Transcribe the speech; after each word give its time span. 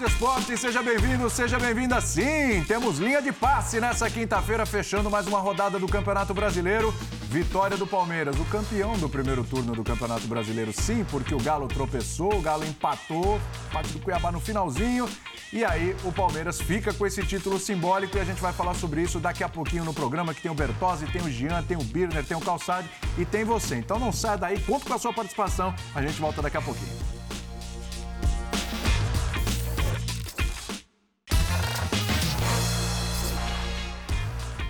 de 0.00 0.06
esporte, 0.06 0.56
seja 0.56 0.82
bem-vindo, 0.82 1.28
seja 1.28 1.58
bem-vinda. 1.58 2.00
Sim, 2.00 2.64
temos 2.66 2.98
linha 2.98 3.20
de 3.20 3.30
passe 3.32 3.78
nessa 3.78 4.08
quinta-feira, 4.08 4.64
fechando 4.64 5.10
mais 5.10 5.26
uma 5.26 5.38
rodada 5.38 5.78
do 5.78 5.86
Campeonato 5.86 6.32
Brasileiro. 6.32 6.94
Vitória 7.28 7.76
do 7.76 7.86
Palmeiras, 7.86 8.34
o 8.40 8.44
campeão 8.46 8.96
do 8.96 9.10
primeiro 9.10 9.44
turno 9.44 9.74
do 9.74 9.84
Campeonato 9.84 10.26
Brasileiro, 10.26 10.72
sim, 10.72 11.04
porque 11.10 11.34
o 11.34 11.38
Galo 11.38 11.68
tropeçou, 11.68 12.34
o 12.34 12.40
Galo 12.40 12.64
empatou, 12.64 13.38
parte 13.70 13.92
do 13.92 14.00
Cuiabá 14.00 14.32
no 14.32 14.40
finalzinho. 14.40 15.06
E 15.52 15.64
aí 15.64 15.94
o 16.02 16.10
Palmeiras 16.10 16.58
fica 16.58 16.94
com 16.94 17.06
esse 17.06 17.22
título 17.22 17.58
simbólico 17.58 18.16
e 18.16 18.20
a 18.20 18.24
gente 18.24 18.40
vai 18.40 18.54
falar 18.54 18.74
sobre 18.74 19.02
isso 19.02 19.20
daqui 19.20 19.44
a 19.44 19.48
pouquinho 19.50 19.84
no 19.84 19.92
programa, 19.92 20.32
que 20.32 20.40
tem 20.40 20.50
o 20.50 20.54
Bertozzi, 20.54 21.06
tem 21.06 21.20
o 21.20 21.30
Jean, 21.30 21.62
tem 21.62 21.76
o 21.76 21.84
Birner, 21.84 22.24
tem 22.24 22.36
o 22.36 22.40
Calçade 22.40 22.88
e 23.18 23.24
tem 23.26 23.44
você. 23.44 23.76
Então 23.76 23.98
não 23.98 24.12
saia 24.12 24.38
daí, 24.38 24.58
conta 24.60 24.86
com 24.86 24.94
a 24.94 24.98
sua 24.98 25.12
participação, 25.12 25.74
a 25.94 26.00
gente 26.00 26.18
volta 26.18 26.40
daqui 26.40 26.56
a 26.56 26.62
pouquinho. 26.62 27.09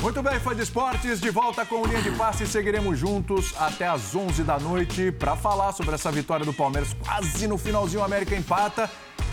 Muito 0.01 0.23
bem, 0.23 0.41
fã 0.41 0.57
de 0.57 0.63
esportes, 0.63 1.21
de 1.21 1.29
volta 1.29 1.67
com 1.67 1.83
o 1.83 1.87
Linha 1.87 2.01
de 2.01 2.11
Passe. 2.13 2.47
Seguiremos 2.47 2.99
juntos 2.99 3.53
até 3.59 3.87
às 3.87 4.15
11 4.15 4.43
da 4.45 4.59
noite 4.59 5.13
para 5.13 5.37
falar 5.37 5.73
sobre 5.73 5.95
essa 5.95 6.11
vitória 6.11 6.45
do 6.45 6.55
Palmeiras. 6.55 6.97
Quase 7.05 7.47
no 7.47 7.59
finalzinho, 7.59 8.01
o 8.01 8.05
América 8.05 8.35
empata. 8.35 8.91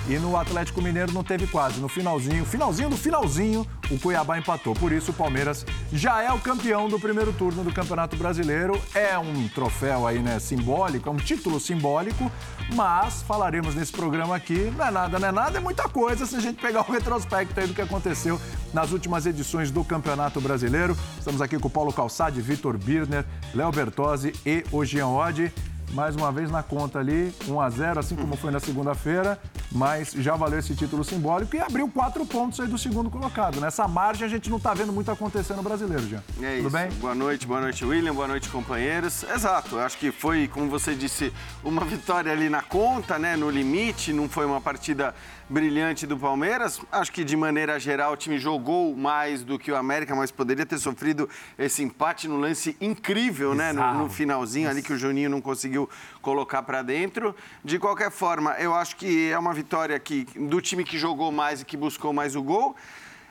E 0.09 0.17
no 0.17 0.37
Atlético 0.37 0.81
Mineiro 0.81 1.11
não 1.11 1.21
teve 1.21 1.47
quase. 1.47 1.81
No 1.81 1.89
finalzinho, 1.89 2.45
finalzinho 2.45 2.89
do 2.89 2.95
finalzinho, 2.95 3.67
o 3.91 3.99
Cuiabá 3.99 4.37
empatou. 4.37 4.73
Por 4.73 4.93
isso, 4.93 5.11
o 5.11 5.13
Palmeiras 5.13 5.65
já 5.91 6.23
é 6.23 6.31
o 6.31 6.39
campeão 6.39 6.87
do 6.87 6.97
primeiro 6.97 7.33
turno 7.33 7.61
do 7.61 7.73
Campeonato 7.73 8.15
Brasileiro. 8.15 8.81
É 8.95 9.17
um 9.17 9.49
troféu 9.49 10.07
aí, 10.07 10.19
né, 10.19 10.39
simbólico, 10.39 11.09
é 11.09 11.11
um 11.11 11.17
título 11.17 11.59
simbólico, 11.59 12.31
mas 12.73 13.21
falaremos 13.21 13.75
nesse 13.75 13.91
programa 13.91 14.33
aqui. 14.33 14.71
Não 14.77 14.87
é 14.87 14.91
nada, 14.91 15.19
não 15.19 15.27
é 15.27 15.31
nada, 15.31 15.57
é 15.57 15.61
muita 15.61 15.89
coisa 15.89 16.25
se 16.25 16.37
a 16.37 16.39
gente 16.39 16.61
pegar 16.61 16.87
o 16.87 16.91
retrospecto 16.91 17.59
aí 17.59 17.67
do 17.67 17.73
que 17.73 17.81
aconteceu 17.81 18.39
nas 18.73 18.93
últimas 18.93 19.25
edições 19.25 19.71
do 19.71 19.83
Campeonato 19.83 20.39
Brasileiro. 20.39 20.95
Estamos 21.19 21.41
aqui 21.41 21.59
com 21.59 21.67
o 21.67 21.71
Paulo 21.71 21.91
Calçade, 21.91 22.39
Vitor 22.39 22.77
Birner, 22.77 23.25
Léo 23.53 23.71
Bertozzi 23.71 24.33
e 24.45 24.63
o 24.71 24.85
Jean 24.85 25.07
Oddi 25.07 25.51
mais 25.91 26.15
uma 26.15 26.31
vez 26.31 26.51
na 26.51 26.61
conta 26.61 26.99
ali, 26.99 27.33
1 27.47 27.61
a 27.61 27.69
0 27.69 27.99
assim 27.99 28.15
como 28.15 28.35
foi 28.35 28.51
na 28.51 28.59
segunda-feira, 28.59 29.39
mas 29.71 30.11
já 30.11 30.35
valeu 30.35 30.59
esse 30.59 30.75
título 30.75 31.03
simbólico 31.03 31.55
e 31.55 31.59
abriu 31.59 31.87
quatro 31.89 32.25
pontos 32.25 32.59
aí 32.59 32.67
do 32.67 32.77
segundo 32.77 33.09
colocado. 33.09 33.59
Nessa 33.61 33.87
margem 33.87 34.25
a 34.25 34.29
gente 34.29 34.49
não 34.49 34.57
está 34.57 34.73
vendo 34.73 34.91
muito 34.91 35.09
acontecer 35.09 35.53
no 35.55 35.63
brasileiro, 35.63 36.07
já. 36.07 36.17
É 36.41 36.57
Tudo 36.57 36.67
isso. 36.67 36.69
bem? 36.69 36.89
Boa 36.99 37.15
noite, 37.15 37.47
boa 37.47 37.61
noite, 37.61 37.85
William, 37.85 38.13
boa 38.13 38.27
noite, 38.27 38.49
companheiros. 38.49 39.23
Exato, 39.23 39.79
acho 39.79 39.97
que 39.97 40.11
foi, 40.11 40.47
como 40.47 40.69
você 40.69 40.93
disse, 40.93 41.31
uma 41.63 41.83
vitória 41.85 42.31
ali 42.31 42.49
na 42.49 42.61
conta, 42.61 43.17
né, 43.17 43.35
no 43.35 43.49
limite, 43.49 44.11
não 44.11 44.27
foi 44.27 44.45
uma 44.45 44.59
partida 44.59 45.15
brilhante 45.49 46.05
do 46.05 46.17
Palmeiras. 46.17 46.81
Acho 46.91 47.11
que, 47.11 47.23
de 47.23 47.35
maneira 47.35 47.79
geral, 47.79 48.13
o 48.13 48.17
time 48.17 48.37
jogou 48.37 48.95
mais 48.95 49.43
do 49.43 49.57
que 49.57 49.71
o 49.71 49.75
América, 49.75 50.15
mas 50.15 50.31
poderia 50.31 50.65
ter 50.65 50.77
sofrido 50.77 51.29
esse 51.57 51.81
empate 51.83 52.27
no 52.27 52.37
lance 52.37 52.75
incrível, 52.81 53.55
né? 53.55 53.71
No, 53.71 53.93
no, 53.93 54.09
finalzinho 54.09 54.69
ali 54.69 54.81
que 54.81 54.91
o 54.91 54.97
Juninho 54.97 55.29
não 55.29 55.41
conseguiu 55.41 55.89
colocar 56.21 56.63
para 56.63 56.81
dentro. 56.81 57.35
De 57.63 57.79
qualquer 57.79 58.11
forma, 58.11 58.55
eu 58.59 58.73
acho 58.73 58.95
que 58.95 59.31
é 59.31 59.39
uma 59.39 59.53
vitória 59.53 59.97
que, 59.99 60.25
do 60.35 60.61
time 60.61 60.83
que 60.83 60.97
jogou 60.97 61.31
mais 61.31 61.61
e 61.61 61.65
que 61.65 61.77
buscou 61.77 62.11
mais 62.11 62.35
o 62.35 62.43
gol. 62.43 62.75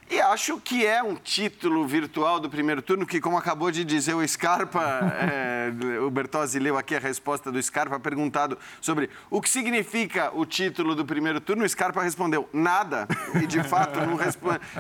E 0.08 0.20
acho 0.20 0.60
que 0.60 0.86
é 0.86 1.02
um 1.02 1.16
título 1.16 1.84
virtual 1.84 2.38
do 2.38 2.48
primeiro 2.48 2.80
turno, 2.80 3.04
que, 3.04 3.20
como 3.20 3.36
acabou 3.36 3.72
de 3.72 3.84
dizer 3.84 4.14
o 4.14 4.26
Scarpa, 4.26 5.00
é, 5.18 5.98
o 6.00 6.08
Bertozzi 6.08 6.60
leu 6.60 6.78
aqui 6.78 6.94
a 6.94 7.00
resposta 7.00 7.50
do 7.50 7.60
Scarpa, 7.60 7.98
perguntado 7.98 8.56
sobre 8.80 9.10
o 9.28 9.42
que 9.42 9.50
significa 9.50 10.30
o 10.32 10.46
título 10.46 10.94
do 10.94 11.04
primeiro 11.04 11.40
turno. 11.40 11.64
O 11.64 11.68
Scarpa 11.68 12.02
respondeu: 12.02 12.48
nada. 12.52 13.08
E, 13.42 13.46
de 13.48 13.64
fato, 13.64 13.98
não, 14.00 14.16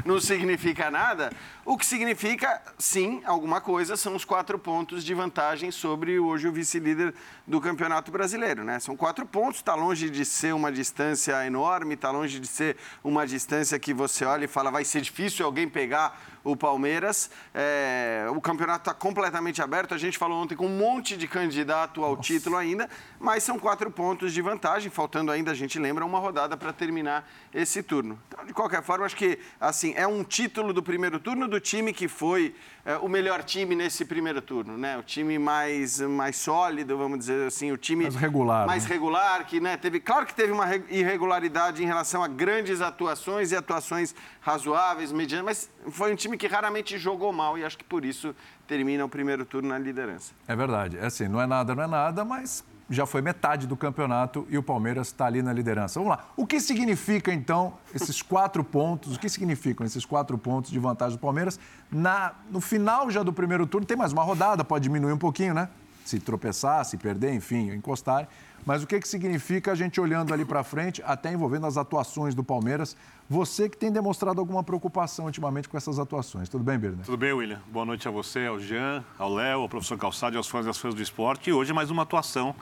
não 0.04 0.20
significa 0.20 0.92
nada. 0.92 1.32
O 1.68 1.76
que 1.76 1.84
significa, 1.84 2.62
sim, 2.78 3.22
alguma 3.24 3.60
coisa, 3.60 3.96
são 3.96 4.14
os 4.14 4.24
quatro 4.24 4.56
pontos 4.56 5.02
de 5.02 5.12
vantagem 5.12 5.72
sobre 5.72 6.16
hoje 6.16 6.46
o 6.46 6.52
vice-líder 6.52 7.12
do 7.44 7.60
Campeonato 7.60 8.12
Brasileiro. 8.12 8.62
Né? 8.62 8.78
São 8.78 8.96
quatro 8.96 9.26
pontos, 9.26 9.56
está 9.56 9.74
longe 9.74 10.08
de 10.08 10.24
ser 10.24 10.54
uma 10.54 10.70
distância 10.70 11.44
enorme, 11.44 11.94
está 11.94 12.12
longe 12.12 12.38
de 12.38 12.46
ser 12.46 12.76
uma 13.02 13.26
distância 13.26 13.76
que 13.80 13.92
você 13.92 14.24
olha 14.24 14.44
e 14.44 14.48
fala 14.48 14.70
vai 14.70 14.84
ser 14.84 15.00
difícil 15.00 15.44
alguém 15.44 15.68
pegar 15.68 16.16
o 16.46 16.56
Palmeiras. 16.56 17.28
É, 17.52 18.26
o 18.30 18.40
campeonato 18.40 18.88
está 18.88 18.94
completamente 18.94 19.60
aberto. 19.60 19.92
A 19.92 19.98
gente 19.98 20.16
falou 20.16 20.40
ontem 20.42 20.54
com 20.54 20.66
um 20.66 20.76
monte 20.76 21.16
de 21.16 21.26
candidato 21.26 22.04
ao 22.04 22.10
Nossa. 22.10 22.22
título 22.22 22.56
ainda, 22.56 22.88
mas 23.18 23.42
são 23.42 23.58
quatro 23.58 23.90
pontos 23.90 24.32
de 24.32 24.40
vantagem, 24.40 24.90
faltando 24.90 25.32
ainda, 25.32 25.50
a 25.50 25.54
gente 25.54 25.78
lembra, 25.78 26.04
uma 26.04 26.18
rodada 26.18 26.56
para 26.56 26.72
terminar 26.72 27.28
esse 27.52 27.82
turno. 27.82 28.18
Então, 28.28 28.44
de 28.46 28.54
qualquer 28.54 28.82
forma, 28.82 29.04
acho 29.04 29.16
que 29.16 29.38
assim 29.60 29.92
é 29.96 30.06
um 30.06 30.22
título 30.22 30.72
do 30.72 30.82
primeiro 30.82 31.18
turno 31.18 31.48
do 31.48 31.58
time 31.58 31.92
que 31.92 32.06
foi 32.06 32.54
é, 32.84 32.96
o 32.98 33.08
melhor 33.08 33.42
time 33.42 33.74
nesse 33.74 34.04
primeiro 34.04 34.40
turno, 34.40 34.78
né? 34.78 34.96
O 34.96 35.02
time 35.02 35.38
mais, 35.38 36.00
mais 36.00 36.36
sólido, 36.36 36.96
vamos 36.96 37.18
dizer 37.18 37.48
assim, 37.48 37.72
o 37.72 37.76
time 37.76 38.04
mais 38.04 38.14
regular, 38.14 38.66
mais 38.66 38.84
né? 38.84 38.90
regular 38.90 39.44
que, 39.46 39.58
né, 39.58 39.76
teve, 39.76 39.98
claro 39.98 40.24
que 40.24 40.34
teve 40.34 40.52
uma 40.52 40.72
irregularidade 40.88 41.82
em 41.82 41.86
relação 41.86 42.22
a 42.22 42.28
grandes 42.28 42.80
atuações 42.80 43.50
e 43.50 43.56
atuações 43.56 44.14
razoáveis, 44.46 45.10
medianas, 45.10 45.44
mas 45.44 45.92
foi 45.92 46.12
um 46.12 46.14
time 46.14 46.38
que 46.38 46.46
raramente 46.46 46.96
jogou 46.98 47.32
mal 47.32 47.58
e 47.58 47.64
acho 47.64 47.76
que 47.76 47.82
por 47.82 48.04
isso 48.04 48.32
termina 48.64 49.04
o 49.04 49.08
primeiro 49.08 49.44
turno 49.44 49.70
na 49.70 49.76
liderança. 49.76 50.32
É 50.46 50.54
verdade. 50.54 50.96
É 50.98 51.06
assim, 51.06 51.26
não 51.26 51.40
é 51.40 51.48
nada, 51.48 51.74
não 51.74 51.82
é 51.82 51.86
nada, 51.88 52.24
mas 52.24 52.62
já 52.88 53.04
foi 53.04 53.20
metade 53.20 53.66
do 53.66 53.76
campeonato 53.76 54.46
e 54.48 54.56
o 54.56 54.62
Palmeiras 54.62 55.08
está 55.08 55.26
ali 55.26 55.42
na 55.42 55.52
liderança. 55.52 55.98
Vamos 55.98 56.16
lá. 56.16 56.26
O 56.36 56.46
que 56.46 56.60
significa, 56.60 57.34
então, 57.34 57.74
esses 57.92 58.22
quatro 58.22 58.62
pontos? 58.62 59.16
O 59.16 59.18
que 59.18 59.28
significam 59.28 59.84
esses 59.84 60.04
quatro 60.04 60.38
pontos 60.38 60.70
de 60.70 60.78
vantagem 60.78 61.18
do 61.18 61.20
Palmeiras? 61.20 61.58
Na, 61.90 62.32
no 62.48 62.60
final 62.60 63.10
já 63.10 63.24
do 63.24 63.32
primeiro 63.32 63.66
turno, 63.66 63.84
tem 63.84 63.96
mais 63.96 64.12
uma 64.12 64.22
rodada, 64.22 64.62
pode 64.62 64.84
diminuir 64.84 65.12
um 65.12 65.18
pouquinho, 65.18 65.54
né? 65.54 65.68
Se 66.04 66.20
tropeçar, 66.20 66.84
se 66.84 66.96
perder, 66.96 67.34
enfim, 67.34 67.72
encostar. 67.72 68.28
Mas 68.66 68.82
o 68.82 68.86
que, 68.86 68.98
que 68.98 69.06
significa 69.06 69.70
a 69.70 69.74
gente 69.76 70.00
olhando 70.00 70.34
ali 70.34 70.44
para 70.44 70.64
frente, 70.64 71.00
até 71.06 71.32
envolvendo 71.32 71.68
as 71.68 71.76
atuações 71.76 72.34
do 72.34 72.42
Palmeiras? 72.42 72.96
Você 73.30 73.68
que 73.68 73.76
tem 73.76 73.92
demonstrado 73.92 74.40
alguma 74.40 74.64
preocupação 74.64 75.26
ultimamente 75.26 75.68
com 75.68 75.76
essas 75.76 76.00
atuações. 76.00 76.48
Tudo 76.48 76.64
bem, 76.64 76.76
Birner? 76.76 77.04
Tudo 77.04 77.16
bem, 77.16 77.32
William. 77.32 77.62
Boa 77.68 77.86
noite 77.86 78.08
a 78.08 78.10
você, 78.10 78.44
ao 78.46 78.58
Jean, 78.58 79.04
ao 79.16 79.32
Léo, 79.32 79.60
ao 79.60 79.68
professor 79.68 79.96
Calçado 79.96 80.36
aos 80.36 80.48
fãs 80.48 80.66
e 80.66 80.68
às 80.68 80.78
fãs 80.78 80.96
do 80.96 81.00
esporte. 81.00 81.48
E 81.48 81.52
hoje 81.52 81.72
mais 81.72 81.92
uma 81.92 82.02
atuação 82.02 82.56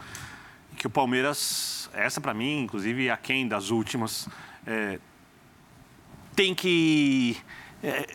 que 0.76 0.86
o 0.86 0.90
Palmeiras, 0.90 1.88
essa 1.94 2.20
para 2.20 2.34
mim, 2.34 2.64
inclusive, 2.64 3.08
aquém 3.08 3.48
das 3.48 3.70
últimas, 3.70 4.28
é, 4.66 4.98
tem 6.36 6.54
que 6.54 7.38
é, 7.82 8.06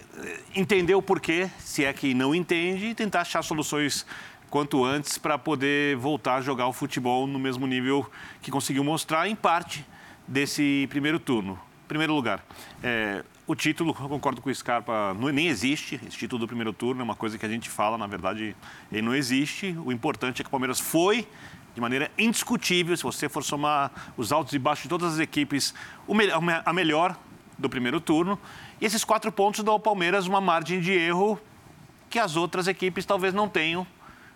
entender 0.56 0.94
o 0.94 1.02
porquê, 1.02 1.50
se 1.58 1.84
é 1.84 1.92
que 1.92 2.14
não 2.14 2.36
entende, 2.36 2.88
e 2.88 2.94
tentar 2.94 3.22
achar 3.22 3.42
soluções 3.42 4.06
quanto 4.50 4.84
antes 4.84 5.18
para 5.18 5.38
poder 5.38 5.96
voltar 5.98 6.36
a 6.36 6.42
jogar 6.42 6.68
o 6.68 6.74
futebol 6.74 7.28
no 7.28 7.40
mesmo 7.40 7.68
nível 7.68 8.10
que 8.42 8.50
conseguiu 8.50 8.84
mostrar, 8.84 9.28
em 9.28 9.36
parte, 9.36 9.86
desse 10.28 10.88
primeiro 10.90 11.20
turno. 11.20 11.60
Primeiro 11.88 12.14
lugar, 12.14 12.44
é, 12.84 13.24
o 13.48 13.56
título, 13.56 13.96
eu 14.00 14.10
concordo 14.10 14.42
com 14.42 14.50
o 14.50 14.54
Scarpa, 14.54 15.16
não, 15.20 15.30
nem 15.30 15.48
existe. 15.48 16.00
Esse 16.08 16.18
título 16.18 16.40
do 16.40 16.48
primeiro 16.48 16.72
turno 16.72 17.02
é 17.02 17.04
uma 17.04 17.16
coisa 17.16 17.38
que 17.38 17.46
a 17.46 17.50
gente 17.50 17.70
fala, 17.70 17.98
na 17.98 18.06
verdade, 18.06 18.56
ele 18.92 19.02
não 19.02 19.16
existe. 19.16 19.76
O 19.84 19.92
importante 19.92 20.42
é 20.42 20.44
que 20.44 20.48
o 20.48 20.52
Palmeiras 20.52 20.80
foi, 20.80 21.28
de 21.74 21.82
maneira 21.82 22.12
indiscutível, 22.18 22.96
se 22.96 23.04
você 23.04 23.28
for 23.28 23.44
somar 23.44 23.92
os 24.16 24.32
altos 24.32 24.54
e 24.54 24.60
baixos 24.60 24.84
de 24.84 24.90
todas 24.90 25.14
as 25.14 25.20
equipes, 25.20 25.74
a 26.66 26.74
melhor 26.74 27.18
do 27.58 27.70
primeiro 27.70 28.00
turno. 28.00 28.40
E 28.80 28.86
esses 28.86 29.04
quatro 29.04 29.32
pontos 29.32 29.64
dão 29.64 29.74
ao 29.74 29.80
Palmeiras 29.80 30.28
uma 30.28 30.40
margem 30.40 30.80
de 30.80 30.92
erro 30.92 31.40
que 32.08 32.20
as 32.20 32.36
outras 32.36 32.68
equipes 32.68 33.06
talvez 33.06 33.34
não 33.34 33.50
tenham 33.50 33.86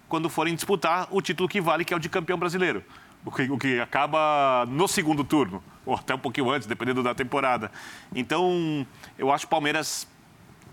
quando 0.08 0.30
forem 0.30 0.56
disputar 0.56 1.08
o 1.12 1.22
título 1.22 1.50
que 1.50 1.62
vale, 1.62 1.86
que 1.86 1.94
é 1.94 1.98
o 1.98 2.00
de 2.00 2.10
campeão 2.10 2.38
brasileiro. 2.38 2.84
O 3.26 3.32
que, 3.32 3.44
o 3.44 3.58
que 3.58 3.80
acaba 3.80 4.66
no 4.68 4.88
segundo 4.88 5.24
turno, 5.24 5.64
ou 5.86 5.96
até 5.96 6.14
um 6.14 6.20
pouquinho 6.20 6.52
antes, 6.52 6.68
dependendo 6.68 7.02
da 7.02 7.16
temporada. 7.16 7.72
Então, 8.14 8.86
eu 9.18 9.32
acho 9.32 9.46
que 9.46 9.48
o 9.48 9.50
Palmeiras 9.50 10.06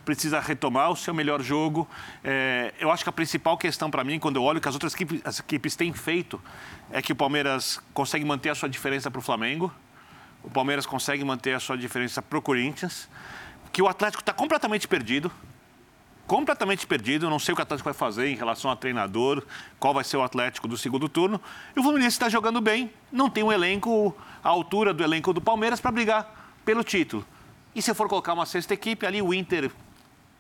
precisa 0.04 0.40
retomar 0.40 0.90
o 0.90 0.96
seu 0.96 1.14
melhor 1.14 1.40
jogo. 1.42 1.88
É, 2.24 2.74
eu 2.80 2.90
acho 2.90 3.04
que 3.04 3.08
a 3.08 3.12
principal 3.12 3.56
questão 3.56 3.90
para 3.90 4.02
mim, 4.02 4.18
quando 4.18 4.36
eu 4.36 4.42
olho 4.42 4.58
o 4.58 4.60
que 4.60 4.68
as 4.68 4.74
outras 4.74 4.94
equipes, 4.94 5.20
as 5.24 5.38
equipes 5.38 5.76
têm 5.76 5.92
feito, 5.92 6.40
é 6.90 7.00
que 7.00 7.12
o 7.12 7.16
Palmeiras 7.16 7.80
consegue 7.94 8.24
manter 8.24 8.50
a 8.50 8.54
sua 8.54 8.68
diferença 8.68 9.10
para 9.10 9.20
o 9.20 9.22
Flamengo, 9.22 9.72
o 10.42 10.50
Palmeiras 10.50 10.86
consegue 10.86 11.24
manter 11.24 11.54
a 11.54 11.60
sua 11.60 11.76
diferença 11.76 12.20
para 12.20 12.38
o 12.38 12.42
Corinthians, 12.42 13.08
que 13.72 13.80
o 13.80 13.88
Atlético 13.88 14.22
está 14.22 14.32
completamente 14.32 14.88
perdido 14.88 15.30
completamente 16.30 16.86
perdido. 16.86 17.28
Não 17.28 17.40
sei 17.40 17.52
o 17.52 17.56
que 17.56 17.60
o 17.60 17.64
Atlético 17.64 17.88
vai 17.88 17.92
fazer 17.92 18.28
em 18.28 18.36
relação 18.36 18.70
a 18.70 18.76
treinador, 18.76 19.42
qual 19.80 19.92
vai 19.92 20.04
ser 20.04 20.16
o 20.16 20.22
Atlético 20.22 20.68
do 20.68 20.78
segundo 20.78 21.08
turno. 21.08 21.40
E 21.74 21.80
o 21.80 21.82
Fluminense 21.82 22.14
está 22.14 22.28
jogando 22.28 22.60
bem, 22.60 22.88
não 23.10 23.28
tem 23.28 23.42
um 23.42 23.50
elenco 23.50 24.16
à 24.40 24.48
altura 24.48 24.94
do 24.94 25.02
elenco 25.02 25.32
do 25.32 25.40
Palmeiras 25.40 25.80
para 25.80 25.90
brigar 25.90 26.54
pelo 26.64 26.84
título. 26.84 27.26
E 27.74 27.82
se 27.82 27.92
for 27.94 28.08
colocar 28.08 28.32
uma 28.32 28.46
sexta 28.46 28.72
equipe, 28.72 29.04
ali 29.04 29.20
o 29.20 29.34
Inter 29.34 29.72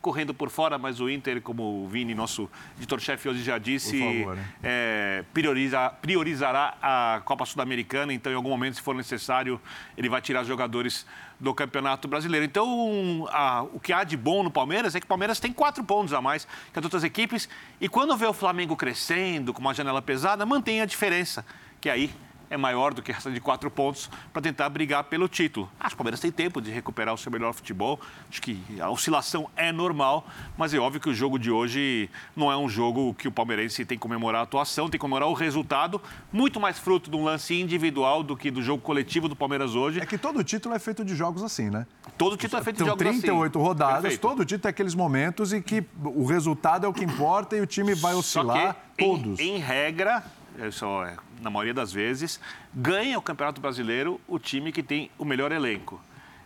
correndo 0.00 0.32
por 0.32 0.48
fora, 0.50 0.78
mas 0.78 1.00
o 1.00 1.08
Inter, 1.08 1.40
como 1.42 1.84
o 1.84 1.88
Vini, 1.88 2.14
nosso 2.14 2.48
editor-chefe 2.78 3.28
hoje 3.28 3.42
já 3.42 3.58
disse, 3.58 3.98
favor, 3.98 4.38
é, 4.62 5.24
prioriza, 5.32 5.90
priorizará 5.90 6.76
a 6.80 7.20
Copa 7.24 7.44
Sul-Americana, 7.44 8.12
então 8.12 8.32
em 8.32 8.34
algum 8.34 8.48
momento, 8.48 8.76
se 8.76 8.82
for 8.82 8.94
necessário, 8.94 9.60
ele 9.96 10.08
vai 10.08 10.22
tirar 10.22 10.44
jogadores 10.44 11.06
do 11.38 11.54
Campeonato 11.54 12.08
Brasileiro. 12.08 12.44
Então, 12.44 13.26
a, 13.30 13.62
o 13.62 13.78
que 13.78 13.92
há 13.92 14.04
de 14.04 14.16
bom 14.16 14.42
no 14.42 14.50
Palmeiras 14.50 14.94
é 14.94 15.00
que 15.00 15.06
o 15.06 15.08
Palmeiras 15.08 15.38
tem 15.38 15.52
quatro 15.52 15.84
pontos 15.84 16.12
a 16.12 16.20
mais 16.20 16.46
que 16.72 16.78
as 16.78 16.84
outras 16.84 17.04
equipes, 17.04 17.48
e 17.80 17.88
quando 17.88 18.16
vê 18.16 18.26
o 18.26 18.32
Flamengo 18.32 18.76
crescendo, 18.76 19.52
com 19.52 19.60
uma 19.60 19.74
janela 19.74 20.00
pesada, 20.00 20.46
mantém 20.46 20.80
a 20.80 20.86
diferença, 20.86 21.44
que 21.80 21.90
aí 21.90 22.10
é 22.50 22.56
maior 22.56 22.92
do 22.92 23.00
que 23.00 23.12
essa 23.12 23.30
de 23.30 23.40
quatro 23.40 23.70
pontos 23.70 24.10
para 24.32 24.42
tentar 24.42 24.68
brigar 24.68 25.04
pelo 25.04 25.28
título. 25.28 25.70
Acho 25.78 25.90
que 25.90 25.94
o 25.94 25.98
Palmeiras 25.98 26.18
tem 26.18 26.32
tempo 26.32 26.60
de 26.60 26.68
recuperar 26.70 27.14
o 27.14 27.16
seu 27.16 27.30
melhor 27.30 27.54
futebol. 27.54 28.00
Acho 28.28 28.42
que 28.42 28.60
a 28.80 28.90
oscilação 28.90 29.48
é 29.56 29.70
normal, 29.70 30.26
mas 30.58 30.74
é 30.74 30.78
óbvio 30.78 31.00
que 31.00 31.08
o 31.08 31.14
jogo 31.14 31.38
de 31.38 31.48
hoje 31.50 32.10
não 32.34 32.50
é 32.50 32.56
um 32.56 32.68
jogo 32.68 33.14
que 33.14 33.28
o 33.28 33.32
palmeirense 33.32 33.84
tem 33.84 33.96
que 33.96 34.02
comemorar 34.02 34.40
a 34.40 34.44
atuação, 34.44 34.86
tem 34.86 34.92
que 34.92 34.98
comemorar 34.98 35.28
o 35.28 35.32
resultado, 35.32 36.02
muito 36.32 36.58
mais 36.58 36.76
fruto 36.76 37.08
de 37.08 37.16
um 37.16 37.22
lance 37.24 37.54
individual 37.58 38.24
do 38.24 38.36
que 38.36 38.50
do 38.50 38.60
jogo 38.62 38.82
coletivo 38.82 39.28
do 39.28 39.36
Palmeiras 39.36 39.76
hoje. 39.76 40.00
É 40.00 40.04
que 40.06 40.18
todo 40.18 40.42
título 40.42 40.74
é 40.74 40.78
feito 40.80 41.04
de 41.04 41.14
jogos 41.14 41.44
assim, 41.44 41.70
né? 41.70 41.86
Todo 42.18 42.36
título 42.36 42.60
é 42.60 42.64
feito 42.64 42.78
de 42.78 42.84
jogos 42.84 42.98
38 42.98 43.56
assim. 43.58 43.64
rodadas, 43.66 44.02
Perfeito. 44.02 44.20
todo 44.20 44.44
título 44.44 44.62
tem 44.62 44.70
aqueles 44.70 44.94
momentos 44.96 45.52
em 45.52 45.62
que 45.62 45.84
o 46.02 46.26
resultado 46.26 46.84
é 46.84 46.88
o 46.88 46.92
que 46.92 47.04
importa 47.04 47.56
e 47.56 47.60
o 47.60 47.66
time 47.66 47.94
vai 47.94 48.14
oscilar 48.14 48.76
que, 48.96 49.04
em- 49.04 49.08
todos. 49.08 49.38
Em, 49.38 49.58
regra, 49.58 50.24
é 50.58 50.70
só, 50.70 51.04
é, 51.06 51.16
na 51.40 51.50
maioria 51.50 51.74
das 51.74 51.92
vezes, 51.92 52.40
ganha 52.74 53.18
o 53.18 53.22
Campeonato 53.22 53.60
Brasileiro 53.60 54.20
o 54.28 54.38
time 54.38 54.72
que 54.72 54.82
tem 54.82 55.10
o 55.18 55.24
melhor 55.24 55.52
elenco. 55.52 56.00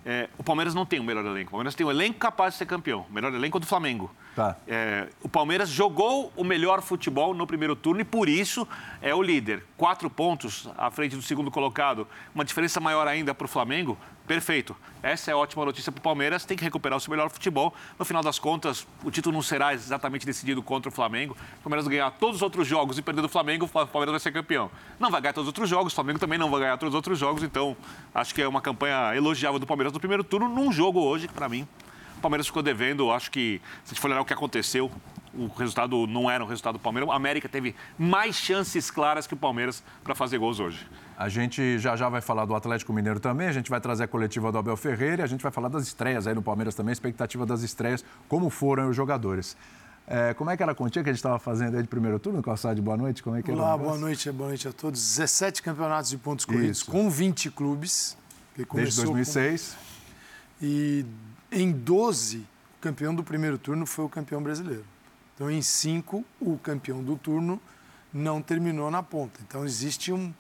É, 0.07 0.29
o 0.37 0.45
Palmeiras 0.45 0.75
não 0.75 0.85
tem 0.85 1.01
o 1.01 1.05
melhor 1.05 1.25
elenco. 1.25 1.49
O 1.49 1.51
Palmeiras 1.53 1.75
tem 1.75 1.87
um 1.87 1.91
elenco 1.91 2.19
capaz 2.19 2.55
de 2.55 2.59
ser 2.59 2.67
campeão. 2.67 3.07
O 3.09 3.13
melhor 3.13 3.33
elenco 3.33 3.57
é 3.57 3.59
o 3.59 3.61
do 3.61 3.67
Flamengo. 3.67 4.11
Tá. 4.37 4.57
É, 4.69 5.09
o 5.23 5.29
Palmeiras 5.29 5.71
jogou 5.71 6.31
o 6.37 6.45
melhor 6.45 6.83
futebol 6.83 7.33
no 7.33 7.47
primeiro 7.47 7.75
turno 7.75 8.03
e, 8.03 8.05
por 8.05 8.29
isso, 8.29 8.69
é 9.01 9.15
o 9.15 9.23
líder. 9.23 9.65
Quatro 9.79 10.11
pontos 10.11 10.69
à 10.77 10.91
frente 10.91 11.17
do 11.17 11.23
segundo 11.23 11.51
colocado. 11.51 12.07
Uma 12.35 12.45
diferença 12.45 12.81
maior 12.81 13.09
ainda 13.09 13.35
para 13.35 13.47
o 13.47 13.49
Flamengo. 13.49 13.97
Perfeito. 14.27 14.75
Essa 15.03 15.33
é 15.33 15.35
ótima 15.35 15.67
notícia 15.67 15.93
para 15.93 15.99
o 15.99 16.03
Palmeiras. 16.03 16.47
Tem 16.47 16.57
que 16.57 16.65
recuperar 16.65 16.97
o 16.97 17.01
seu 17.01 17.11
melhor 17.11 17.29
futebol. 17.29 17.75
No 17.99 18.07
final 18.07 18.23
das 18.23 18.39
contas, 18.39 18.87
o 19.05 19.11
título 19.11 19.35
não 19.35 19.43
será 19.43 19.75
exatamente 19.75 20.25
decidido 20.25 20.63
contra 20.63 20.89
o 20.89 20.93
Flamengo. 20.93 21.37
O 21.59 21.63
Palmeiras 21.63 21.87
ganhar 21.87 22.11
todos 22.13 22.37
os 22.37 22.43
outros 22.43 22.67
jogos 22.67 22.97
e 22.97 23.03
perder 23.03 23.21
do 23.21 23.29
Flamengo, 23.29 23.67
o 23.67 23.69
Palmeiras 23.69 24.13
vai 24.13 24.21
ser 24.21 24.33
campeão. 24.33 24.71
Não 24.99 25.11
vai 25.11 25.21
ganhar 25.21 25.35
todos 25.35 25.45
os 25.45 25.49
outros 25.49 25.69
jogos, 25.69 25.93
o 25.93 25.95
Flamengo 25.95 26.19
também 26.19 26.39
não 26.39 26.51
vai 26.51 26.61
ganhar 26.61 26.79
todos 26.79 26.95
os 26.95 26.97
outros 26.97 27.19
jogos. 27.19 27.43
Então, 27.43 27.77
acho 28.15 28.35
que 28.35 28.41
é 28.41 28.49
uma 28.49 28.63
campanha 28.63 29.15
elogiável 29.15 29.59
do 29.59 29.67
Palmeiras 29.67 29.93
no 29.93 30.01
primeiro 30.01 30.25
turno, 30.25 30.49
num 30.49 30.73
jogo 30.73 31.01
hoje, 31.01 31.29
para 31.29 31.47
mim. 31.47 31.69
O 32.17 32.21
Palmeiras 32.23 32.47
ficou 32.47 32.63
devendo, 32.63 33.11
acho 33.11 33.31
que, 33.31 33.61
se 33.85 33.91
a 33.91 33.95
gente 33.95 34.01
for 34.01 34.11
olhar 34.11 34.23
o 34.23 34.25
que 34.25 34.33
aconteceu, 34.33 34.91
o 35.35 35.49
resultado 35.49 36.07
não 36.07 36.31
era 36.31 36.43
o 36.43 36.47
resultado 36.47 36.75
do 36.75 36.79
Palmeiras. 36.79 37.11
O 37.11 37.13
América 37.13 37.47
teve 37.47 37.75
mais 37.99 38.37
chances 38.37 38.91
claras 38.91 39.27
que 39.27 39.35
o 39.35 39.37
Palmeiras 39.37 39.85
para 40.03 40.15
fazer 40.15 40.39
gols 40.39 40.61
hoje. 40.61 40.87
A 41.17 41.29
gente 41.29 41.79
já 41.79 41.95
já 41.95 42.09
vai 42.09 42.21
falar 42.21 42.45
do 42.45 42.55
Atlético 42.55 42.93
Mineiro 42.93 43.21
também, 43.21 43.47
a 43.47 43.53
gente 43.53 43.71
vai 43.71 43.81
trazer 43.81 44.05
a 44.05 44.09
coletiva 44.09 44.51
do 44.51 44.59
Abel 44.59 44.77
Ferreira 44.77 45.23
e 45.23 45.25
a 45.25 45.27
gente 45.27 45.43
vai 45.43 45.53
falar 45.53 45.69
das 45.69 45.85
estreias 45.85 46.27
aí 46.27 46.35
no 46.35 46.43
Palmeiras 46.43 46.75
também, 46.75 46.93
expectativa 46.93 47.47
das 47.47 47.63
estreias, 47.63 48.05
como 48.29 48.51
foram 48.51 48.91
os 48.91 48.97
jogadores. 48.97 49.57
É, 50.07 50.35
como 50.35 50.51
é 50.51 50.57
que 50.57 50.63
era 50.63 50.73
a 50.73 50.75
continha 50.75 51.03
que 51.03 51.09
a 51.09 51.13
gente 51.13 51.21
estava 51.21 51.39
fazendo 51.39 51.77
aí 51.77 51.83
de 51.83 51.89
primeiro 51.89 52.19
turno, 52.19 52.43
Calçado? 52.43 52.83
Boa 52.83 52.97
noite, 52.97 53.23
como 53.23 53.37
é 53.37 53.43
que 53.43 53.51
era? 53.51 53.59
o 53.59 53.63
Olá, 53.63 53.79
boa 53.79 53.97
noite, 53.97 54.31
boa 54.33 54.49
noite 54.49 54.67
a 54.69 54.73
todos. 54.73 55.01
17 55.01 55.63
campeonatos 55.63 56.11
de 56.11 56.19
pontos 56.19 56.45
corridos 56.45 56.79
Isso. 56.79 56.91
com 56.91 57.09
20 57.09 57.51
clubes. 57.51 58.17
Desde 58.57 58.69
começou 58.69 59.05
2006. 59.05 59.77
com- 60.61 60.65
E 60.67 61.07
em 61.51 61.71
12, 61.73 62.39
o 62.39 62.81
campeão 62.83 63.15
do 63.15 63.23
primeiro 63.25 63.57
turno 63.57 63.87
foi 63.87 64.05
o 64.05 64.09
campeão 64.09 64.43
brasileiro. 64.43 64.85
Então, 65.35 65.51
em 65.51 65.63
5, 65.63 66.25
o 66.41 66.59
campeão 66.59 67.03
do 67.03 67.17
turno 67.17 67.59
não 68.13 68.43
terminou 68.43 68.91
na 68.91 69.03
ponta. 69.03 69.41
Então, 69.49 69.65
existe 69.65 70.13
um, 70.13 70.33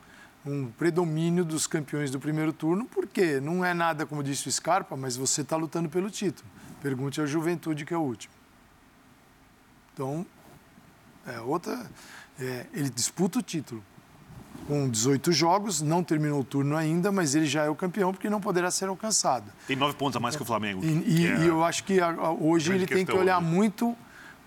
um 0.46 0.66
predomínio 0.70 1.44
dos 1.44 1.66
campeões 1.66 2.10
do 2.10 2.20
primeiro 2.20 2.52
turno, 2.52 2.84
porque 2.84 3.40
não 3.40 3.64
é 3.64 3.72
nada, 3.72 4.04
como 4.04 4.22
disse 4.22 4.46
o 4.48 4.52
Scarpa, 4.52 4.96
mas 4.96 5.16
você 5.16 5.40
está 5.40 5.56
lutando 5.56 5.88
pelo 5.88 6.10
título. 6.10 6.46
Pergunte 6.82 7.20
ao 7.20 7.26
Juventude, 7.26 7.84
que 7.86 7.94
é 7.94 7.96
o 7.96 8.00
último. 8.02 8.34
Então, 9.92 10.26
é 11.26 11.40
outra. 11.40 11.86
é, 12.38 12.66
ele 12.74 12.90
disputa 12.90 13.38
o 13.38 13.42
título. 13.42 13.82
Com 14.66 14.88
18 14.88 15.30
jogos, 15.32 15.80
não 15.82 16.02
terminou 16.02 16.40
o 16.40 16.44
turno 16.44 16.76
ainda, 16.76 17.10
mas 17.12 17.34
ele 17.34 17.44
já 17.46 17.64
é 17.64 17.68
o 17.68 17.74
campeão 17.74 18.12
porque 18.12 18.30
não 18.30 18.40
poderá 18.40 18.70
ser 18.70 18.86
alcançado. 18.88 19.50
Tem 19.66 19.76
nove 19.76 19.94
pontos 19.94 20.16
a 20.16 20.20
mais 20.20 20.36
que 20.36 20.42
o 20.42 20.44
Flamengo. 20.44 20.82
E, 20.84 21.22
e- 21.22 21.26
é- 21.26 21.38
e 21.40 21.46
eu 21.46 21.62
acho 21.64 21.84
que 21.84 22.00
a- 22.00 22.08
a- 22.10 22.30
hoje 22.32 22.72
ele 22.72 22.86
tem 22.86 23.04
que 23.04 23.12
olhar 23.12 23.38
hoje. 23.38 23.46
muito 23.46 23.96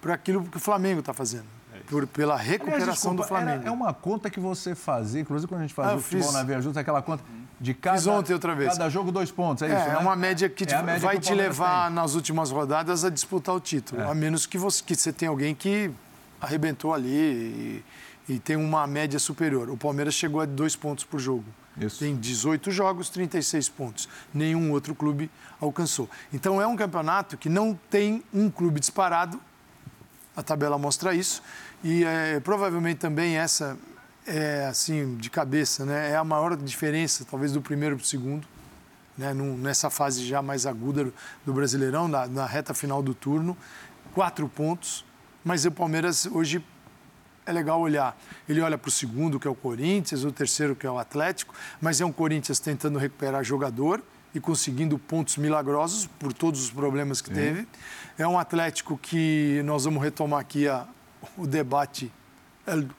para 0.02 0.14
aquilo 0.14 0.44
que 0.46 0.58
o 0.58 0.60
Flamengo 0.60 1.02
está 1.02 1.14
fazendo. 1.14 1.46
Por, 1.88 2.06
pela 2.08 2.34
Aliás, 2.36 2.50
recuperação 2.52 2.92
desculpa, 3.16 3.22
do 3.24 3.28
Flamengo. 3.28 3.62
era- 3.62 3.70
é 3.70 3.72
uma 3.72 3.94
conta 3.94 4.30
que 4.30 4.40
você 4.40 4.76
fazia, 4.76 5.22
inclusive 5.22 5.48
quando 5.48 5.60
a 5.62 5.64
gente 5.64 5.74
fazia 5.74 5.94
Ah, 5.94 5.96
o 5.96 6.02
futebol 6.02 6.24
fiz. 6.26 6.34
na 6.34 6.44
Via 6.44 6.62
Justa, 6.62 6.80
aquela 6.82 7.02
conta 7.02 7.24
de 7.60 7.74
cada, 7.74 7.98
Fiz 7.98 8.08
ontem 8.08 8.34
outra 8.34 8.54
vez. 8.54 8.74
cada 8.74 8.90
jogo 8.90 9.12
dois 9.12 9.32
pontos, 9.32 9.64
é, 9.64 9.68
É, 9.68 9.70
isso, 9.80 9.90
é 9.90 9.94
né? 9.94 9.98
uma 9.98 10.16
média 10.16 10.48
que 10.50 10.64
É 10.66 10.76
a 10.76 10.84
média 10.84 11.00
vai 11.02 11.16
que 11.18 11.22
o 11.26 11.28
te 11.30 11.34
levar 11.34 11.86
tem. 11.88 11.96
nas 11.96 12.14
últimas 12.14 12.52
rodadas 12.52 13.04
a 13.06 13.10
disputar 13.10 13.56
o 13.56 13.60
título. 13.60 14.02
É. 14.02 14.12
A 14.12 14.14
menos 14.14 14.46
que 14.46 14.58
você, 14.58 14.84
que 14.84 14.96
você 14.96 15.12
tenha 15.14 15.30
alguém 15.32 15.56
que 15.56 15.90
arrebentou 16.40 16.94
ali 16.94 17.84
e, 18.28 18.34
e 18.34 18.40
tem 18.40 18.56
uma 18.58 18.86
média 18.86 19.18
superior. 19.20 19.70
O 19.70 19.78
Palmeiras 19.78 20.14
chegou 20.14 20.42
a 20.42 20.46
dois 20.46 20.76
pontos 20.76 21.04
por 21.04 21.20
jogo. 21.20 21.46
Isso. 21.80 22.00
Tem 22.00 22.16
18 22.16 22.70
jogos, 22.72 23.08
36 23.10 23.70
pontos. 23.70 24.10
Nenhum 24.34 24.72
outro 24.72 24.94
clube 24.96 25.30
alcançou. 25.62 26.10
Então 26.34 26.62
é 26.62 26.66
um 26.68 26.76
campeonato 26.76 27.38
que 27.38 27.50
não 27.50 27.80
tem 27.90 28.24
um 28.34 28.50
clube 28.50 28.80
disparado. 28.80 29.40
A 30.36 30.44
tabela 30.44 30.78
mostra 30.78 31.14
isso. 31.16 31.42
E 31.84 32.04
é, 32.04 32.40
provavelmente 32.40 32.98
também 32.98 33.38
essa 33.38 33.78
é 34.26 34.66
assim 34.66 35.16
de 35.16 35.30
cabeça, 35.30 35.86
né? 35.86 36.12
É 36.12 36.16
a 36.18 36.24
maior 36.24 36.56
diferença, 36.58 37.26
talvez 37.30 37.52
do 37.52 37.62
primeiro 37.62 37.96
para 37.96 38.04
o 38.04 38.06
segundo 38.06 38.48
né, 39.18 39.34
num- 39.34 39.58
nessa 39.58 39.90
fase 39.90 40.24
já 40.26 40.42
mais 40.44 40.66
aguda 40.68 41.06
do- 41.06 41.14
do 41.46 41.54
Brasileirão, 41.54 42.08
na, 42.08 42.28
na 42.28 42.46
reta 42.46 42.72
final 42.74 43.02
do 43.02 43.16
turno. 43.16 43.58
Quatro 44.14 44.48
pontos, 44.48 45.04
mas 45.44 45.66
o 45.66 45.72
Palmeiras 45.72 46.28
hoje 46.28 46.64
é 47.46 47.52
legal 47.52 47.80
olhar. 47.80 48.16
Ele 48.48 48.62
olha 48.62 48.78
para 48.78 48.90
o 48.90 48.92
segundo, 48.92 49.40
que 49.40 49.48
é 49.48 49.50
o 49.52 49.56
Corinthians, 49.56 50.24
o 50.24 50.32
terceiro, 50.32 50.76
que 50.76 50.86
é 50.86 50.92
o 50.92 51.00
Atlético, 51.00 51.56
mas 51.82 52.00
é 52.02 52.06
um 52.06 52.12
Corinthians 52.12 52.60
tentando 52.60 53.00
recuperar 53.00 53.44
jogador 53.44 54.04
e 54.36 54.40
conseguindo 54.40 55.00
pontos 55.00 55.38
milagrosos 55.38 56.06
por 56.20 56.32
todos 56.34 56.62
os 56.66 56.70
problemas 56.70 57.20
que 57.22 57.32
teve. 57.32 57.68
É 58.20 58.28
um 58.28 58.38
Atlético 58.38 59.00
que 59.02 59.62
nós 59.66 59.86
vamos 59.86 60.04
retomar 60.04 60.42
aqui 60.42 60.68
a- 60.68 60.86
o 61.38 61.46
debate, 61.48 62.12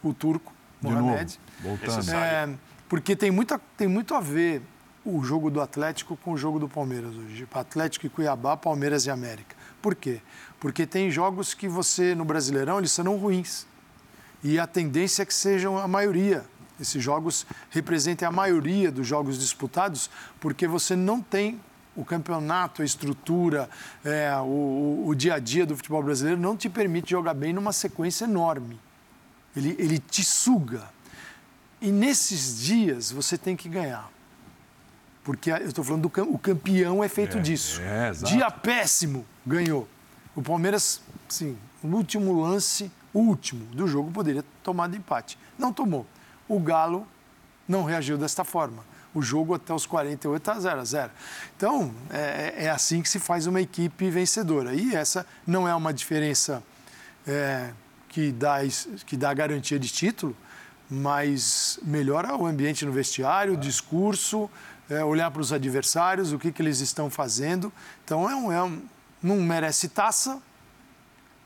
o 0.03 0.13
turco, 0.13 0.53
De 0.81 0.89
novo, 0.91 1.03
Mohamed. 1.03 1.41
voltando. 1.61 1.97
Necessário. 1.97 2.53
É, 2.53 2.59
porque 2.89 3.15
tem, 3.15 3.31
muita, 3.31 3.61
tem 3.77 3.87
muito 3.87 4.15
a 4.15 4.21
ver 4.21 4.63
o 5.05 5.23
jogo 5.23 5.51
do 5.51 5.61
Atlético 5.61 6.17
com 6.17 6.33
o 6.33 6.37
jogo 6.37 6.59
do 6.59 6.69
Palmeiras 6.69 7.15
hoje. 7.17 7.47
Atlético 7.53 8.07
e 8.07 8.09
Cuiabá, 8.09 8.57
Palmeiras 8.57 9.07
e 9.07 9.11
América. 9.11 9.57
Por 9.81 9.95
quê? 9.95 10.21
Porque 10.61 10.87
tem 10.87 11.11
jogos 11.11 11.55
que 11.55 11.69
você, 11.69 12.15
no 12.15 12.25
Brasileirão, 12.25 12.79
eles 12.79 12.93
serão 12.93 13.17
ruins. 13.17 13.67
E 14.43 14.59
a 14.59 14.67
tendência 14.67 15.23
é 15.23 15.27
que 15.27 15.35
sejam 15.35 15.79
a 15.79 15.89
maioria. 15.89 16.45
Esses 16.81 17.03
jogos 17.03 17.47
representem 17.71 18.27
a 18.27 18.31
maioria 18.31 18.93
dos 18.93 19.07
jogos 19.07 19.39
disputados, 19.39 20.11
porque 20.39 20.67
você 20.67 20.95
não 20.95 21.21
tem 21.21 21.61
o 22.01 22.05
campeonato, 22.05 22.81
a 22.81 22.85
estrutura, 22.85 23.69
é, 24.05 24.33
o, 24.37 24.45
o- 24.45 25.05
o 25.09 25.15
dia 25.15 25.35
a 25.35 25.39
dia 25.39 25.67
do 25.67 25.77
futebol 25.77 26.03
brasileiro 26.03 26.41
não 26.41 26.57
te 26.57 26.69
permite 26.69 27.11
jogar 27.11 27.35
bem 27.35 27.53
numa 27.53 27.73
sequência 27.73 28.25
enorme. 28.25 28.79
Ele, 29.57 29.75
ele 29.79 29.99
te 29.99 30.23
suga. 30.23 30.83
E 31.81 31.91
nesses 31.91 32.61
dias 32.61 33.11
você 33.11 33.37
tem 33.37 33.57
que 33.57 33.69
ganhar. 33.69 34.09
Porque 35.25 35.51
eu 35.51 35.57
estou 35.67 35.85
falando 35.85 36.09
do 36.09 36.23
o 36.33 36.39
campeão 36.39 37.03
é 37.05 37.09
feito 37.09 37.39
É, 37.39 37.41
disso. 37.41 37.81
é. 37.83 38.13
Dia 38.13 38.51
péssimo, 38.51 39.27
ganhou. 39.47 39.89
O 40.35 40.43
Palmeiras, 40.43 41.03
sim, 41.29 41.59
no 41.83 41.97
último 41.99 42.41
lance, 42.41 42.91
último 43.13 43.65
do 43.75 43.87
jogo, 43.87 44.11
poderia 44.11 44.43
ter 44.43 44.49
tomado 44.63 44.97
empate. 44.97 45.37
Não 45.59 45.73
tomou. 45.73 46.07
O 46.49 46.59
Galo 46.61 47.07
não 47.67 47.85
reagiu 47.85 48.17
desta 48.17 48.45
forma. 48.45 48.83
O 49.19 49.23
jogo 49.23 49.55
até 49.55 49.75
os 49.75 49.85
48 49.85 50.37
está 50.41 50.59
0 50.61 50.81
a 50.81 50.85
0. 50.85 51.11
Então, 51.57 51.93
é, 52.11 52.67
é 52.67 52.71
assim 52.71 53.03
que 53.03 53.09
se 53.09 53.19
faz 53.19 53.47
uma 53.47 53.61
equipe 53.61 54.09
vencedora. 54.11 54.75
E 54.75 54.95
essa 54.95 55.27
não 55.47 55.67
é 55.67 55.75
uma 55.75 55.93
diferença 55.93 56.63
é, 57.27 57.71
que, 58.09 58.31
dá, 58.31 58.59
que 59.05 59.17
dá 59.17 59.35
garantia 59.35 59.79
de 59.79 59.89
título, 59.89 60.37
mas 60.89 61.79
melhora 61.83 62.35
o 62.37 62.47
ambiente 62.47 62.87
no 62.87 62.93
vestiário, 62.93 63.55
o 63.55 63.57
discurso, 63.57 64.49
é, 64.89 65.05
olhar 65.05 65.31
para 65.31 65.43
os 65.43 65.53
adversários, 65.53 66.33
o 66.33 66.39
que, 66.39 66.51
que 66.53 66.63
eles 66.63 66.81
estão 66.81 67.11
fazendo. 67.11 67.73
Então, 68.05 68.31
é 68.31 68.35
um, 68.35 68.53
é 68.53 68.63
um- 68.63 68.81
não 69.23 69.37
merece 69.41 69.89
taça, 69.89 70.41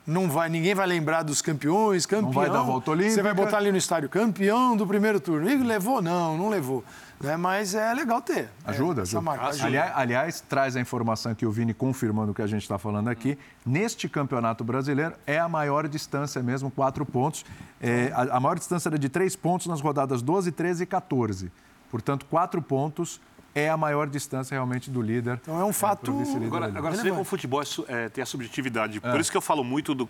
não 0.06 0.28
vai, 0.28 0.48
ninguém 0.48 0.74
vai 0.74 0.86
lembrar 0.86 1.22
dos 1.22 1.40
campeões, 1.40 2.06
campeão. 2.06 2.26
Não 2.26 2.32
vai 2.32 2.50
dar 2.50 2.62
volta 2.62 2.90
olímpica. 2.90 3.14
Você 3.14 3.22
vai 3.22 3.34
botar 3.34 3.56
ali 3.58 3.70
no 3.70 3.78
estádio 3.78 4.08
campeão 4.08 4.76
do 4.76 4.86
primeiro 4.86 5.20
turno. 5.20 5.48
E 5.48 5.56
levou? 5.56 6.02
Não, 6.02 6.36
não 6.36 6.48
levou. 6.48 6.84
Né? 7.22 7.36
Mas 7.36 7.74
é 7.74 7.94
legal 7.94 8.20
ter. 8.20 8.48
Ajuda, 8.64 9.00
é, 9.00 9.02
ajuda. 9.02 9.22
Marca, 9.22 9.46
ajuda. 9.46 9.66
Aliás, 9.66 9.92
aliás, 9.94 10.40
traz 10.40 10.76
a 10.76 10.80
informação 10.80 11.34
que 11.34 11.46
o 11.46 11.52
Vini 11.52 11.72
confirmando 11.72 12.32
o 12.32 12.34
que 12.34 12.42
a 12.42 12.46
gente 12.46 12.62
está 12.62 12.78
falando 12.78 13.08
aqui. 13.08 13.38
Neste 13.64 14.08
campeonato 14.08 14.64
brasileiro 14.64 15.14
é 15.26 15.38
a 15.38 15.48
maior 15.48 15.86
distância 15.86 16.42
mesmo, 16.42 16.70
quatro 16.70 17.06
pontos. 17.06 17.44
É, 17.80 18.12
a, 18.14 18.36
a 18.36 18.40
maior 18.40 18.58
distância 18.58 18.88
era 18.88 18.98
de 18.98 19.08
três 19.08 19.36
pontos 19.36 19.68
nas 19.68 19.80
rodadas 19.80 20.20
12, 20.20 20.50
13 20.52 20.82
e 20.82 20.86
14. 20.86 21.52
Portanto, 21.90 22.26
quatro 22.26 22.60
pontos 22.60 23.20
é 23.54 23.68
a 23.68 23.76
maior 23.76 24.08
distância 24.08 24.54
realmente 24.54 24.90
do 24.90 25.00
líder. 25.00 25.38
Então 25.42 25.60
é 25.60 25.64
um 25.64 25.72
fato. 25.72 26.16
vice-líder 26.18 26.46
Agora, 26.46 26.66
agora 26.66 26.94
você 26.94 27.02
vê 27.02 27.10
como 27.10 27.22
o 27.22 27.24
futebol 27.24 27.62
é 27.62 27.66
é, 27.88 28.08
tem 28.08 28.22
a 28.22 28.26
subjetividade. 28.26 29.00
Por 29.00 29.20
isso 29.20 29.30
que 29.30 29.36
eu 29.36 29.42
falo 29.42 29.62
muito 29.62 29.94
do. 29.94 30.08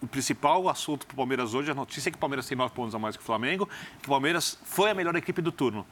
O 0.00 0.06
principal 0.06 0.66
assunto 0.68 1.06
para 1.06 1.12
o 1.12 1.16
Palmeiras 1.16 1.52
hoje, 1.52 1.70
a 1.70 1.74
notícia 1.74 2.08
é 2.08 2.10
que 2.10 2.16
o 2.16 2.20
Palmeiras 2.20 2.46
tem 2.46 2.56
nove 2.56 2.72
pontos 2.72 2.94
a 2.94 2.98
mais 2.98 3.16
que 3.16 3.22
o 3.22 3.26
Flamengo, 3.26 3.68
que 4.00 4.08
o 4.08 4.10
Palmeiras 4.10 4.58
foi 4.64 4.90
a 4.90 4.94
melhor 4.94 5.14
equipe 5.14 5.42
do 5.42 5.52
turno. 5.52 5.84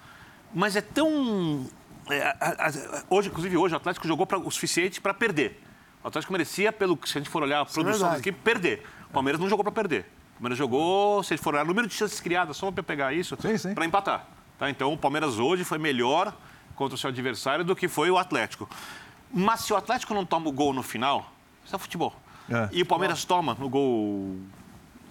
Mas 0.55 0.77
é 0.77 0.81
tão. 0.81 1.67
é, 2.11 2.37
hoje, 3.09 3.29
inclusive 3.29 3.57
hoje, 3.57 3.75
o 3.75 3.77
Atlético 3.77 4.07
jogou 4.07 4.27
pra- 4.27 4.39
o 4.39 4.51
suficiente 4.51 5.01
para 5.01 5.15
perder. 5.15 5.61
O 6.05 6.09
Atlético 6.09 6.33
merecia, 6.33 6.73
pelo 6.73 6.97
que 6.97 7.09
se 7.09 7.17
a 7.17 7.21
gente 7.21 7.31
for 7.31 7.43
olhar 7.43 7.61
a 7.61 7.65
produção 7.65 7.85
da 7.85 7.93
verdade. 8.15 8.21
equipe, 8.21 8.39
perder. 8.43 8.83
O 9.09 9.13
Palmeiras 9.13 9.41
não 9.41 9.49
jogou 9.49 9.63
para 9.65 9.73
perder. 9.73 10.01
O 10.31 10.35
Palmeiras 10.43 10.59
jogou, 10.59 11.23
se 11.23 11.33
a 11.33 11.37
gente 11.37 11.45
for 11.45 11.55
olhar 11.55 11.65
o 11.65 11.69
número 11.69 11.87
de 11.87 11.95
chances 11.95 12.19
criadas, 12.21 12.57
só 12.57 12.71
para 12.73 12.83
pegar 12.83 13.13
isso, 13.13 13.37
para 13.75 13.85
empatar. 13.87 14.27
Tá? 14.59 14.69
Então 14.69 14.93
o 14.93 14.99
Palmeiras 14.99 15.39
hoje 15.39 15.63
foi 15.65 15.79
melhor 15.79 16.35
contra 16.75 16.95
o 16.97 16.99
seu 16.99 17.09
adversário 17.11 17.65
do 17.65 17.77
que 17.77 17.87
foi 17.89 18.11
o 18.11 18.19
Atlético. 18.19 18.69
Mas 19.33 19.61
se 19.61 19.73
o 19.73 19.77
Atlético 19.77 20.13
não 20.13 20.27
toma 20.27 20.49
o 20.49 20.53
gol 20.53 20.73
no 20.73 20.83
final, 20.83 21.33
isso 21.65 21.75
é 21.75 21.79
futebol. 21.79 22.15
É. 22.51 22.69
E 22.73 22.83
o 22.83 22.87
Palmeiras 22.87 23.25
toma 23.25 23.55
no 23.55 23.69
gol 23.69 24.37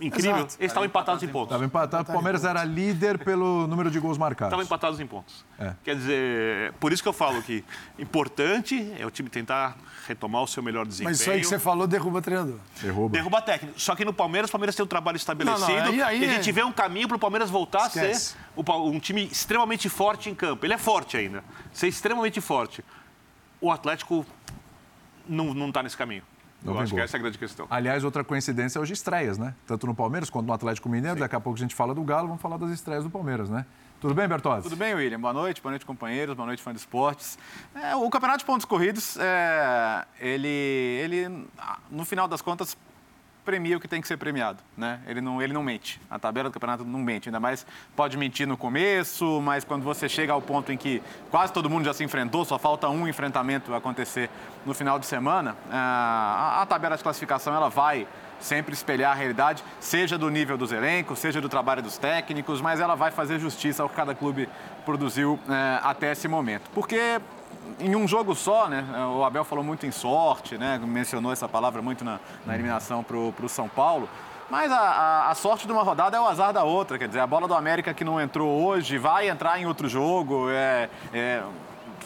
incrível, 0.02 0.32
Exato. 0.38 0.56
eles 0.60 0.72
estavam 0.72 0.86
empatados 0.86 1.22
em 1.24 1.28
pontos. 1.28 1.48
Estava 1.50 1.66
empatado. 1.66 2.10
O 2.10 2.14
Palmeiras 2.14 2.44
era 2.44 2.64
líder 2.64 3.20
pelo 3.20 3.68
número 3.68 3.92
de 3.92 4.00
gols 4.00 4.18
marcados. 4.18 4.50
Estavam 4.50 4.66
empatados 4.66 5.00
em 5.00 5.06
pontos. 5.08 5.46
É. 5.60 5.74
Quer 5.84 5.96
dizer, 5.96 6.74
por 6.80 6.92
isso 6.92 7.02
que 7.04 7.08
eu 7.10 7.14
falo 7.14 7.42
que 7.44 7.64
importante 8.00 8.92
é 9.00 9.06
o 9.06 9.12
time 9.12 9.30
tentar 9.30 9.78
retomar 10.08 10.42
o 10.42 10.48
seu 10.48 10.62
melhor 10.64 10.86
desempenho. 10.86 11.12
Mas 11.12 11.22
isso 11.22 11.30
aí 11.32 11.40
que 11.42 11.48
você 11.48 11.60
falou 11.60 11.86
derruba 11.88 12.22
treinador. 12.22 12.58
Derruba. 12.82 13.10
Derruba 13.14 13.42
técnico. 13.42 13.80
Só 13.80 13.96
que 13.96 14.04
no 14.04 14.12
Palmeiras, 14.14 14.50
o 14.50 14.52
Palmeiras 14.52 14.76
tem 14.76 14.84
um 14.84 14.88
trabalho 14.88 15.16
estabelecido. 15.18 15.68
Não, 15.70 15.78
não, 15.84 15.90
aí- 15.92 16.02
aí 16.02 16.22
e 16.22 16.26
a 16.26 16.28
é- 16.32 16.36
gente 16.36 16.52
vê 16.52 16.64
um 16.64 16.72
caminho 16.72 17.08
para 17.08 17.18
o 17.18 17.20
Palmeiras 17.20 17.50
voltar 17.50 17.88
Esquece. 17.88 18.36
a 18.58 18.64
ser 18.64 18.72
um 18.72 19.00
time 19.00 19.26
extremamente 19.26 19.88
forte 19.88 20.30
em 20.30 20.36
campo. 20.36 20.66
Ele 20.66 20.74
é 20.74 20.78
forte 20.78 21.16
ainda. 21.18 21.44
Ser 21.72 21.88
extremamente 21.88 22.42
forte. 22.42 22.84
O 23.60 23.72
Atlético 23.72 24.26
não, 25.28 25.54
não 25.54 25.72
tá 25.72 25.84
nesse 25.84 25.96
caminho. 25.96 26.24
Não 26.64 26.76
Eu 26.76 26.80
acho 26.80 26.94
que 26.94 27.00
essa 27.00 27.18
é 27.18 27.20
a 27.20 27.22
grande 27.22 27.38
questão. 27.38 27.66
Aliás, 27.70 28.04
outra 28.04 28.24
coincidência 28.24 28.78
é 28.78 28.82
hoje 28.82 28.94
estreias, 28.94 29.38
né? 29.38 29.56
Tanto 29.66 29.88
no 29.88 29.96
Palmeiras 29.96 30.30
quanto 30.30 30.46
no 30.46 30.54
Atlético 30.54 30.88
Mineiro. 30.88 31.20
Daqui 31.20 31.36
a 31.36 31.40
pouco 31.40 31.58
a 31.58 31.62
gente 31.62 31.74
fala 31.74 31.94
do 31.94 32.04
Galo, 32.04 32.28
vamos 32.28 32.42
falar 32.42 32.58
das 32.58 32.70
estreias 32.70 33.04
do 33.04 33.10
Palmeiras, 33.10 33.50
né? 33.50 33.66
Tudo 34.00 34.14
bem, 34.16 34.28
Bertozzi? 34.28 34.64
Tudo 34.64 34.76
bem, 34.76 34.96
William? 34.96 35.20
Boa 35.20 35.34
noite, 35.34 35.62
boa 35.62 35.72
noite, 35.72 35.86
companheiros, 35.86 36.36
boa 36.36 36.48
noite, 36.48 36.62
fã 36.62 36.72
de 36.72 36.80
esportes. 36.80 37.38
É, 37.76 37.96
o 37.96 38.10
campeonato 38.10 38.40
de 38.40 38.46
pontos 38.46 38.66
corridos, 38.66 39.16
é, 39.18 40.06
ele, 40.20 40.48
ele, 40.48 41.48
no 41.90 42.04
final 42.04 42.28
das 42.28 42.42
contas, 42.42 42.76
premia 43.44 43.78
o 43.78 43.80
que 43.80 43.88
tem 43.88 44.02
que 44.02 44.08
ser 44.08 44.18
premiado, 44.18 44.60
né? 44.78 45.00
Ele 45.08 45.22
não, 45.22 45.42
ele 45.42 45.54
não 45.54 45.64
mente. 45.64 46.00
A 46.10 46.20
tabela 46.20 46.50
do 46.50 46.54
campeonato 46.54 46.86
não 46.86 47.00
mente. 47.00 47.30
Ainda 47.30 47.40
mais 47.40 47.66
pode 47.96 48.18
mentir 48.18 48.48
no 48.48 48.56
começo, 48.56 49.42
mas 49.42 49.64
quando 49.64 49.84
você 49.84 50.08
chega 50.08 50.34
ao 50.34 50.42
ponto 50.42 50.72
em 50.72 50.78
que 50.78 51.02
quase 51.30 51.52
todo 51.52 51.70
mundo 51.70 51.86
já 51.86 51.94
se 51.94 52.04
enfrentou, 52.04 52.46
só 52.46 52.60
falta 52.60 52.88
um 52.90 53.08
enfrentamento 53.08 53.74
acontecer 53.74 54.30
no 54.66 54.74
final 54.74 55.00
de 55.00 55.06
semana, 55.06 55.56
ah, 55.72 56.58
a, 56.58 56.62
a 56.62 56.66
tabela 56.66 56.96
de 56.96 57.04
classificação 57.04 57.54
ela 57.56 57.70
vai 57.70 58.08
sempre 58.40 58.74
espelhar 58.74 59.12
a 59.12 59.16
realidade, 59.16 59.64
seja 59.80 60.18
do 60.18 60.30
nível 60.30 60.58
dos 60.58 60.72
elencos, 60.72 61.20
seja 61.20 61.40
do 61.40 61.48
trabalho 61.48 61.82
dos 61.82 61.98
técnicos, 61.98 62.60
mas 62.60 62.80
ela 62.80 62.96
vai 62.96 63.12
fazer 63.12 63.40
justiça 63.40 63.84
ao 63.84 63.90
que 63.90 63.96
cada 63.96 64.16
clube 64.16 64.50
produziu 64.84 65.40
eh, 65.48 65.80
até 65.84 66.12
esse 66.12 66.28
momento. 66.28 66.70
Porque 66.74 67.22
em 67.80 67.96
um 67.96 68.08
jogo 68.08 68.34
só, 68.36 68.68
né? 68.68 68.84
O 69.16 69.24
Abel 69.24 69.44
falou 69.44 69.64
muito 69.64 69.86
em 69.86 69.92
sorte, 69.92 70.58
né? 70.58 70.80
Mencionou 70.84 71.32
essa 71.32 71.48
palavra 71.48 71.82
muito 71.82 72.04
na, 72.04 72.20
na 72.46 72.54
eliminação 72.54 73.04
para 73.04 73.18
o 73.18 73.50
São 73.50 73.68
Paulo. 73.70 74.10
Mas 74.50 74.72
a, 74.72 74.78
a- 74.80 75.30
a 75.32 75.36
sorte 75.36 75.66
de 75.66 75.72
uma 75.72 75.84
rodada 75.84 76.18
é 76.18 76.20
o 76.20 76.28
azar 76.28 76.52
da 76.52 76.64
outra. 76.64 76.98
Quer 76.98 77.08
dizer, 77.08 77.20
a 77.22 77.28
bola 77.28 77.48
do 77.48 77.54
América 77.56 77.94
que 77.94 78.04
não 78.04 78.20
entrou 78.20 78.64
hoje 78.66 78.98
vai 78.98 79.30
entrar 79.30 79.60
em 79.60 79.66
outro 79.66 79.88
jogo. 79.88 80.50
É, 80.50 80.90
é, 81.14 81.42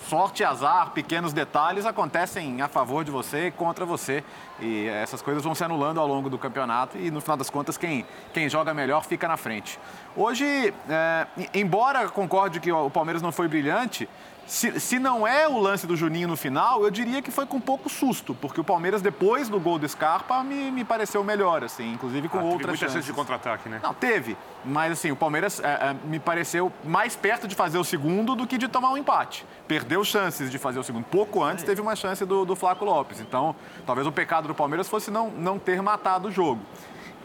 sorte 0.07 0.43
e 0.43 0.45
azar, 0.45 0.91
pequenos 0.91 1.33
detalhes 1.33 1.83
acontecem 1.87 2.61
a 2.61 2.67
favor 2.67 3.03
de 3.03 3.09
você 3.09 3.47
e 3.47 3.51
contra 3.51 3.83
você. 3.85 4.23
E 4.59 4.87
essas 4.87 5.21
coisas 5.23 5.43
vão 5.43 5.55
se 5.55 5.63
anulando 5.63 5.99
ao 5.99 6.05
longo 6.07 6.29
do 6.29 6.37
campeonato 6.37 6.95
e, 6.97 7.09
no 7.09 7.19
final 7.19 7.35
das 7.35 7.49
contas, 7.49 7.75
quem, 7.77 8.05
quem 8.31 8.47
joga 8.47 8.71
melhor 8.73 9.03
fica 9.03 9.27
na 9.27 9.35
frente. 9.37 9.79
Hoje, 10.15 10.71
é, 10.87 11.25
embora 11.53 12.07
concorde 12.09 12.59
que 12.59 12.71
o 12.71 12.89
Palmeiras 12.91 13.23
não 13.23 13.31
foi 13.31 13.47
brilhante, 13.47 14.07
se, 14.47 14.79
se 14.79 14.99
não 14.99 15.25
é 15.25 15.47
o 15.47 15.57
lance 15.57 15.87
do 15.87 15.95
Juninho 15.95 16.27
no 16.27 16.37
final, 16.37 16.83
eu 16.83 16.91
diria 16.91 17.21
que 17.21 17.31
foi 17.31 17.45
com 17.45 17.59
pouco 17.59 17.89
susto, 17.89 18.35
porque 18.35 18.61
o 18.61 18.63
Palmeiras, 18.63 19.01
depois 19.01 19.49
do 19.49 19.59
gol 19.59 19.79
do 19.79 19.87
Scarpa, 19.89 20.43
me, 20.43 20.71
me 20.71 20.83
pareceu 20.83 21.23
melhor, 21.23 21.63
assim, 21.63 21.93
inclusive 21.93 22.29
com 22.29 22.37
Ah, 22.37 22.41
teve 22.41 22.53
outras 22.53 22.69
muita 22.69 22.85
chance 22.85 22.93
chances. 22.93 23.05
de 23.07 23.13
contra-ataque, 23.13 23.67
né? 23.67 23.79
Não, 23.81 23.93
teve. 23.93 24.37
Mas 24.63 24.91
assim, 24.93 25.11
o 25.11 25.15
Palmeiras 25.15 25.59
é, 25.59 25.67
é, 25.67 25.95
me 26.05 26.19
pareceu 26.19 26.71
mais 26.83 27.15
perto 27.15 27.47
de 27.47 27.55
fazer 27.55 27.77
o 27.77 27.83
segundo 27.83 28.35
do 28.35 28.45
que 28.45 28.57
de 28.57 28.67
tomar 28.67 28.91
um 28.91 28.97
empate. 28.97 29.45
Perdeu 29.67 30.03
chances 30.03 30.51
de 30.51 30.57
fazer 30.57 30.79
o 30.79 30.83
segundo. 30.83 31.05
Pouco 31.05 31.43
antes 31.43 31.63
teve 31.63 31.81
uma 31.81 31.95
chance 31.95 32.23
do, 32.25 32.45
do 32.45 32.55
Flaco 32.55 32.85
Lopes. 32.85 33.19
Então, 33.19 33.55
talvez 33.85 34.07
o 34.07 34.11
pecado 34.11 34.47
do 34.47 34.53
Palmeiras 34.55 34.87
fosse 34.87 35.09
não, 35.09 35.29
não 35.29 35.57
ter 35.57 35.81
matado 35.81 36.27
o 36.27 36.31
jogo. 36.31 36.61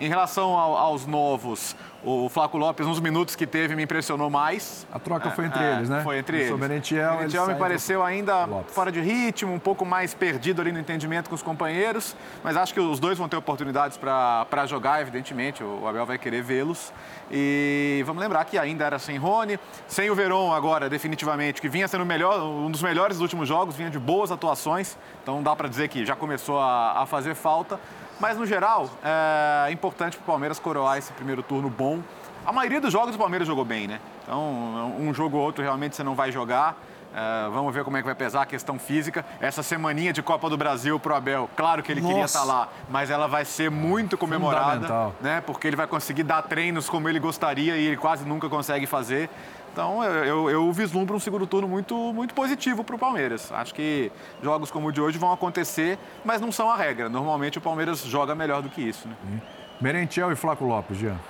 Em 0.01 0.09
relação 0.09 0.57
ao- 0.59 0.79
aos 0.79 1.05
novos, 1.07 1.77
o 2.03 2.31
Flaco 2.31 2.57
Lopes, 2.57 2.87
nos 2.87 2.99
minutos 3.01 3.37
que 3.37 3.47
teve, 3.47 3.77
me 3.77 3.83
impressionou 3.83 4.31
mais. 4.31 4.87
A 4.91 4.99
troca 4.99 5.31
foi 5.31 5.45
É, 5.45 5.49
entre 5.49 5.63
é, 5.63 5.73
eles, 5.77 5.89
né? 5.91 6.01
Foi 6.03 6.17
entre 6.17 6.39
O 6.39 6.41
eles. 6.41 6.59
Merentiel, 6.59 7.11
O 7.13 7.17
Merentiel 7.19 7.45
ele 7.45 7.53
me 7.53 7.59
pareceu 7.59 8.03
ainda 8.03 8.47
Lopes. 8.47 8.75
fora 8.75 8.91
de 8.91 8.99
ritmo, 9.03 9.53
um 9.53 9.59
pouco 9.59 9.85
mais 9.85 10.15
perdido 10.15 10.63
ali 10.63 10.73
no 10.73 10.79
entendimento 10.81 11.29
com 11.29 11.35
os 11.35 11.43
companheiros, 11.43 12.17
mas 12.43 12.57
acho 12.57 12.73
que 12.73 12.81
os 12.81 12.99
dois 12.99 13.19
vão 13.19 13.29
ter 13.29 13.37
oportunidades 13.37 13.99
para 13.99 14.65
jogar, 14.67 15.03
evidentemente, 15.03 15.63
o 15.63 15.87
Abel 15.87 16.07
vai 16.07 16.17
querer 16.17 16.43
vê-los. 16.43 16.91
E 17.31 18.03
vamos 18.07 18.23
lembrar 18.23 18.47
que 18.47 18.57
ainda 18.57 18.87
era 18.87 18.99
sem 18.99 19.19
Rony, 19.19 19.61
sem 19.87 20.09
o 20.09 20.15
Verón 20.15 20.51
agora, 20.55 20.89
definitivamente, 20.89 21.61
que 21.61 21.69
vinha 21.69 21.87
sendo 21.87 22.07
melhor, 22.07 22.41
um 22.43 22.71
dos 22.71 22.83
melhores 22.83 23.19
dos 23.19 23.23
últimos 23.23 23.47
jogos, 23.47 23.77
vinha 23.77 23.91
de 23.91 23.99
boas 23.99 24.33
atuações, 24.33 24.97
então 25.23 25.43
dá 25.43 25.55
para 25.55 25.69
dizer 25.69 25.89
que 25.89 26.07
já 26.07 26.17
começou 26.17 26.59
a, 26.59 27.03
a 27.03 27.07
fazer 27.07 27.35
falta. 27.35 27.79
Mas, 28.21 28.37
no 28.37 28.45
geral, 28.45 28.91
é 29.03 29.73
importante 29.73 30.17
para 30.17 30.23
o 30.23 30.27
Palmeiras 30.27 30.59
coroar 30.59 30.99
esse 30.99 31.13
primeiro 31.13 31.43
turno 31.43 31.71
bom. 31.71 32.01
A 32.45 32.53
maioria 32.53 32.81
dos 32.81 32.93
jogos 32.93 33.15
o 33.15 33.19
Palmeiras 33.19 33.49
jogou 33.49 33.65
bem, 33.65 33.89
né? 33.89 33.99
Então, 34.23 34.95
um 34.99 35.13
jogo 35.15 35.39
ou 35.39 35.43
outro 35.43 35.63
realmente 35.63 35.97
você 35.97 36.05
não 36.05 36.15
vai 36.15 36.31
jogar. 36.31 36.77
É, 37.13 37.49
vamos 37.51 37.75
ver 37.75 37.83
como 37.83 37.97
é 37.97 38.01
que 38.01 38.07
vai 38.07 38.15
pesar 38.15 38.43
a 38.43 38.47
questão 38.47 38.79
física. 38.79 39.25
Essa 39.41 39.63
semaninha 39.63 40.13
de 40.13 40.23
Copa 40.23 40.49
do 40.49 40.57
Brasil 40.57 40.99
pro 41.01 41.15
Abel, 41.15 41.51
claro 41.57 41.83
que 41.83 41.91
ele 41.91 42.01
queria 42.01 42.23
Nossa. 42.23 42.39
estar 42.39 42.45
lá, 42.45 42.69
mas 42.89 43.11
ela 43.11 43.27
vai 43.27 43.45
ser 43.45 43.71
muito 43.71 44.17
comemorada, 44.17 45.13
né? 45.21 45.41
Porque 45.45 45.67
ele 45.67 45.77
vai 45.77 45.87
conseguir 45.87 46.23
dar 46.23 46.43
treinos 46.43 46.89
como 46.89 47.09
ele 47.09 47.19
gostaria 47.19 47.77
e 47.77 47.87
ele 47.87 47.97
quase 47.97 48.25
nunca 48.25 48.49
consegue 48.49 48.87
fazer. 48.87 49.29
Então, 49.73 50.03
eu, 50.03 50.25
eu, 50.25 50.51
eu 50.51 50.73
vislumbro 50.73 51.17
um 51.17 51.21
segundo 51.21 51.47
turno 51.47 51.69
muito, 51.69 52.13
muito 52.13 52.35
positivo 52.35 52.83
para 52.83 52.97
o 52.97 52.99
Palmeiras. 52.99 53.53
Acho 53.53 53.75
que 53.75 54.11
jogos 54.43 54.71
como 54.71 54.89
o 54.89 54.93
de 54.93 55.01
hoje 55.01 55.19
vão 55.19 55.33
acontecer, 55.33 55.99
mas 56.25 56.41
não 56.41 56.51
são 56.51 56.71
a 56.71 56.77
regra. 56.77 57.09
Normalmente 57.09 57.59
o 57.59 57.61
Palmeiras 57.61 58.05
joga 58.05 58.35
melhor 58.35 58.63
do 58.63 58.69
que 58.69 58.81
isso. 58.81 59.07
Né? 59.09 59.41
Merentiel 59.81 60.33
e 60.33 60.37
Flaco 60.37 60.65
Lopes, 60.65 60.99
Jean. 60.99 61.17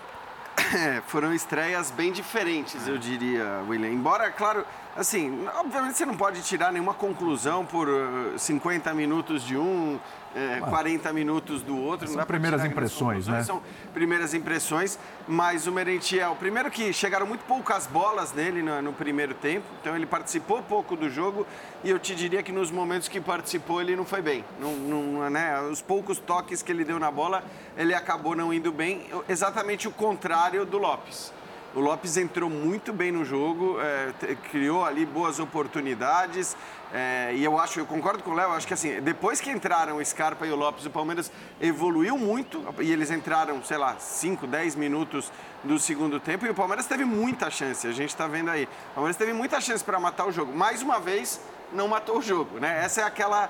É, 0.72 1.02
foram 1.08 1.34
estreias 1.34 1.90
bem 1.90 2.12
diferentes, 2.12 2.86
eu 2.86 2.96
diria, 2.96 3.60
William. 3.68 3.88
Embora, 3.88 4.30
claro, 4.30 4.64
assim, 4.96 5.46
obviamente 5.56 5.96
você 5.96 6.04
não 6.04 6.16
pode 6.16 6.42
tirar 6.42 6.72
nenhuma 6.72 6.94
conclusão 6.94 7.64
por 7.64 7.88
uh, 7.88 8.38
50 8.38 8.92
minutos 8.94 9.44
de 9.44 9.56
um, 9.56 9.98
eh, 10.34 10.60
40 10.68 11.12
minutos 11.12 11.62
do 11.62 11.76
outro. 11.76 12.06
São 12.06 12.14
não 12.14 12.22
dá 12.22 12.26
primeiras 12.26 12.64
impressões, 12.64 13.26
né? 13.26 13.42
São 13.42 13.60
primeiras 13.92 14.32
impressões, 14.32 14.98
mas 15.26 15.66
o 15.66 15.72
Merentiel, 15.72 16.36
primeiro 16.38 16.70
que 16.70 16.92
chegaram 16.92 17.26
muito 17.26 17.44
poucas 17.44 17.86
bolas 17.86 18.32
nele 18.32 18.62
no, 18.62 18.80
no 18.80 18.92
primeiro 18.92 19.34
tempo, 19.34 19.66
então 19.80 19.96
ele 19.96 20.06
participou 20.06 20.62
pouco 20.62 20.96
do 20.96 21.10
jogo 21.10 21.46
e 21.82 21.90
eu 21.90 21.98
te 21.98 22.14
diria 22.14 22.42
que 22.42 22.52
nos 22.52 22.70
momentos 22.70 23.08
que 23.08 23.20
participou 23.20 23.80
ele 23.80 23.96
não 23.96 24.04
foi 24.04 24.22
bem. 24.22 24.44
Não, 24.60 24.72
não, 24.76 25.30
né, 25.30 25.60
os 25.62 25.82
poucos 25.82 26.18
toques 26.18 26.62
que 26.62 26.70
ele 26.70 26.84
deu 26.84 26.98
na 26.98 27.10
bola, 27.10 27.42
ele 27.76 27.92
acabou 27.94 28.36
não 28.36 28.54
indo 28.54 28.70
bem, 28.70 29.06
exatamente 29.28 29.88
o 29.88 29.90
contrário 29.90 30.64
do 30.64 30.78
Lopes. 30.78 31.32
O 31.72 31.78
Lopes 31.78 32.16
entrou 32.16 32.50
muito 32.50 32.92
bem 32.92 33.12
no 33.12 33.24
jogo, 33.24 33.76
é, 33.80 34.34
criou 34.50 34.84
ali 34.84 35.06
boas 35.06 35.38
oportunidades. 35.38 36.56
é, 36.92 37.32
e 37.32 37.44
eu 37.44 37.56
acho, 37.60 37.78
eu 37.78 37.86
concordo 37.86 38.24
com 38.24 38.32
o 38.32 38.34
Léo, 38.34 38.50
acho 38.50 38.66
que 38.66 38.74
assim, 38.74 39.00
depois 39.00 39.40
que 39.40 39.48
entraram 39.50 39.98
o 39.98 40.04
Scarpa 40.04 40.44
e 40.44 40.50
o 40.50 40.56
Lopes, 40.56 40.84
o 40.86 40.90
Palmeiras 40.90 41.30
evoluiu 41.60 42.18
muito 42.18 42.64
e 42.80 42.90
eles 42.90 43.12
entraram, 43.12 43.62
sei 43.62 43.78
lá, 43.78 43.96
5, 43.96 44.48
10 44.48 44.74
minutos 44.74 45.30
do 45.62 45.78
segundo 45.78 46.18
tempo 46.18 46.44
e 46.44 46.50
o 46.50 46.54
Palmeiras 46.54 46.86
teve 46.86 47.04
muita 47.04 47.48
chance, 47.50 47.86
a 47.86 47.92
gente 47.92 48.10
está 48.10 48.26
vendo 48.26 48.50
aí. 48.50 48.64
O 48.64 48.94
Palmeiras 48.94 49.16
teve 49.16 49.32
muita 49.32 49.60
chance 49.60 49.84
para 49.84 50.00
matar 50.00 50.26
o 50.26 50.32
jogo. 50.32 50.52
Mais 50.52 50.82
uma 50.82 50.98
vez, 50.98 51.40
não 51.72 51.86
matou 51.86 52.18
o 52.18 52.22
jogo, 52.22 52.58
né? 52.58 52.84
Essa 52.84 53.02
é 53.02 53.04
aquela 53.04 53.48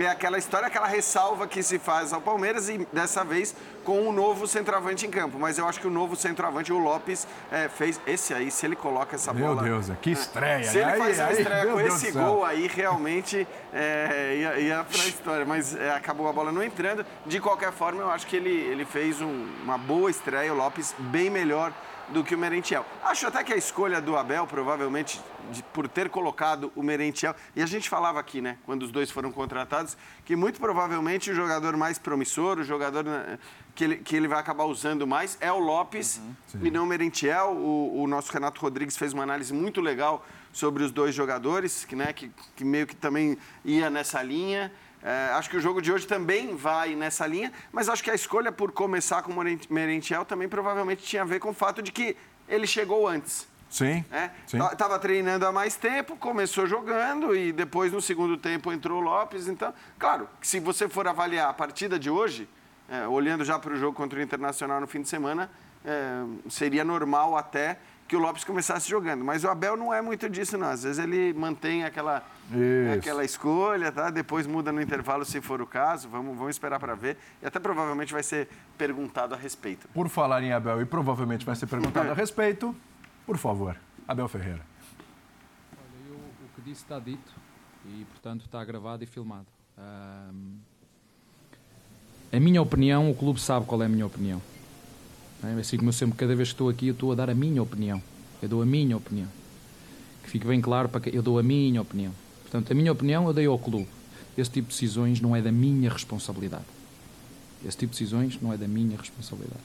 é 0.00 0.08
aquela 0.08 0.38
história, 0.38 0.66
aquela 0.66 0.86
ressalva 0.86 1.46
que 1.46 1.62
se 1.62 1.78
faz 1.78 2.12
ao 2.12 2.20
Palmeiras 2.20 2.68
e 2.68 2.86
dessa 2.92 3.24
vez 3.24 3.54
com 3.84 4.00
o 4.00 4.08
um 4.08 4.12
novo 4.12 4.46
centroavante 4.46 5.06
em 5.06 5.10
campo. 5.10 5.38
Mas 5.38 5.58
eu 5.58 5.66
acho 5.66 5.80
que 5.80 5.86
o 5.86 5.90
novo 5.90 6.16
centroavante, 6.16 6.72
o 6.72 6.78
Lopes, 6.78 7.26
é, 7.50 7.68
fez. 7.68 8.00
Esse 8.06 8.32
aí, 8.32 8.50
se 8.50 8.64
ele 8.64 8.76
coloca 8.76 9.16
essa 9.16 9.32
Meu 9.32 9.48
bola. 9.48 9.62
Meu 9.62 9.80
Deus, 9.80 9.96
que 10.00 10.10
estreia. 10.10 10.64
Se 10.64 10.78
ele 10.78 10.90
aí, 10.90 10.98
faz 10.98 11.18
uma 11.18 11.26
aí, 11.26 11.38
estreia 11.38 11.66
com 11.66 11.76
Deus 11.76 11.94
esse 11.94 12.12
Deus 12.12 12.24
gol 12.24 12.44
aí, 12.44 12.66
realmente 12.66 13.46
é, 13.72 14.36
ia, 14.36 14.58
ia 14.60 14.84
pra 14.84 14.98
história. 14.98 15.44
Mas 15.44 15.74
é, 15.74 15.90
acabou 15.90 16.28
a 16.28 16.32
bola 16.32 16.52
não 16.52 16.62
entrando. 16.62 17.04
De 17.26 17.40
qualquer 17.40 17.72
forma, 17.72 18.02
eu 18.02 18.10
acho 18.10 18.26
que 18.26 18.36
ele, 18.36 18.50
ele 18.50 18.84
fez 18.84 19.20
um, 19.20 19.46
uma 19.62 19.76
boa 19.76 20.10
estreia. 20.10 20.52
O 20.52 20.56
Lopes 20.56 20.94
bem 20.98 21.28
melhor 21.28 21.72
do 22.08 22.22
que 22.22 22.34
o 22.34 22.38
Merentiel. 22.38 22.84
Acho 23.02 23.26
até 23.26 23.42
que 23.42 23.52
a 23.52 23.56
escolha 23.56 24.00
do 24.00 24.16
Abel, 24.16 24.46
provavelmente, 24.46 25.20
de, 25.50 25.62
por 25.62 25.88
ter 25.88 26.08
colocado 26.08 26.72
o 26.74 26.82
Merentiel, 26.82 27.34
e 27.54 27.62
a 27.62 27.66
gente 27.66 27.88
falava 27.88 28.20
aqui, 28.20 28.40
né, 28.40 28.58
quando 28.64 28.82
os 28.82 28.90
dois 28.90 29.10
foram 29.10 29.32
contratados, 29.32 29.96
que 30.24 30.36
muito 30.36 30.60
provavelmente 30.60 31.30
o 31.30 31.34
jogador 31.34 31.76
mais 31.76 31.98
promissor, 31.98 32.58
o 32.58 32.64
jogador 32.64 33.04
né, 33.04 33.38
que 33.74 33.84
ele, 33.84 33.96
que 33.96 34.16
ele 34.16 34.28
vai 34.28 34.38
acabar 34.38 34.64
usando 34.64 35.06
mais 35.06 35.36
é 35.40 35.50
o 35.50 35.58
Lopes 35.58 36.20
uhum, 36.54 36.66
e 36.66 36.70
não 36.70 36.84
o 36.84 36.86
Merentiel. 36.86 37.52
O, 37.52 38.02
o, 38.02 38.06
nosso 38.06 38.32
Renato 38.32 38.60
Rodrigues 38.60 38.96
fez 38.96 39.12
uma 39.12 39.22
análise 39.22 39.52
muito 39.52 39.80
legal 39.80 40.24
sobre 40.52 40.82
os 40.82 40.90
dois 40.90 41.14
jogadores, 41.14 41.84
que, 41.84 41.96
né, 41.96 42.12
que, 42.12 42.30
que 42.54 42.64
meio 42.64 42.86
que 42.86 42.94
também 42.94 43.38
ia 43.64 43.88
nessa 43.88 44.22
linha. 44.22 44.70
É, 45.02 45.32
acho 45.32 45.50
que 45.50 45.56
o 45.56 45.60
jogo 45.60 45.82
de 45.82 45.92
hoje 45.92 46.06
também 46.06 46.54
vai 46.54 46.94
nessa 46.94 47.26
linha, 47.26 47.52
mas 47.72 47.88
acho 47.88 48.04
que 48.04 48.10
a 48.10 48.14
escolha 48.14 48.52
por 48.52 48.70
começar 48.70 49.22
com 49.22 49.32
o 49.32 49.44
Merentiel 49.68 50.24
também 50.24 50.48
provavelmente 50.48 51.02
tinha 51.02 51.22
a 51.22 51.24
ver 51.24 51.40
com 51.40 51.50
o 51.50 51.54
fato 51.54 51.82
de 51.82 51.90
que 51.90 52.16
ele 52.48 52.66
chegou 52.66 53.08
antes. 53.08 53.48
Sim. 53.68 54.04
É? 54.12 54.30
sim. 54.46 54.58
Tava 54.76 54.98
treinando 54.98 55.46
há 55.46 55.50
mais 55.50 55.74
tempo, 55.76 56.14
começou 56.16 56.66
jogando 56.66 57.34
e 57.34 57.52
depois 57.52 57.90
no 57.90 58.02
segundo 58.02 58.36
tempo 58.36 58.70
entrou 58.70 59.00
o 59.00 59.04
Lopes. 59.04 59.48
Então, 59.48 59.72
claro, 59.98 60.28
se 60.42 60.60
você 60.60 60.88
for 60.88 61.08
avaliar 61.08 61.48
a 61.48 61.54
partida 61.54 61.98
de 61.98 62.10
hoje, 62.10 62.46
é, 62.88 63.08
olhando 63.08 63.44
já 63.44 63.58
para 63.58 63.72
o 63.72 63.76
jogo 63.76 63.96
contra 63.96 64.18
o 64.18 64.22
Internacional 64.22 64.78
no 64.78 64.86
fim 64.86 65.00
de 65.00 65.08
semana, 65.08 65.50
é, 65.84 66.22
seria 66.50 66.84
normal 66.84 67.36
até 67.36 67.78
que 68.12 68.16
o 68.16 68.18
Lopes 68.18 68.44
começasse 68.44 68.90
jogando. 68.90 69.24
Mas 69.24 69.42
o 69.42 69.48
Abel 69.48 69.74
não 69.74 69.92
é 69.92 70.02
muito 70.02 70.28
disso, 70.28 70.58
não. 70.58 70.66
Às 70.68 70.82
vezes 70.82 70.98
ele 70.98 71.32
mantém 71.32 71.82
aquela, 71.82 72.22
aquela 72.94 73.24
escolha, 73.24 73.90
tá? 73.90 74.10
depois 74.10 74.46
muda 74.46 74.70
no 74.70 74.82
intervalo 74.82 75.24
se 75.24 75.40
for 75.40 75.62
o 75.62 75.66
caso. 75.66 76.10
Vamos, 76.10 76.36
vamos 76.36 76.50
esperar 76.50 76.78
para 76.78 76.94
ver. 76.94 77.16
E 77.40 77.46
até 77.46 77.58
provavelmente 77.58 78.12
vai 78.12 78.22
ser 78.22 78.50
perguntado 78.76 79.34
a 79.34 79.38
respeito. 79.38 79.88
Por 79.94 80.10
falar 80.10 80.42
em 80.42 80.52
Abel 80.52 80.82
e 80.82 80.84
provavelmente 80.84 81.46
vai 81.46 81.56
ser 81.56 81.66
perguntado 81.66 82.10
a 82.10 82.12
respeito, 82.14 82.76
por 83.24 83.38
favor, 83.38 83.78
Abel 84.06 84.28
Ferreira. 84.28 84.60
Olha, 85.72 86.10
eu, 86.10 86.16
o 86.16 86.54
que 86.54 86.60
disse 86.60 86.82
está 86.82 86.98
dito 86.98 87.32
e, 87.86 88.04
portanto, 88.10 88.44
está 88.44 88.62
gravado 88.62 89.02
e 89.02 89.06
filmado. 89.06 89.46
Um, 89.78 90.58
a 92.30 92.38
minha 92.38 92.60
opinião, 92.60 93.10
o 93.10 93.14
clube 93.14 93.40
sabe 93.40 93.64
qual 93.64 93.82
é 93.82 93.86
a 93.86 93.88
minha 93.88 94.04
opinião. 94.04 94.42
É 95.44 95.60
assim 95.60 95.76
como 95.76 95.88
eu 95.88 95.92
sempre, 95.92 96.16
cada 96.16 96.34
vez 96.34 96.48
que 96.48 96.54
estou 96.54 96.68
aqui, 96.68 96.88
eu 96.88 96.92
estou 96.92 97.12
a 97.12 97.14
dar 97.14 97.28
a 97.28 97.34
minha 97.34 97.62
opinião. 97.62 98.02
Eu 98.42 98.48
dou 98.48 98.62
a 98.62 98.66
minha 98.66 98.96
opinião. 98.96 99.28
Que 100.22 100.30
fique 100.30 100.46
bem 100.46 100.60
claro 100.60 100.88
para 100.88 101.00
que 101.00 101.16
eu 101.16 101.22
dou 101.22 101.38
a 101.38 101.42
minha 101.42 101.82
opinião. 101.82 102.12
Portanto, 102.42 102.70
a 102.70 102.74
minha 102.74 102.92
opinião 102.92 103.26
eu 103.26 103.32
dei 103.32 103.46
ao 103.46 103.58
clube. 103.58 103.88
Esse 104.36 104.50
tipo 104.50 104.68
de 104.68 104.74
decisões 104.74 105.20
não 105.20 105.34
é 105.34 105.42
da 105.42 105.52
minha 105.52 105.90
responsabilidade. 105.90 106.64
Esse 107.66 107.76
tipo 107.76 107.92
de 107.92 107.98
decisões 107.98 108.38
não 108.40 108.52
é 108.52 108.56
da 108.56 108.68
minha 108.68 108.96
responsabilidade. 108.96 109.60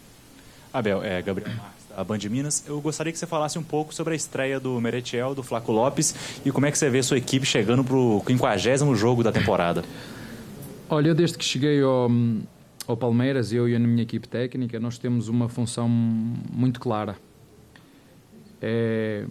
Abel, 0.74 1.04
é 1.04 1.22
Gabriel 1.22 1.52
a 1.98 2.04
Band 2.04 2.20
Minas. 2.30 2.64
Eu 2.68 2.80
gostaria 2.80 3.12
que 3.12 3.18
você 3.18 3.26
falasse 3.26 3.58
um 3.58 3.64
pouco 3.64 3.94
sobre 3.94 4.14
a 4.14 4.16
estreia 4.16 4.60
do 4.60 4.80
Meretiel, 4.80 5.34
do 5.34 5.42
Flaco 5.42 5.72
Lopes 5.72 6.14
e 6.46 6.52
como 6.52 6.68
é 6.68 6.72
que 6.72 6.78
você 6.78 6.92
vê 6.92 7.02
sua 7.02 7.18
equipe 7.18 7.44
chegando 7.44 7.84
para 7.84 7.96
o 7.96 8.24
50 8.26 8.96
jogo 8.96 9.24
da 9.24 9.32
temporada. 9.32 9.84
Olha, 10.88 11.16
desde 11.16 11.40
que 11.40 11.44
cheguei 11.44 11.82
ao, 11.82 12.08
ao 12.88 12.96
Palmeiras, 12.96 13.52
eu 13.52 13.68
e 13.68 13.76
a 13.76 13.80
minha 13.80 14.04
equipe 14.04 14.28
técnica, 14.28 14.80
nós 14.80 14.98
temos 14.98 15.28
uma 15.28 15.50
função 15.50 15.90
muito 15.90 16.80
clara. 16.80 17.18
É 18.62 19.26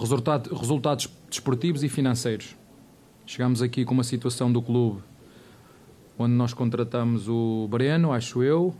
resultado, 0.00 0.54
resultados 0.54 1.08
desportivos 1.28 1.82
e 1.82 1.88
financeiros. 1.88 2.56
Chegamos 3.26 3.60
aqui 3.60 3.84
com 3.84 3.92
uma 3.92 4.02
situação 4.02 4.50
do 4.50 4.62
clube 4.62 5.02
onde 6.18 6.34
nós 6.34 6.52
contratamos 6.52 7.28
o 7.28 7.66
Breno, 7.70 8.12
acho 8.12 8.42
eu, 8.42 8.74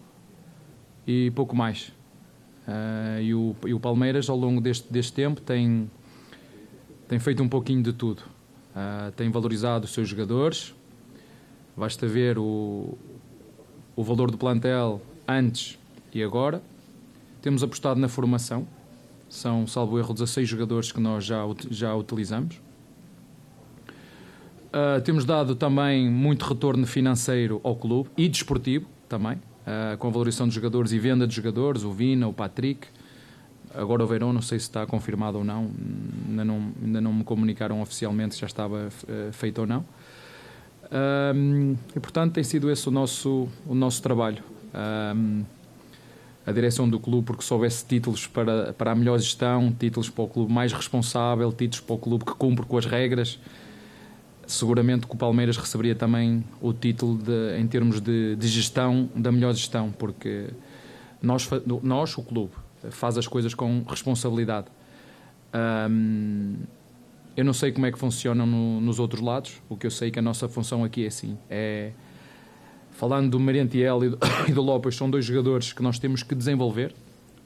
e 1.07 1.31
pouco 1.35 1.57
mais. 1.57 1.93
Uh, 2.69 3.23
e, 3.23 3.35
o, 3.35 3.57
e, 3.67 3.73
o, 3.73 3.81
Palmeiras, 3.81 4.29
ao 4.29 4.37
longo 4.37 4.61
deste, 4.61 4.93
deste 4.93 5.13
tempo, 5.13 5.41
tem, 5.41 5.91
tem 7.09 7.19
feito 7.19 7.43
um 7.43 7.49
pouquinho 7.49 7.83
de 7.83 7.93
tudo. 7.93 8.23
Uh, 8.71 9.11
tem 9.13 9.31
valorizado 9.31 9.87
os 9.87 9.93
seus 9.93 10.09
jogadores, 10.09 10.75
Basta 11.81 12.07
ver 12.07 12.37
o, 12.37 12.99
o 13.97 14.05
valor 14.05 14.31
do 14.31 14.37
plantel 14.37 15.01
antes 15.27 15.79
e 16.13 16.23
agora. 16.23 16.63
Temos 17.41 17.63
apostado 17.63 17.99
na 17.99 18.07
formação. 18.07 18.69
São, 19.31 19.67
salvo 19.67 19.99
erro, 19.99 20.13
16 20.13 20.47
jogadores 20.47 20.93
que 20.93 21.01
nós 21.01 21.25
já, 21.25 21.39
já 21.71 21.95
utilizamos. 21.95 22.57
Uh, 24.67 25.01
temos 25.03 25.25
dado 25.25 25.55
também 25.55 26.11
muito 26.11 26.45
retorno 26.45 26.87
financeiro 26.87 27.63
ao 27.65 27.75
clube 27.75 28.11
e 28.15 28.29
desportivo 28.29 28.87
também, 29.09 29.37
uh, 29.37 29.97
com 29.97 30.09
a 30.09 30.11
valorização 30.11 30.47
de 30.47 30.55
jogadores 30.55 30.93
e 30.93 30.99
venda 30.99 31.27
de 31.27 31.35
jogadores, 31.35 31.83
o 31.83 31.93
Vina, 31.93 32.29
o 32.29 32.33
Patrick. 32.35 32.89
Agora 33.75 34.05
o 34.05 34.07
Verão, 34.07 34.35
não 34.35 34.43
sei 34.43 34.59
se 34.59 34.67
está 34.67 34.85
confirmado 34.85 35.39
ou 35.39 35.45
não, 35.45 35.71
ainda 36.29 36.45
não, 36.45 36.73
ainda 36.85 37.01
não 37.01 37.13
me 37.15 37.25
comunicaram 37.25 37.81
oficialmente 37.81 38.35
se 38.35 38.43
já 38.43 38.47
estava 38.47 38.89
uh, 38.89 39.33
feito 39.33 39.63
ou 39.63 39.67
não. 39.67 39.83
Um, 40.93 41.77
e 41.95 42.01
portanto 42.01 42.33
tem 42.33 42.43
sido 42.43 42.71
esse 42.71 42.89
o 42.89 42.91
nosso, 42.91 43.49
o 43.67 43.75
nosso 43.75 44.03
trabalho. 44.03 44.43
Um, 44.75 45.45
a 46.47 46.53
direção 46.53 46.89
do 46.89 46.99
clube, 46.99 47.27
porque 47.27 47.45
se 47.45 47.53
houvesse 47.53 47.85
títulos 47.85 48.27
para, 48.27 48.73
para 48.73 48.93
a 48.93 48.95
melhor 48.95 49.19
gestão, 49.19 49.73
títulos 49.79 50.09
para 50.09 50.25
o 50.25 50.29
clube 50.29 50.53
mais 50.53 50.73
responsável, 50.73 51.53
títulos 51.53 51.81
para 51.81 51.95
o 51.95 51.99
clube 51.99 52.25
que 52.25 52.33
cumpre 52.33 52.67
com 52.67 52.77
as 52.77 52.87
regras, 52.87 53.39
seguramente 54.47 55.07
que 55.07 55.15
o 55.15 55.17
Palmeiras 55.17 55.57
receberia 55.57 55.95
também 55.95 56.43
o 56.61 56.73
título 56.73 57.19
de, 57.19 57.59
em 57.59 57.67
termos 57.67 58.01
de, 58.01 58.35
de 58.37 58.49
gestão, 58.49 59.09
da 59.15 59.31
melhor 59.31 59.53
gestão, 59.55 59.93
porque 59.97 60.49
nós, 61.23 61.49
nós, 61.83 62.17
o 62.17 62.23
clube, 62.23 62.53
faz 62.91 63.17
as 63.17 63.29
coisas 63.29 63.55
com 63.55 63.85
responsabilidade. 63.87 64.67
Um, 65.55 66.57
eu 67.37 67.45
não 67.45 67.53
sei 67.53 67.73
como 67.73 67.87
é 67.87 67.93
que 67.93 67.99
funcionam 67.99 68.47
no, 68.47 68.81
nos 68.81 68.99
outros 68.99 69.23
lados. 69.23 69.63
O 69.69 69.77
que 69.77 69.87
eu 69.87 69.91
sei 69.91 70.09
é 70.09 70.11
que 70.11 70.19
a 70.19 70.23
nossa 70.23 70.49
função 70.49 70.85
aqui 70.85 71.05
é 71.05 71.09
assim. 71.09 71.39
É, 71.49 71.93
falando 72.93 73.31
do 73.31 73.41
Merentiel 73.41 74.05
e 74.05 74.09
do, 74.11 74.19
e 74.49 74.53
do 74.53 74.63
Lopes, 74.63 74.97
são 74.97 75.11
dois 75.11 75.25
jogadores 75.25 75.73
que 75.73 75.83
nós 75.83 75.99
temos 75.99 76.23
que 76.23 76.35
desenvolver. 76.35 76.95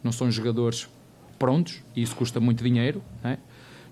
Não 0.03 0.13
são 0.13 0.31
jogadores 0.31 0.89
prontos, 1.39 1.83
e 1.95 2.03
isso 2.03 2.15
custa 2.17 2.41
muito 2.41 2.63
dinheiro. 2.63 3.03
É? 3.23 3.39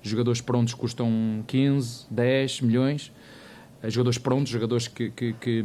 Jogadores 0.03 0.41
prontos 0.41 0.75
custam 0.75 1.45
15, 1.47 2.07
10 2.11 2.61
milhões. 2.63 3.13
Eh, 3.83 3.91
jogadores 3.91 4.19
prontos, 4.19 4.51
jogadores 4.51 4.89
que, 4.89 5.11
que, 5.11 5.33
que, 5.35 5.65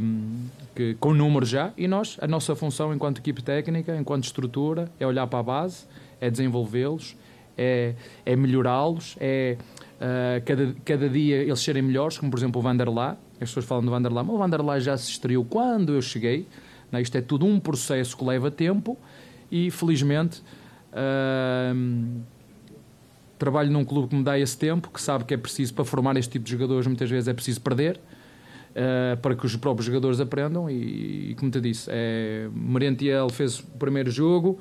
que, 0.76 0.96
com 1.00 1.14
números 1.14 1.50
já. 1.50 1.72
E 1.78 1.88
nós, 1.88 2.18
a 2.22 2.28
nossa 2.28 2.56
função 2.56 2.94
enquanto 2.94 3.20
equipe 3.20 3.42
técnica, 3.42 3.96
enquanto 3.96 4.26
estrutura, 4.26 4.92
é 5.00 5.06
olhar 5.06 5.28
para 5.28 5.40
a 5.40 5.44
base, 5.44 5.86
é 6.20 6.30
desenvolvê-los, 6.30 7.16
é, 7.58 7.94
é 8.26 8.36
melhorá-los, 8.36 9.16
é 9.20 9.58
uh, 9.98 10.44
cada, 10.46 10.76
cada 10.86 11.10
dia 11.10 11.38
eles 11.38 11.60
serem 11.60 11.82
melhores, 11.82 12.18
como 12.18 12.32
por 12.32 12.38
exemplo 12.38 12.60
o 12.60 12.64
Vanderlá. 12.64 13.18
As 13.34 13.50
pessoas 13.50 13.66
falam 13.66 13.84
do 13.84 13.92
Vanderlá, 13.92 14.24
mas 14.24 14.36
o 14.36 14.38
Vanderlá 14.38 14.80
já 14.80 14.98
se 14.98 15.12
estreou 15.12 15.46
quando 15.46 15.94
eu 15.94 16.02
cheguei. 16.02 16.48
Não, 16.92 17.00
isto 17.00 17.16
é 17.18 17.22
tudo 17.22 17.46
um 17.46 17.60
processo 17.60 18.16
que 18.16 18.24
leva 18.24 18.50
tempo 18.50 18.98
e 19.52 19.70
felizmente 19.70 20.42
uh, 20.94 22.22
trabalho 23.38 23.72
num 23.72 23.86
clube 23.86 24.10
que 24.10 24.16
me 24.16 24.24
dá 24.24 24.40
esse 24.40 24.58
tempo, 24.58 24.90
que 24.90 25.02
sabe 25.02 25.24
que 25.26 25.34
é 25.34 25.38
preciso 25.38 25.74
para 25.74 25.86
formar 25.86 26.18
este 26.18 26.32
tipo 26.32 26.46
de 26.46 26.52
jogadores, 26.52 26.88
muitas 26.88 27.10
vezes 27.10 27.28
é 27.28 27.34
preciso 27.34 27.62
perder. 27.62 28.00
Uh, 28.72 29.18
para 29.22 29.36
que 29.36 29.44
os 29.44 29.56
próprios 29.56 29.88
jogadores 29.88 30.20
aprendam 30.20 30.70
e, 30.70 31.32
e 31.32 31.36
como 31.36 31.50
te 31.50 31.60
disse, 31.60 31.90
é, 31.92 32.48
Merentiel 32.54 33.28
fez 33.28 33.60
o 33.60 33.64
primeiro 33.80 34.12
jogo, 34.12 34.60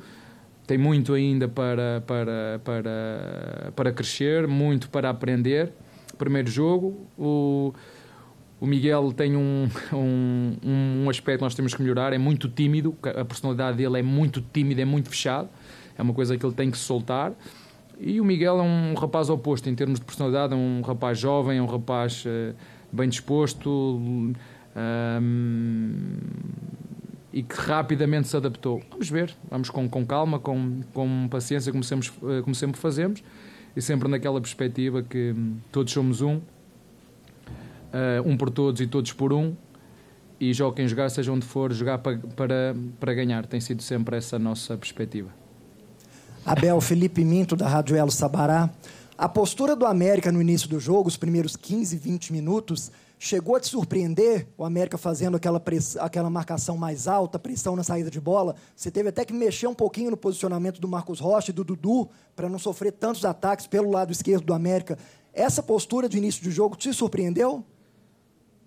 tem 0.67 0.77
muito 0.77 1.15
ainda 1.15 1.47
para, 1.47 2.03
para, 2.07 2.61
para, 2.65 3.73
para 3.75 3.93
crescer, 3.93 4.49
muito 4.49 4.91
para 4.91 5.09
aprender. 5.11 5.73
Primeiro 6.19 6.51
jogo, 6.51 7.07
o, 7.17 7.73
o 8.61 8.67
Miguel 8.67 9.13
tem 9.13 9.37
um, 9.37 9.69
um, 9.93 10.57
um 11.05 11.11
aspecto 11.11 11.39
que 11.39 11.45
nós 11.45 11.55
temos 11.55 11.73
que 11.73 11.83
melhorar, 11.83 12.13
é 12.13 12.19
muito 12.19 12.49
tímido, 12.49 12.97
a 13.03 13.25
personalidade 13.25 13.77
dele 13.77 14.01
é 14.01 14.03
muito 14.03 14.41
tímida, 14.53 14.83
é 14.83 14.85
muito 14.85 15.09
fechado, 15.09 15.49
é 15.97 16.03
uma 16.03 16.13
coisa 16.13 16.37
que 16.37 16.45
ele 16.45 16.55
tem 16.55 16.71
que 16.71 16.79
soltar. 16.79 17.33
E 17.99 18.21
o 18.21 18.25
Miguel 18.25 18.59
é 18.59 18.63
um 18.63 18.95
rapaz 18.95 19.31
oposto 19.31 19.71
em 19.71 19.75
termos 19.75 19.99
de 20.01 20.05
personalidade, 20.05 20.53
é 20.53 20.57
um 20.57 20.83
rapaz 20.83 21.19
jovem, 21.19 21.59
é 21.59 21.63
um 21.63 21.67
rapaz 21.67 22.25
uh, 22.27 22.55
bem 22.93 23.09
disposto, 23.09 23.71
um, 23.71 24.33
e 27.37 27.43
que 27.43 27.55
rapidamente 27.55 28.29
se 28.29 28.35
adaptou. 28.35 28.83
Vamos 28.91 29.11
ver, 29.11 29.37
vamos 29.51 29.69
com, 29.69 29.87
com 29.87 30.07
calma, 30.07 30.39
com, 30.39 30.81
com 30.95 31.29
paciência, 31.29 31.71
como 31.71 31.85
sempre, 31.85 32.09
eh, 32.09 32.41
como 32.41 32.55
sempre 32.55 32.81
fazemos, 32.81 33.23
e 33.77 33.83
sempre 33.83 34.09
naquela 34.09 34.41
perspectiva 34.41 35.03
que 35.03 35.35
hum, 35.37 35.59
todos 35.71 35.93
somos 35.93 36.23
um. 36.23 36.37
uh, 36.37 36.43
um 38.25 38.39
por 38.39 38.49
todos 38.49 38.81
e 38.81 38.87
todos 38.87 39.13
por 39.13 39.35
um, 39.35 39.55
e 40.41 40.55
jogue 40.55 40.77
quem 40.77 40.89
jogar, 40.89 41.11
seja 41.11 41.31
onde 41.31 41.45
for, 41.45 41.75
jogar 41.75 41.99
para, 41.99 42.17
para, 42.17 42.75
para 42.99 43.13
ganhar. 43.13 43.45
Tem 43.45 43.61
sido 43.61 43.83
sempre 43.83 44.17
essa 44.17 44.37
a 44.37 44.39
nossa 44.39 44.75
perspectiva. 44.75 45.29
Abel 46.43 46.81
Felipe 46.81 47.23
Minto, 47.23 47.55
da 47.55 47.69
Rádio 47.69 47.97
Elo 47.97 48.11
Sabará. 48.11 48.71
A 49.19 49.29
postura 49.29 49.77
do 49.77 49.85
América 49.85 50.33
no 50.33 50.41
início 50.41 50.71
do 50.71 50.81
jogo, 50.81 51.07
os 51.07 51.19
primeiros 51.19 51.55
15, 51.55 51.99
20 51.99 52.33
minutos, 52.33 52.91
chegou 53.19 53.57
a 53.57 53.61
te 53.61 53.69
surpreender 53.69 54.47
o 54.57 54.65
América 54.65 54.99
fazendo 54.99 55.37
aquela, 55.37 55.59
press... 55.59 55.97
aquela 55.97 56.29
marcação 56.29 56.77
mais 56.77 57.09
alta, 57.09 57.39
pressão 57.39 57.75
na 57.75 57.83
saída 57.83 58.11
de 58.11 58.21
bola? 58.21 58.55
Você 58.75 58.91
teve 58.91 59.09
até 59.09 59.25
que 59.25 59.33
mexer 59.33 59.67
um 59.67 59.75
pouquinho 59.75 60.11
no 60.11 60.17
posicionamento 60.17 60.81
do 60.81 60.89
Marcos 60.89 61.21
Rocha 61.21 61.51
e 61.51 61.55
do 61.55 61.65
Dudu 61.65 62.09
para 62.35 62.49
não 62.49 62.59
sofrer 62.59 62.93
tantos 62.93 63.25
ataques 63.25 63.67
pelo 63.67 63.91
lado 63.91 64.13
esquerdo 64.13 64.45
do 64.45 64.55
América. 64.55 64.99
Essa 65.33 65.63
postura 65.63 66.09
de 66.09 66.19
início 66.19 66.43
de 66.43 66.51
jogo 66.51 66.77
te 66.77 66.93
surpreendeu? 66.93 67.65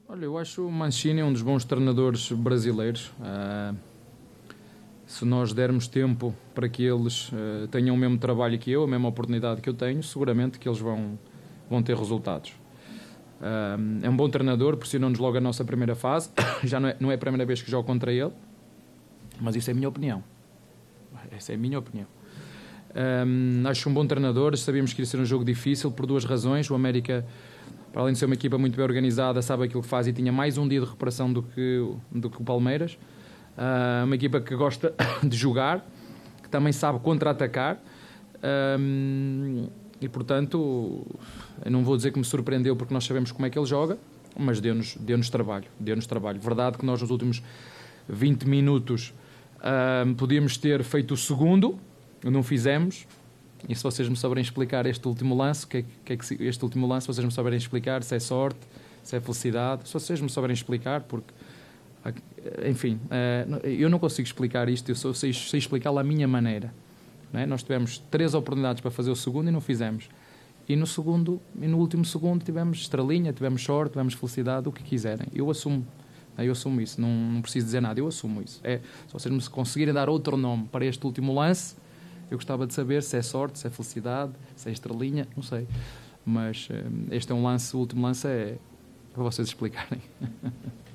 Olha, 0.08 0.26
eu 0.26 0.38
acho 0.38 0.66
o 0.66 0.72
Mancini 0.72 1.22
um 1.22 1.32
dos 1.32 1.44
bons 1.44 1.64
treinadores 1.64 2.32
brasileiros. 2.32 3.12
Uh, 3.20 3.76
se 5.06 5.26
nós 5.26 5.54
dermos 5.54 5.88
tempo 5.88 6.36
para 6.54 6.68
que 6.68 6.84
eles 6.84 7.30
uh, 7.30 7.68
tenham 7.72 7.96
o 7.96 7.98
mesmo 7.98 8.18
trabalho 8.18 8.58
que 8.58 8.72
eu, 8.72 8.84
a 8.84 8.88
mesma 8.88 9.08
oportunidade 9.08 9.62
que 9.62 9.70
eu 9.70 9.74
tenho, 9.74 10.02
seguramente 10.02 10.58
que 10.58 10.68
eles 10.68 10.80
vão, 10.80 11.18
vão 11.70 11.82
ter 11.82 11.96
resultados. 11.96 12.54
É 14.02 14.10
um 14.10 14.16
bom 14.16 14.30
treinador, 14.30 14.76
pressionou-nos 14.78 15.20
logo 15.20 15.38
a 15.38 15.42
nossa 15.42 15.64
primeira 15.64 15.96
fase. 15.96 16.30
Já 16.64 16.80
não 16.80 16.90
é, 16.90 16.96
não 17.00 17.12
é 17.12 17.16
a 17.16 17.18
primeira 17.18 17.46
vez 17.46 17.62
que 17.62 17.72
jogo 17.72 17.86
contra 17.86 18.12
ele, 18.12 18.32
mas 19.40 19.56
isso 19.56 19.70
é 19.70 19.74
a 19.74 19.76
minha 19.76 19.88
opinião. 19.88 20.24
Essa 21.32 21.54
é 21.54 21.56
a 21.56 21.58
minha 21.58 21.80
opinião. 21.80 22.08
Um, 22.96 23.68
acho 23.68 23.88
um 23.90 23.94
bom 23.94 24.06
treinador, 24.06 24.58
sabíamos 24.58 24.94
que 24.94 25.02
ia 25.02 25.06
ser 25.06 25.20
um 25.20 25.26
jogo 25.26 25.46
difícil 25.46 25.92
por 25.92 26.06
duas 26.06 26.26
razões. 26.26 26.70
O 26.70 26.76
América 26.76 27.26
para 27.92 28.02
além 28.02 28.14
de 28.14 28.20
ser 28.20 28.26
uma 28.26 28.36
equipa 28.36 28.58
muito 28.58 28.76
bem 28.76 28.86
organizada, 28.86 29.42
sabe 29.42 29.66
aquilo 29.66 29.82
que 29.82 29.88
faz 29.88 30.08
e 30.08 30.14
tinha 30.14 30.32
mais 30.32 30.58
um 30.58 30.68
dia 30.68 30.80
de 30.80 30.86
recuperação 30.86 31.32
do 31.32 31.42
que, 31.42 31.92
do 32.12 32.30
que 32.30 32.42
o 32.42 32.44
Palmeiras. 32.44 32.98
Uh, 33.58 34.06
uma 34.06 34.16
equipa 34.16 34.40
que 34.40 34.56
gosta 34.56 34.94
de 35.24 35.36
jogar, 35.36 35.86
que 36.42 36.50
também 36.50 36.72
sabe 36.72 37.00
contra-atacar. 37.00 37.80
Um, 38.80 39.68
e 40.02 40.08
portanto, 40.08 41.06
não 41.70 41.84
vou 41.84 41.98
dizer 41.98 42.12
que 42.12 42.20
me 42.20 42.26
surpreendeu 42.26 42.76
porque 42.76 42.94
nós 42.94 43.04
sabemos 43.04 43.32
como 43.32 43.46
é 43.46 43.50
que 43.50 43.58
ele 43.58 43.66
joga, 43.66 43.98
mas 44.38 44.62
deu-nos 44.62 44.96
deu 44.96 45.20
trabalho. 45.30 45.66
Deu-nos 45.80 46.06
trabalho. 46.06 46.40
Verdade 46.40 46.78
que 46.78 46.86
nós 46.86 47.02
nos 47.02 47.12
últimos 47.12 47.42
20 48.08 48.44
minutos 48.48 49.14
podíamos 50.18 50.58
ter 50.58 50.84
feito 50.84 51.14
o 51.14 51.18
segundo, 51.18 51.78
não 52.24 52.44
fizemos, 52.44 53.06
e 53.68 53.76
se 53.76 53.84
vocês 53.84 54.08
me 54.08 54.16
souberem 54.16 54.42
explicar 54.42 54.86
este 54.86 55.06
último 55.08 55.36
lance, 55.36 55.68
que 55.68 55.78
é, 55.78 55.86
que 56.06 56.14
é 56.14 56.18
que 56.18 56.44
este 56.44 56.64
último 56.64 56.88
lance, 56.88 57.08
vocês 57.08 57.26
me 57.26 57.32
souberem 57.32 57.58
explicar 57.58 58.04
se 58.04 58.16
é 58.16 58.20
sorte, 58.20 58.60
se 59.04 59.16
é 59.16 59.20
felicidade, 59.20 59.88
se 59.88 59.94
vocês 59.94 60.22
me 60.22 60.30
souberem 60.30 60.54
explicar, 60.54 61.02
porque, 61.02 61.34
enfim, 62.66 63.00
eh, 63.10 63.46
eu 63.64 63.90
não 63.90 64.00
consigo 64.00 64.26
explicar 64.26 64.70
isto, 64.70 64.90
eu 64.90 64.96
só 64.96 65.14
sei, 65.14 65.34
sei 65.34 65.58
explicá-lo 65.58 66.00
à 66.00 66.04
minha 66.04 66.28
maneira. 66.28 66.74
É? 67.34 67.46
Nós 67.46 67.64
tivemos 67.64 68.00
três 68.10 68.34
oportunidades 68.34 68.82
para 68.82 68.92
fazer 68.92 69.12
o 69.12 69.16
segundo 69.16 69.50
e 69.50 69.52
não 69.52 69.62
fizemos. 69.62 70.10
E 70.68 70.76
no 70.76 70.86
segundo, 70.86 71.42
e 71.60 71.68
no 71.68 71.78
último 71.78 72.06
segundo 72.06 72.44
tivemos 72.44 72.80
estrelinha, 72.80 73.34
tivemos 73.34 73.64
sorte, 73.64 73.92
tivemos 73.92 74.14
felicidade, 74.14 74.70
o 74.70 74.72
que 74.72 74.84
quiserem. 74.84 75.28
Eu 75.34 75.50
assumo, 75.50 75.86
é? 76.38 76.46
eu 76.46 76.52
assumo 76.52 76.80
isso, 76.80 77.02
não, 77.02 77.10
não 77.10 77.42
preciso 77.42 77.66
dizer 77.66 77.82
nada, 77.82 78.00
eu 78.00 78.08
assumo 78.08 78.42
isso. 78.42 78.60
É, 78.64 78.78
se 79.08 79.14
vocês 79.14 79.34
me 79.34 79.42
conseguirem 79.50 79.94
dar 79.94 80.10
outro 80.10 80.38
nome 80.38 80.68
para 80.72 80.86
este 80.86 81.04
último 81.06 81.34
lance, 81.34 81.76
eu 82.30 82.38
gostava 82.38 82.68
de 82.68 82.74
saber 82.74 83.02
se 83.02 83.18
é 83.18 83.22
sorte, 83.22 83.58
se 83.58 83.66
é 83.66 83.70
felicidade, 83.70 84.34
se 84.56 84.70
é 84.70 84.72
estrelinha, 84.72 85.28
não 85.36 85.42
sei. 85.42 85.68
Mas 86.24 86.68
eh, 86.70 87.16
este 87.16 87.32
é 87.32 87.36
um 87.36 87.44
lance, 87.44 87.76
o 87.76 87.80
último 87.80 88.04
lance 88.04 88.28
é 88.28 88.58
para 89.14 89.24
vocês 89.24 89.48
explicarem. 89.48 90.02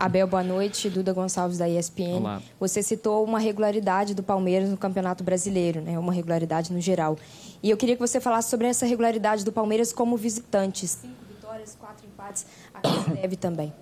Abel, 0.00 0.26
boa 0.26 0.42
noite. 0.42 0.88
Duda 0.88 1.12
Gonçalves, 1.12 1.58
da 1.58 1.68
ESPN. 1.68 2.20
Olá. 2.20 2.42
Você 2.58 2.82
citou 2.82 3.22
uma 3.22 3.38
regularidade 3.38 4.14
do 4.14 4.22
Palmeiras 4.22 4.70
no 4.70 4.76
Campeonato 4.78 5.22
Brasileiro, 5.22 5.82
né? 5.82 5.98
uma 5.98 6.10
regularidade 6.10 6.72
no 6.72 6.80
geral. 6.80 7.18
E 7.62 7.68
eu 7.68 7.76
queria 7.76 7.94
que 7.96 8.00
você 8.00 8.18
falasse 8.18 8.48
sobre 8.48 8.66
essa 8.66 8.86
regularidade 8.86 9.44
do 9.44 9.52
Palmeiras 9.52 9.92
como 9.92 10.16
visitante. 10.16 10.88
Cinco 10.88 11.14
vitórias, 11.28 11.76
quatro 11.78 12.06
empates. 12.06 12.46
A 12.72 12.80
que 12.80 13.10
deve 13.10 13.36
também? 13.36 13.74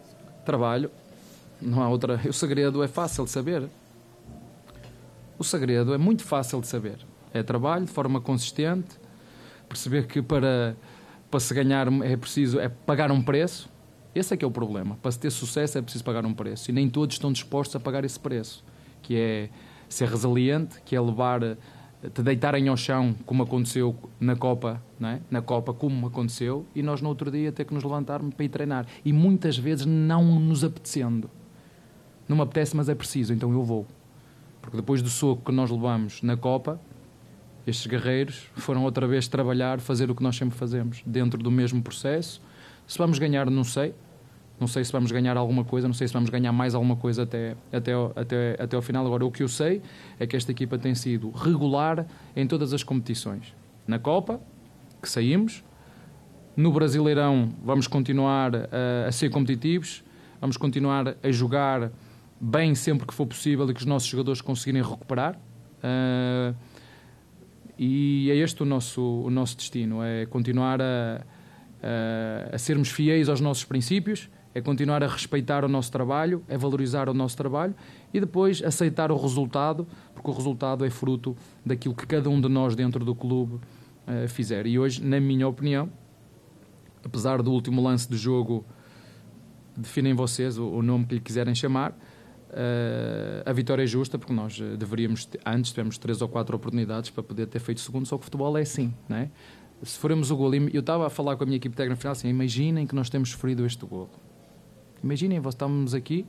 Trabalho. 0.44 0.90
Não 1.62 1.80
há 1.80 1.88
outra. 1.88 2.20
O 2.28 2.32
segredo 2.32 2.82
é 2.82 2.88
fácil 2.88 3.24
de 3.24 3.30
saber. 3.30 3.68
O 5.38 5.44
segredo 5.44 5.94
é 5.94 5.98
muito 5.98 6.24
fácil 6.24 6.60
de 6.60 6.66
saber. 6.66 6.98
É 7.32 7.44
trabalho 7.44 7.84
de 7.84 7.92
forma 7.92 8.20
consistente, 8.20 8.98
perceber 9.68 10.08
que 10.08 10.20
para, 10.20 10.76
para 11.30 11.38
se 11.38 11.54
ganhar 11.54 11.86
é 12.02 12.16
preciso 12.16 12.58
é 12.58 12.68
pagar 12.68 13.12
um 13.12 13.22
preço. 13.22 13.70
Esse 14.14 14.34
é 14.34 14.36
que 14.36 14.44
é 14.44 14.48
o 14.48 14.50
problema. 14.50 14.96
Para 15.00 15.12
se 15.12 15.18
ter 15.18 15.30
sucesso 15.30 15.78
é 15.78 15.82
preciso 15.82 16.04
pagar 16.04 16.24
um 16.24 16.34
preço. 16.34 16.70
E 16.70 16.74
nem 16.74 16.88
todos 16.88 17.14
estão 17.14 17.32
dispostos 17.32 17.76
a 17.76 17.80
pagar 17.80 18.04
esse 18.04 18.18
preço. 18.18 18.64
Que 19.02 19.16
é 19.16 19.50
ser 19.88 20.08
resiliente, 20.08 20.80
que 20.84 20.96
é 20.96 21.00
levar, 21.00 21.40
te 22.14 22.22
deitarem 22.22 22.68
ao 22.68 22.76
chão, 22.76 23.14
como 23.26 23.42
aconteceu 23.42 23.96
na 24.20 24.36
Copa, 24.36 24.82
não 24.98 25.08
é? 25.08 25.20
na 25.30 25.42
Copa, 25.42 25.72
como 25.72 26.06
aconteceu, 26.06 26.66
e 26.74 26.82
nós 26.82 27.00
no 27.00 27.08
outro 27.08 27.30
dia 27.30 27.50
ter 27.50 27.64
que 27.64 27.74
nos 27.74 27.82
levantarmos 27.82 28.34
para 28.34 28.44
ir 28.44 28.48
treinar. 28.48 28.86
E 29.04 29.12
muitas 29.12 29.58
vezes 29.58 29.86
não 29.86 30.24
nos 30.38 30.62
apetecendo. 30.62 31.30
Não 32.28 32.36
me 32.36 32.42
apetece, 32.42 32.76
mas 32.76 32.88
é 32.88 32.94
preciso, 32.94 33.32
então 33.32 33.52
eu 33.52 33.62
vou. 33.62 33.86
Porque 34.60 34.76
depois 34.76 35.00
do 35.00 35.08
soco 35.08 35.46
que 35.46 35.52
nós 35.52 35.70
levamos 35.70 36.22
na 36.22 36.36
Copa, 36.36 36.80
estes 37.66 37.86
guerreiros 37.86 38.46
foram 38.54 38.84
outra 38.84 39.06
vez 39.06 39.26
trabalhar, 39.26 39.80
fazer 39.80 40.10
o 40.10 40.14
que 40.14 40.22
nós 40.22 40.36
sempre 40.36 40.56
fazemos, 40.56 41.02
dentro 41.04 41.42
do 41.42 41.50
mesmo 41.50 41.82
processo. 41.82 42.40
Se 42.88 42.98
vamos 42.98 43.18
ganhar, 43.18 43.48
não 43.50 43.62
sei. 43.62 43.94
Não 44.58 44.66
sei 44.66 44.82
se 44.82 44.90
vamos 44.90 45.12
ganhar 45.12 45.36
alguma 45.36 45.64
coisa, 45.64 45.86
não 45.86 45.94
sei 45.94 46.08
se 46.08 46.12
vamos 46.12 46.30
ganhar 46.30 46.50
mais 46.50 46.74
alguma 46.74 46.96
coisa 46.96 47.22
até, 47.22 47.54
até, 47.72 47.92
até, 48.16 48.56
até 48.58 48.74
ao 48.74 48.82
final. 48.82 49.06
Agora, 49.06 49.24
o 49.24 49.30
que 49.30 49.44
eu 49.44 49.48
sei 49.48 49.80
é 50.18 50.26
que 50.26 50.34
esta 50.34 50.50
equipa 50.50 50.76
tem 50.76 50.96
sido 50.96 51.30
regular 51.30 52.04
em 52.34 52.44
todas 52.44 52.72
as 52.72 52.82
competições. 52.82 53.54
Na 53.86 54.00
Copa, 54.00 54.40
que 55.00 55.08
saímos, 55.08 55.62
no 56.56 56.72
Brasileirão, 56.72 57.50
vamos 57.64 57.86
continuar 57.86 58.56
a, 58.56 59.06
a 59.06 59.12
ser 59.12 59.30
competitivos, 59.30 60.02
vamos 60.40 60.56
continuar 60.56 61.14
a 61.22 61.30
jogar 61.30 61.92
bem 62.40 62.74
sempre 62.74 63.06
que 63.06 63.14
for 63.14 63.26
possível 63.26 63.70
e 63.70 63.74
que 63.74 63.80
os 63.80 63.86
nossos 63.86 64.08
jogadores 64.08 64.40
conseguirem 64.40 64.82
recuperar. 64.82 65.38
Uh, 65.78 66.52
e 67.78 68.28
é 68.28 68.34
este 68.34 68.60
o 68.64 68.66
nosso, 68.66 69.00
o 69.00 69.30
nosso 69.30 69.56
destino: 69.56 70.02
é 70.02 70.26
continuar 70.26 70.82
a, 70.82 71.22
a, 71.82 72.54
a, 72.54 72.58
sermos 72.58 72.90
fiéis 72.90 73.28
aos 73.28 73.40
nossos 73.40 73.64
princípios, 73.64 74.28
é 74.54 74.60
continuar 74.60 75.02
a 75.02 75.06
respeitar 75.06 75.64
o 75.64 75.68
nosso 75.68 75.92
trabalho, 75.92 76.42
é 76.48 76.56
valorizar 76.56 77.08
o 77.08 77.14
nosso 77.14 77.36
trabalho 77.36 77.74
e 78.12 78.20
depois 78.20 78.62
aceitar 78.62 79.12
o 79.12 79.16
resultado, 79.16 79.86
porque 80.14 80.30
o 80.30 80.32
resultado 80.32 80.84
é 80.84 80.90
fruto 80.90 81.36
daquilo 81.64 81.94
que 81.94 82.06
cada 82.06 82.28
um 82.28 82.40
de 82.40 82.48
nós 82.48 82.74
dentro 82.74 83.04
do 83.04 83.14
clube 83.14 83.54
uh, 83.54 84.28
fizer. 84.28 84.66
E 84.66 84.78
hoje, 84.78 85.04
na 85.04 85.20
minha 85.20 85.46
opinião, 85.46 85.90
apesar 87.04 87.42
do 87.42 87.52
último 87.52 87.82
lance 87.82 88.08
do 88.08 88.16
jogo, 88.16 88.64
definem 89.76 90.14
vocês 90.14 90.58
o, 90.58 90.66
o 90.66 90.82
nome 90.82 91.04
que 91.04 91.14
lhe 91.14 91.20
quiserem 91.20 91.54
chamar 91.54 91.96
Uh, 92.48 93.44
a 93.44 93.52
vitória 93.52 93.82
é 93.82 93.86
justa, 93.86 94.18
porque 94.18 94.32
nós 94.32 94.58
deveríamos, 94.78 95.28
antes 95.44 95.70
tivemos 95.70 95.98
três 95.98 96.22
ou 96.22 96.28
quatro 96.28 96.56
oportunidades 96.56 97.10
para 97.10 97.22
poder 97.22 97.46
ter 97.46 97.58
feito 97.58 97.80
segundo, 97.80 98.06
só 98.06 98.16
que 98.16 98.22
o 98.22 98.24
futebol 98.24 98.56
é 98.56 98.62
assim, 98.62 98.92
não 99.08 99.18
é? 99.18 99.30
Se 99.82 99.98
formos 99.98 100.30
o 100.30 100.36
gol, 100.36 100.54
eu 100.54 100.80
estava 100.80 101.06
a 101.06 101.10
falar 101.10 101.36
com 101.36 101.44
a 101.44 101.46
minha 101.46 101.56
equipe 101.56 101.74
técnica 101.76 102.00
final 102.00 102.12
assim, 102.12 102.28
imaginem 102.28 102.86
que 102.86 102.94
nós 102.94 103.08
temos 103.08 103.30
sofrido 103.30 103.64
este 103.64 103.84
gol. 103.86 104.10
Imaginem, 105.02 105.38
nós 105.40 105.54
estávamos 105.54 105.94
aqui 105.94 106.26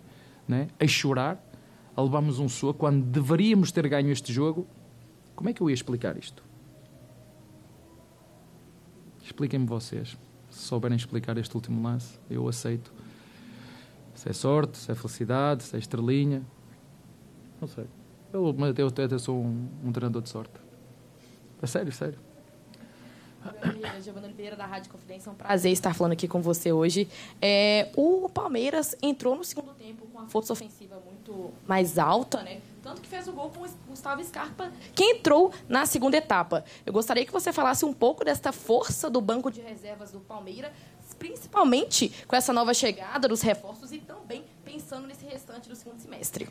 né, 0.48 0.68
a 0.80 0.88
chorar, 0.88 1.44
a 1.96 2.02
levarmos 2.02 2.40
um 2.40 2.48
soco, 2.48 2.80
quando 2.80 3.04
deveríamos 3.04 3.72
ter 3.72 3.88
ganho 3.88 4.12
este 4.12 4.32
jogo. 4.32 4.68
Como 5.36 5.50
é 5.50 5.54
que 5.54 5.62
eu 5.62 5.70
ia 5.70 5.74
explicar 5.74 6.18
isto? 6.18 6.44
Expliquem-me 9.24 9.66
vocês. 9.66 10.18
Se 10.50 10.60
souberem 10.60 10.96
explicar 10.96 11.38
este 11.38 11.54
último 11.56 11.82
lance, 11.82 12.20
eu 12.30 12.48
aceito 12.48 12.92
se 14.20 14.30
é 14.30 14.34
sorte, 14.34 14.78
se 14.78 14.92
é 14.92 14.96
felicidade, 14.96 15.64
se 15.64 15.76
é 15.76 15.80
estrelinha. 15.80 16.44
Não 17.62 17.68
sei. 17.68 17.86
Eu, 18.34 18.56
eu 18.78 18.88
até 18.88 19.18
sou 19.18 19.42
um, 19.42 19.70
um 19.84 19.92
treinador 19.94 20.22
de 20.22 20.30
sorte. 20.30 20.54
É 21.62 21.68
sério, 21.68 21.92
sério. 21.92 22.20
Giovana 24.02 24.28
Oliveira, 24.28 24.56
da 24.56 24.65
Rádio 24.65 24.91
Confidência, 24.91 25.30
é 25.30 25.34
um 25.34 25.36
prazer 25.36 25.71
estar 25.71 25.93
falando 25.93 26.13
aqui 26.13 26.28
com 26.28 26.41
você 26.41 26.71
hoje. 26.71 27.08
É, 27.41 27.89
o 27.95 28.30
Palmeiras 28.30 28.95
entrou 29.02 29.36
no 29.36 29.43
segundo 29.43 29.73
tempo 29.73 30.06
com 30.08 30.19
a 30.19 30.28
força 30.28 30.54
ofensiva 30.54 31.02
muito 31.06 31.52
mais 31.67 31.97
alta, 31.97 32.41
né? 32.41 32.62
Tanto 32.82 33.02
que 33.02 33.08
fez 33.08 33.28
o 33.28 33.34
gol 33.34 33.49
com 33.49 33.63
o 33.63 33.69
Gustavo 33.89 34.23
Scarpa, 34.23 34.71
que 34.95 35.04
entrou 35.04 35.54
na 35.67 35.86
segunda 35.86 36.17
etapa. 36.17 36.63
Eu 36.86 36.93
gostaria 36.93 37.25
que 37.25 37.32
você 37.32 37.52
falasse 37.52 37.84
um 37.84 37.93
pouco 37.93 38.23
desta 38.23 38.52
força 38.52 39.10
do 39.10 39.19
banco 39.19 39.52
de 39.52 39.62
reservas 39.62 40.12
do 40.12 40.19
Palmeiras, 40.19 40.71
principalmente 41.17 42.10
com 42.28 42.36
essa 42.36 42.54
nova 42.54 42.73
chegada 42.73 43.28
dos 43.28 43.41
reforços 43.41 43.91
e 43.91 43.99
também 43.99 44.45
pensando 44.63 45.06
nesse 45.06 45.25
restante 45.25 45.67
do 45.67 45.75
segundo 45.75 45.99
semestre. 45.99 46.47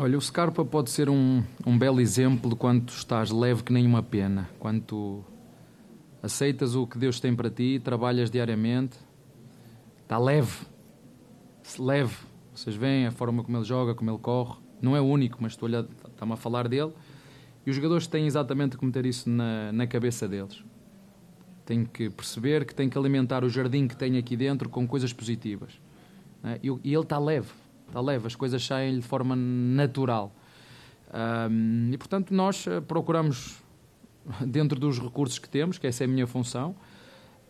Olha, 0.00 0.16
o 0.16 0.20
Scarpa 0.20 0.64
pode 0.64 0.90
ser 0.90 1.10
um, 1.10 1.42
um 1.66 1.76
belo 1.76 2.00
exemplo 2.00 2.50
de 2.50 2.56
quando 2.56 2.88
estás 2.90 3.30
leve 3.30 3.64
que 3.64 3.72
nem 3.72 3.84
uma 3.84 4.02
pena, 4.02 4.48
quando 4.58 4.80
tu 4.82 5.24
aceitas 6.22 6.76
o 6.76 6.86
que 6.86 6.96
Deus 6.96 7.18
tem 7.18 7.34
para 7.34 7.50
ti, 7.50 7.80
trabalhas 7.82 8.30
diariamente, 8.30 8.96
Está 10.08 10.16
leve. 10.16 10.64
Leve. 11.78 12.16
Vocês 12.54 12.74
veem 12.74 13.06
a 13.06 13.10
forma 13.10 13.44
como 13.44 13.58
ele 13.58 13.64
joga, 13.64 13.94
como 13.94 14.10
ele 14.10 14.18
corre. 14.18 14.56
Não 14.80 14.96
é 14.96 15.00
o 15.02 15.04
único, 15.04 15.36
mas 15.38 15.52
estou 15.52 15.68
está-me 15.68 16.32
a 16.32 16.36
falar 16.36 16.66
dele. 16.66 16.94
E 17.66 17.68
os 17.68 17.76
jogadores 17.76 18.06
têm 18.06 18.26
exatamente 18.26 18.78
que 18.78 18.86
meter 18.86 19.04
isso 19.04 19.28
na, 19.28 19.70
na 19.70 19.86
cabeça 19.86 20.26
deles. 20.26 20.64
Têm 21.66 21.84
que 21.84 22.08
perceber 22.08 22.64
que 22.64 22.74
têm 22.74 22.88
que 22.88 22.96
alimentar 22.96 23.44
o 23.44 23.50
jardim 23.50 23.86
que 23.86 23.94
tem 23.94 24.16
aqui 24.16 24.34
dentro 24.34 24.70
com 24.70 24.88
coisas 24.88 25.12
positivas. 25.12 25.78
Né? 26.42 26.58
E 26.62 26.68
ele 26.68 27.02
está 27.02 27.18
leve. 27.18 27.50
Está 27.88 28.00
leve. 28.00 28.26
As 28.26 28.36
coisas 28.36 28.64
saem 28.64 28.96
de 28.96 29.02
forma 29.02 29.34
natural. 29.34 30.32
Um, 31.50 31.90
e, 31.92 31.98
portanto, 31.98 32.34
nós 32.34 32.66
eh, 32.66 32.80
procuramos, 32.80 33.62
dentro 34.46 34.78
dos 34.78 34.98
recursos 34.98 35.38
que 35.38 35.48
temos, 35.48 35.78
que 35.78 35.86
essa 35.86 36.04
é 36.04 36.06
a 36.06 36.08
minha 36.08 36.26
função, 36.26 36.76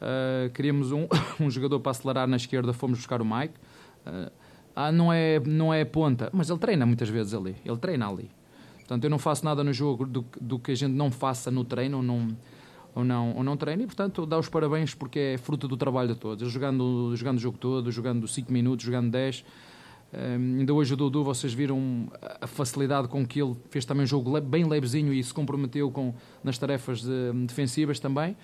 uh, 0.01 0.48
queríamos 0.55 0.92
um, 0.92 1.09
um 1.40 1.51
jogador 1.51 1.81
para 1.81 1.90
acelerar 1.90 2.29
na 2.29 2.37
esquerda, 2.37 2.72
fomos 2.72 2.98
buscar 2.98 3.20
o 3.20 3.24
Mike. 3.24 3.55
Uh, 4.07 4.31
ah, 4.77 4.92
não 4.92 5.12
é, 5.12 5.40
não 5.40 5.74
é 5.74 5.85
ponta, 5.85 6.31
mas 6.33 6.48
ele 6.48 6.59
treina 6.61 6.87
muitas 6.87 7.09
vezes 7.09 7.35
ali. 7.35 7.57
Ele 7.64 7.77
treina 7.79 8.09
ali. 8.09 8.31
Portanto, 8.79 9.03
eu 9.03 9.11
não 9.11 9.18
faço 9.18 9.44
nada 9.44 9.64
no 9.64 9.72
jogo 9.72 10.07
do, 10.07 10.24
do 10.40 10.59
que 10.59 10.70
a 10.70 10.74
gente 10.74 10.92
não 10.92 11.11
faça 11.11 11.51
no 11.51 11.64
treino 11.64 11.96
ou 11.96 12.03
não, 12.03 12.29
ou 12.94 13.05
não, 13.05 13.37
ou 13.37 13.42
não 13.42 13.57
treino. 13.57 13.83
E, 13.83 13.87
portanto, 13.87 14.24
dá 14.24 14.38
os 14.38 14.48
parabéns 14.48 14.94
porque 14.94 15.18
é 15.18 15.37
fruto 15.37 15.66
do 15.66 15.77
trabalho 15.77 16.14
de 16.14 16.20
todos. 16.20 16.48
Jogando, 16.48 17.12
jogando 17.16 17.38
o 17.38 17.40
jogo 17.40 17.59
todo, 17.59 17.90
jogando 17.90 18.29
5 18.29 18.53
minutos, 18.53 18.87
jogando 18.87 19.11
10. 19.11 19.44
Ainda 20.12 20.72
hoje 20.72 20.94
o 20.94 20.96
Dudu, 20.96 21.22
vocês 21.22 21.52
viram 21.52 22.10
a 22.40 22.46
facilidade 22.46 23.08
com 23.08 23.26
que 23.26 23.42
ele 23.42 23.54
fez 23.70 23.84
também 23.84 24.04
um 24.04 24.06
jogo 24.06 24.40
bem 24.40 24.64
levezinho 24.64 25.12
e 25.12 25.22
se 25.22 25.34
comprometeu 25.34 25.90
com, 25.90 26.14
nas 26.42 26.56
tarefas 26.56 27.02
de, 27.02 27.32
defensivas 27.46 28.00
também. 28.00 28.36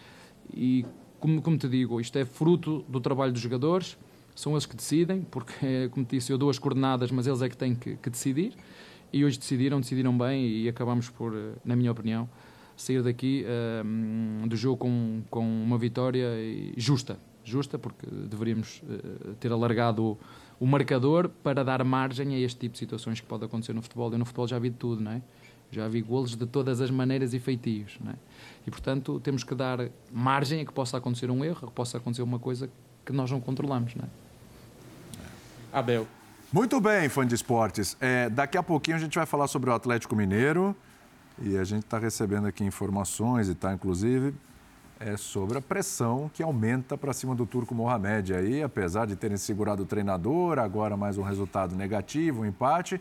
E, 0.52 0.84
como, 1.18 1.40
como 1.40 1.56
te 1.56 1.66
digo, 1.68 2.00
isto 2.00 2.18
é 2.18 2.24
fruto 2.24 2.84
do 2.88 3.00
trabalho 3.00 3.32
dos 3.32 3.40
jogadores. 3.40 3.96
São 4.34 4.52
eles 4.52 4.66
que 4.66 4.76
decidem, 4.76 5.22
porque, 5.22 5.88
como 5.92 6.04
te 6.04 6.16
disse, 6.16 6.30
eu 6.30 6.36
dou 6.36 6.50
as 6.50 6.58
coordenadas, 6.58 7.10
mas 7.10 7.26
eles 7.26 7.40
é 7.40 7.48
que 7.48 7.56
têm 7.56 7.74
que, 7.74 7.96
que 7.96 8.10
decidir 8.10 8.54
e 9.14 9.24
hoje 9.24 9.38
decidiram, 9.38 9.80
decidiram 9.80 10.16
bem 10.18 10.44
e 10.44 10.68
acabamos 10.68 11.08
por, 11.08 11.32
eh, 11.36 11.52
na 11.64 11.76
minha 11.76 11.92
opinião, 11.92 12.28
sair 12.76 13.00
daqui 13.00 13.46
do 14.48 14.56
jogo 14.56 14.78
com, 14.78 15.22
com 15.30 15.40
uma 15.40 15.78
vitória 15.78 16.26
justa. 16.76 17.16
Justa, 17.44 17.78
porque 17.78 18.06
deveríamos 18.06 18.82
uh, 18.82 19.34
ter 19.34 19.52
alargado 19.52 20.18
o, 20.58 20.66
marcador 20.66 21.28
para 21.28 21.64
dar 21.64 21.82
margem 21.84 22.34
a 22.34 22.38
este 22.38 22.60
tipo 22.60 22.72
de 22.72 22.78
situações 22.78 23.20
que 23.20 23.26
pode 23.26 23.44
acontecer 23.44 23.72
no 23.72 23.82
futebol. 23.82 24.12
Eu 24.12 24.18
no 24.18 24.24
futebol 24.24 24.46
já 24.46 24.58
vi 24.58 24.70
de 24.70 24.76
tudo, 24.76 25.02
não 25.02 25.12
é? 25.12 25.22
Já 25.70 25.88
vi 25.88 26.00
golos 26.02 26.36
de 26.36 26.46
todas 26.46 26.80
as 26.80 26.90
maneiras 26.90 27.34
e 27.34 27.38
feitios, 27.38 27.98
não 28.02 28.12
é? 28.12 28.14
E, 28.66 28.70
portanto, 28.70 29.20
temos 29.20 29.42
que 29.42 29.54
dar 29.54 29.88
margem 30.12 30.60
a 30.60 30.64
que 30.64 30.72
possa 30.72 30.96
acontecer 30.96 31.30
um 31.30 31.44
erro, 31.44 31.60
a 31.64 31.66
que 31.66 31.74
possa 31.74 31.98
acontecer 31.98 32.22
uma 32.22 32.38
coisa 32.38 32.70
que 33.04 33.12
nós 33.12 33.30
não 33.30 33.40
controlamos, 33.40 33.94
não 33.94 34.04
é? 34.04 34.08
Abel, 35.72 36.06
muito 36.54 36.80
bem, 36.80 37.08
fã 37.08 37.26
de 37.26 37.34
esportes. 37.34 37.96
É, 38.00 38.30
daqui 38.30 38.56
a 38.56 38.62
pouquinho 38.62 38.96
a 38.96 39.00
gente 39.00 39.16
vai 39.16 39.26
falar 39.26 39.48
sobre 39.48 39.70
o 39.70 39.72
Atlético 39.72 40.14
Mineiro 40.14 40.76
e 41.42 41.56
a 41.56 41.64
gente 41.64 41.82
está 41.82 41.98
recebendo 41.98 42.46
aqui 42.46 42.62
informações 42.62 43.48
e 43.48 43.56
tá, 43.56 43.74
inclusive, 43.74 44.32
é 45.04 45.18
sobre 45.18 45.58
a 45.58 45.60
pressão 45.60 46.30
que 46.32 46.42
aumenta 46.42 46.96
para 46.96 47.12
cima 47.12 47.34
do 47.34 47.44
Turco 47.44 47.74
Mohamed 47.74 48.32
aí, 48.32 48.62
apesar 48.62 49.06
de 49.06 49.14
terem 49.14 49.36
segurado 49.36 49.82
o 49.82 49.86
treinador, 49.86 50.58
agora 50.58 50.96
mais 50.96 51.18
um 51.18 51.22
resultado 51.22 51.76
negativo, 51.76 52.40
um 52.40 52.46
empate. 52.46 52.98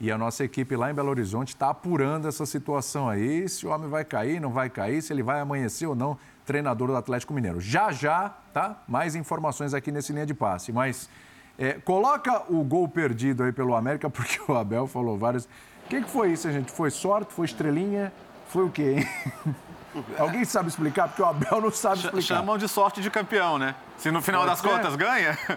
E 0.00 0.10
a 0.10 0.18
nossa 0.18 0.42
equipe 0.42 0.74
lá 0.74 0.90
em 0.90 0.94
Belo 0.94 1.10
Horizonte 1.10 1.50
está 1.50 1.70
apurando 1.70 2.26
essa 2.26 2.44
situação 2.44 3.08
aí, 3.08 3.48
se 3.48 3.64
o 3.64 3.70
homem 3.70 3.88
vai 3.88 4.04
cair, 4.04 4.40
não 4.40 4.50
vai 4.50 4.68
cair, 4.68 5.00
se 5.00 5.12
ele 5.12 5.22
vai 5.22 5.38
amanhecer 5.38 5.86
ou 5.86 5.94
não, 5.94 6.18
treinador 6.44 6.88
do 6.88 6.96
Atlético 6.96 7.32
Mineiro. 7.32 7.60
Já 7.60 7.92
já, 7.92 8.30
tá? 8.52 8.82
Mais 8.88 9.14
informações 9.14 9.72
aqui 9.74 9.92
nesse 9.92 10.12
linha 10.12 10.26
de 10.26 10.34
passe. 10.34 10.72
Mas 10.72 11.08
é, 11.56 11.74
coloca 11.74 12.52
o 12.52 12.64
gol 12.64 12.88
perdido 12.88 13.44
aí 13.44 13.52
pelo 13.52 13.76
América, 13.76 14.10
porque 14.10 14.40
o 14.48 14.56
Abel 14.56 14.88
falou 14.88 15.16
vários. 15.16 15.44
O 15.44 15.88
que, 15.88 16.02
que 16.02 16.10
foi 16.10 16.32
isso, 16.32 16.50
gente? 16.50 16.72
Foi 16.72 16.90
sorte? 16.90 17.32
Foi 17.32 17.46
estrelinha? 17.46 18.12
Foi 18.48 18.64
o 18.64 18.70
quê, 18.70 18.96
hein? 18.98 19.54
Alguém 20.18 20.44
sabe 20.44 20.68
explicar? 20.68 21.08
Porque 21.08 21.22
o 21.22 21.26
Abel 21.26 21.60
não 21.60 21.70
sabe 21.70 21.98
explicar. 21.98 22.36
Chamam 22.36 22.58
de 22.58 22.68
sorte 22.68 23.00
de 23.00 23.10
campeão, 23.10 23.58
né? 23.58 23.74
Se 23.96 24.10
no 24.10 24.20
final 24.20 24.42
Pode 24.42 24.52
das 24.52 24.60
ser. 24.60 24.68
contas 24.68 24.96
ganha, 24.96 25.38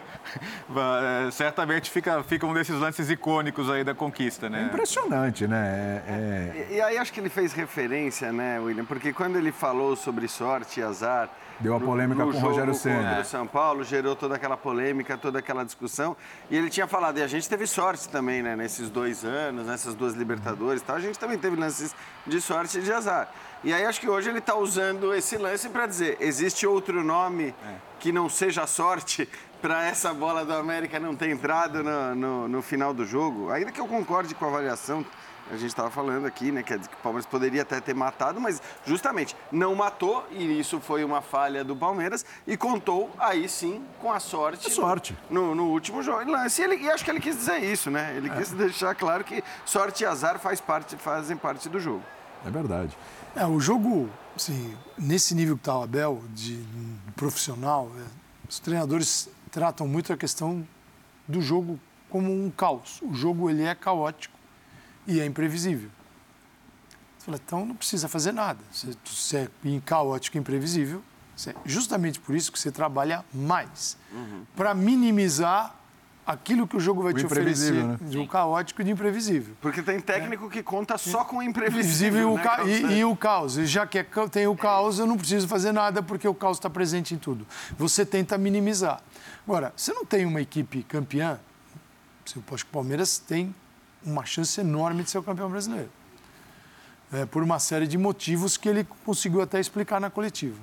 é, 1.27 1.31
certamente 1.31 1.89
fica, 1.89 2.23
fica 2.23 2.45
um 2.45 2.53
desses 2.53 2.79
lances 2.79 3.09
icônicos 3.09 3.69
aí 3.69 3.83
da 3.83 3.95
conquista, 3.95 4.49
né? 4.49 4.61
É 4.61 4.65
impressionante, 4.65 5.47
né? 5.47 6.03
É, 6.07 6.11
é... 6.11 6.67
E, 6.69 6.75
e, 6.75 6.81
aí 6.81 6.97
acho 6.97 7.11
que 7.11 7.19
ele 7.19 7.29
fez 7.29 7.53
referência, 7.53 8.31
né, 8.31 8.59
William? 8.59 8.85
Porque 8.85 9.11
quando 9.11 9.37
ele 9.37 9.51
falou 9.51 9.95
sobre 9.95 10.27
sorte 10.27 10.79
e 10.79 10.83
azar, 10.83 11.29
Deu 11.59 11.75
a 11.75 11.79
polêmica 11.79 12.23
com 12.23 12.29
o 12.29 12.39
Rogério 12.39 12.73
Senna. 12.73 13.19
O 13.19 13.25
São 13.25 13.47
Paulo 13.47 13.83
gerou 13.83 14.15
toda 14.15 14.35
aquela 14.35 14.55
polêmica, 14.55 15.17
toda 15.17 15.39
aquela 15.39 15.65
discussão. 15.65 16.15
E 16.51 16.55
ele 16.55 16.69
tinha 16.69 16.85
falado, 16.85 17.17
e 17.17 17.23
a 17.23 17.27
gente 17.27 17.49
teve 17.49 17.65
sorte 17.65 18.07
também, 18.09 18.43
né? 18.43 18.55
Nesses 18.55 18.89
dois 18.89 19.25
anos, 19.25 19.65
nessas 19.65 19.95
duas 19.95 20.13
Libertadores 20.13 20.81
e 20.81 20.85
tal. 20.85 20.95
A 20.95 20.99
gente 20.99 21.17
também 21.17 21.37
teve 21.37 21.55
lances 21.55 21.95
de 22.27 22.39
sorte 22.39 22.77
e 22.77 22.81
de 22.81 22.91
azar. 22.91 23.31
E 23.67 23.73
aí 23.73 23.83
acho 23.83 23.99
que 23.99 24.07
hoje 24.07 24.29
ele 24.29 24.39
está 24.39 24.55
usando 24.55 25.13
esse 25.13 25.37
lance 25.37 25.67
para 25.67 25.85
dizer, 25.85 26.15
existe 26.21 26.65
outro 26.65 27.03
nome 27.03 27.53
é. 27.67 27.75
que 27.99 28.13
não 28.13 28.29
seja 28.29 28.65
sorte 28.65 29.27
para 29.61 29.85
essa 29.85 30.13
bola 30.13 30.45
do 30.45 30.53
América 30.53 31.01
não 31.01 31.13
ter 31.13 31.31
entrado 31.31 31.83
no, 31.83 32.15
no, 32.15 32.47
no 32.47 32.61
final 32.61 32.93
do 32.93 33.05
jogo. 33.05 33.51
Ainda 33.51 33.69
que 33.69 33.81
eu 33.81 33.85
concorde 33.85 34.33
com 34.33 34.45
a 34.45 34.47
avaliação 34.47 35.05
a 35.51 35.55
gente 35.55 35.67
estava 35.67 35.89
falando 35.89 36.25
aqui, 36.25 36.49
né, 36.49 36.63
que 36.63 36.73
o 36.73 36.79
Palmeiras 37.03 37.25
poderia 37.25 37.63
até 37.63 37.81
ter 37.81 37.93
matado, 37.93 38.39
mas 38.39 38.61
justamente 38.85 39.35
não 39.51 39.75
matou, 39.75 40.25
e 40.31 40.59
isso 40.59 40.79
foi 40.79 41.03
uma 41.03 41.21
falha 41.21 41.61
do 41.63 41.75
Palmeiras, 41.75 42.25
e 42.45 42.55
contou 42.55 43.09
aí 43.17 43.49
sim 43.49 43.83
com 44.01 44.11
a 44.11 44.19
sorte. 44.19 44.67
A 44.67 44.69
sorte. 44.69 45.17
No, 45.29 45.53
no 45.53 45.67
último 45.67 46.01
jogo. 46.03 46.29
Lance. 46.29 46.61
E, 46.61 46.65
ele, 46.65 46.75
e 46.77 46.89
acho 46.89 47.03
que 47.03 47.11
ele 47.11 47.21
quis 47.21 47.35
dizer 47.35 47.63
isso, 47.63 47.89
né? 47.89 48.13
Ele 48.15 48.29
é. 48.29 48.35
quis 48.35 48.51
deixar 48.51 48.93
claro 48.95 49.23
que 49.25 49.43
sorte 49.65 50.03
e 50.03 50.05
azar 50.05 50.37
faz 50.39 50.59
parte, 50.61 50.95
fazem 50.97 51.35
parte 51.35 51.67
do 51.67 51.79
jogo. 51.79 52.03
É 52.45 52.49
verdade. 52.49 52.97
É, 53.35 53.45
o 53.45 53.59
jogo, 53.59 54.09
assim, 54.35 54.75
nesse 54.97 55.35
nível 55.35 55.55
que 55.55 55.61
está 55.61 55.77
o 55.77 55.83
Abel, 55.83 56.23
de, 56.33 56.63
de 56.63 57.11
profissional, 57.15 57.91
é, 57.97 58.03
os 58.49 58.59
treinadores 58.59 59.29
tratam 59.51 59.87
muito 59.87 60.11
a 60.11 60.17
questão 60.17 60.67
do 61.27 61.41
jogo 61.41 61.79
como 62.09 62.31
um 62.31 62.49
caos. 62.49 63.01
O 63.01 63.13
jogo 63.13 63.49
ele 63.49 63.63
é 63.63 63.75
caótico 63.75 64.37
e 65.05 65.19
é 65.19 65.25
imprevisível. 65.25 65.89
Você 67.17 67.25
fala, 67.25 67.39
então 67.43 67.65
não 67.65 67.75
precisa 67.75 68.07
fazer 68.07 68.31
nada. 68.31 68.59
Você, 68.71 68.95
você 69.05 69.37
é 69.37 69.79
caótico 69.85 70.37
e 70.37 70.39
imprevisível. 70.39 71.03
Você, 71.35 71.55
justamente 71.65 72.19
por 72.19 72.35
isso 72.35 72.51
que 72.51 72.59
você 72.59 72.71
trabalha 72.71 73.23
mais. 73.33 73.97
Uhum. 74.11 74.43
Para 74.55 74.73
minimizar 74.73 75.76
aquilo 76.27 76.67
que 76.67 76.75
o 76.75 76.79
jogo 76.79 77.01
vai 77.01 77.13
o 77.13 77.15
te 77.15 77.25
oferecer 77.25 77.71
né? 77.71 77.97
de 78.01 78.17
um 78.19 78.27
caótico 78.27 78.81
e 78.81 78.83
de 78.83 78.91
imprevisível. 78.91 79.55
Porque 79.61 79.81
tem 79.81 79.97
técnico 80.01 80.47
é. 80.47 80.49
que 80.49 80.61
conta 80.61 80.97
só 80.97 81.23
com 81.23 81.37
o 81.37 81.43
imprevisível. 81.43 82.35
Né, 82.35 82.43
e, 82.65 82.97
e, 82.97 83.05
o 83.05 83.15
caos. 83.15 83.57
E 83.57 83.65
já 83.65 83.87
que 83.87 83.97
é 83.97 84.05
tem 84.29 84.45
o 84.45 84.55
caos, 84.55 84.99
eu 84.99 85.07
não 85.07 85.17
preciso 85.17 85.47
fazer 85.47 85.71
nada 85.71 86.03
porque 86.03 86.27
o 86.27 86.35
caos 86.35 86.57
está 86.57 86.69
presente 86.69 87.13
em 87.13 87.17
tudo. 87.17 87.47
Você 87.77 88.05
tenta 88.05 88.37
minimizar. 88.37 89.01
Agora, 89.47 89.71
você 89.75 89.93
não 89.93 90.03
tem 90.03 90.25
uma 90.25 90.41
equipe 90.41 90.83
campeã. 90.83 91.39
Eu 92.35 92.43
acho 92.51 92.65
que 92.65 92.71
o 92.71 92.73
Palmeiras 92.73 93.17
tem 93.17 93.55
uma 94.03 94.25
chance 94.25 94.59
enorme 94.59 95.03
de 95.03 95.09
ser 95.09 95.19
o 95.19 95.23
campeão 95.23 95.49
brasileiro. 95.49 95.89
É, 97.13 97.25
por 97.25 97.41
uma 97.41 97.57
série 97.57 97.87
de 97.87 97.97
motivos 97.97 98.57
que 98.57 98.67
ele 98.67 98.85
conseguiu 99.05 99.41
até 99.41 99.61
explicar 99.61 100.01
na 100.01 100.09
coletiva. 100.09 100.59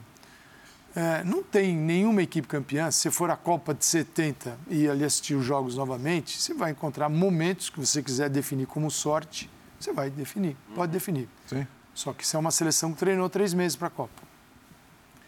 É, 0.97 1.25
não 1.25 1.43
tem 1.43 1.75
nenhuma 1.77 2.23
equipe 2.23 2.47
campeã. 2.47 2.91
Se 2.91 3.11
for 3.11 3.31
a 3.31 3.37
Copa 3.37 3.75
de 3.75 3.85
70 3.85 4.57
e 4.69 4.89
ali 4.89 5.05
assistir 5.05 5.35
os 5.35 5.45
jogos 5.45 5.77
novamente, 5.77 6.41
você 6.41 6.55
vai 6.55 6.71
encontrar 6.71 7.09
momentos 7.09 7.69
que 7.69 7.81
você 7.81 8.03
quiser 8.03 8.31
definir 8.31 8.67
como 8.67 8.91
sorte, 8.91 9.51
você 9.79 9.93
vai 9.93 10.09
definir, 10.09 10.57
pode 10.75 10.93
definir. 10.93 11.29
Sim. 11.47 11.67
Só 11.95 12.13
que 12.13 12.23
isso 12.23 12.37
é 12.37 12.41
uma 12.41 12.51
seleção 12.51 12.93
que 12.93 12.99
treinou 12.99 13.29
três 13.29 13.53
meses 13.53 13.77
para 13.77 13.89
a 13.89 13.91
Copa. 13.91 14.23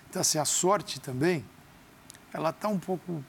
Então, 0.09 0.21
assim, 0.21 0.39
a 0.39 0.45
sorte 0.45 1.01
também, 1.01 1.45
ela 2.33 2.51
está 2.51 2.69
um 2.69 2.79
pouco 2.79 3.25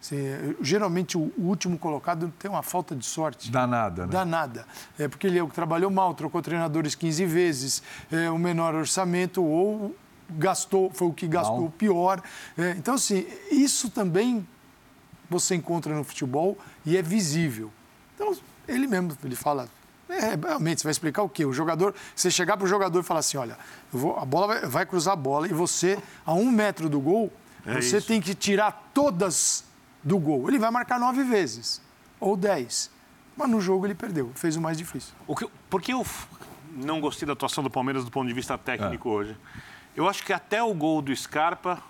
Assim, 0.00 0.16
geralmente 0.62 1.18
o, 1.18 1.30
último 1.36 1.78
colocado 1.78 2.32
tem 2.38 2.50
uma 2.50 2.62
falta 2.62 2.96
de 2.96 3.04
sorte. 3.04 3.50
Danada, 3.50 4.06
né? 4.06 4.12
Danada. 4.12 4.66
É 4.98 5.06
porque 5.06 5.26
ele 5.26 5.38
é 5.38 5.46
trabalhou 5.46 5.90
mal, 5.90 6.14
trocou 6.14 6.40
treinadores 6.40 6.94
15 6.94 7.26
vezes, 7.26 7.82
é, 8.10 8.30
o 8.30 8.38
menor 8.38 8.74
orçamento 8.74 9.44
ou 9.44 9.94
gastou, 10.30 10.90
foi 10.90 11.08
o 11.08 11.12
que 11.12 11.26
gastou 11.26 11.66
o 11.66 11.70
pior. 11.70 12.22
É, 12.56 12.70
então, 12.72 12.94
assim, 12.94 13.26
isso 13.50 13.90
também 13.90 14.46
você 15.28 15.54
encontra 15.54 15.94
no 15.94 16.02
futebol 16.02 16.58
e 16.84 16.96
é 16.96 17.02
visível. 17.02 17.70
Então, 18.14 18.36
ele 18.66 18.86
mesmo, 18.86 19.16
ele 19.24 19.36
fala, 19.36 19.68
é, 20.08 20.34
realmente, 20.34 20.80
você 20.80 20.84
vai 20.84 20.90
explicar 20.90 21.22
o 21.22 21.28
quê? 21.28 21.44
O 21.44 21.52
jogador, 21.52 21.94
você 22.14 22.30
chegar 22.30 22.56
para 22.56 22.64
o 22.64 22.68
jogador 22.68 22.98
e 23.00 23.02
falar 23.02 23.20
assim, 23.20 23.36
olha, 23.36 23.56
vou, 23.92 24.18
a 24.18 24.24
bola 24.24 24.46
vai, 24.48 24.60
vai, 24.66 24.86
cruzar 24.86 25.12
a 25.14 25.16
bola 25.16 25.46
e 25.46 25.52
você, 25.52 25.98
a 26.26 26.34
um 26.34 26.50
metro 26.50 26.88
do 26.88 27.00
gol, 27.00 27.32
é 27.64 27.80
você 27.80 27.98
isso. 27.98 28.08
tem 28.08 28.20
que 28.20 28.34
tirar 28.34 28.90
todas 28.92 29.64
do 30.02 30.18
gol. 30.18 30.48
Ele 30.48 30.58
vai 30.58 30.70
marcar 30.70 30.98
nove 30.98 31.22
vezes, 31.22 31.80
ou 32.18 32.36
dez. 32.36 32.90
Mas 33.36 33.48
no 33.48 33.60
jogo 33.60 33.86
ele 33.86 33.94
perdeu, 33.94 34.32
fez 34.34 34.56
o 34.56 34.60
mais 34.60 34.76
difícil. 34.76 35.14
O 35.26 35.36
que, 35.36 35.48
por 35.68 35.80
que 35.80 35.92
eu 35.92 36.04
não 36.74 37.00
gostei 37.00 37.26
da 37.26 37.32
atuação 37.32 37.62
do 37.62 37.70
Palmeiras 37.70 38.04
do 38.04 38.10
ponto 38.10 38.26
de 38.26 38.34
vista 38.34 38.58
técnico 38.58 39.08
é. 39.08 39.12
hoje? 39.12 39.36
Eu 39.96 40.08
acho 40.08 40.24
que 40.24 40.32
até 40.32 40.62
o 40.62 40.72
gol 40.72 41.02
do 41.02 41.14
Scarpa, 41.14 41.82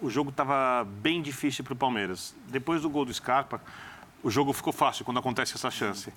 o 0.00 0.10
jogo 0.10 0.30
estava 0.30 0.84
bem 0.84 1.22
difícil 1.22 1.64
para 1.64 1.72
o 1.72 1.76
Palmeiras. 1.76 2.34
Depois 2.48 2.82
do 2.82 2.90
gol 2.90 3.04
do 3.04 3.14
Scarpa, 3.14 3.60
o 4.22 4.30
jogo 4.30 4.52
ficou 4.52 4.72
fácil 4.72 5.04
quando 5.04 5.18
acontece 5.18 5.54
essa 5.54 5.70
chance. 5.70 6.12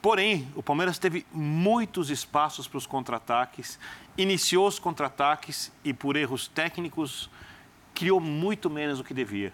Porém, 0.00 0.50
o 0.56 0.62
Palmeiras 0.62 0.98
teve 0.98 1.26
muitos 1.32 2.10
espaços 2.10 2.66
para 2.66 2.78
os 2.78 2.86
contra-ataques, 2.86 3.78
iniciou 4.16 4.66
os 4.66 4.78
contra-ataques 4.78 5.70
e, 5.84 5.92
por 5.92 6.16
erros 6.16 6.48
técnicos, 6.48 7.30
criou 7.94 8.18
muito 8.18 8.68
menos 8.68 8.98
do 8.98 9.04
que 9.04 9.14
devia. 9.14 9.52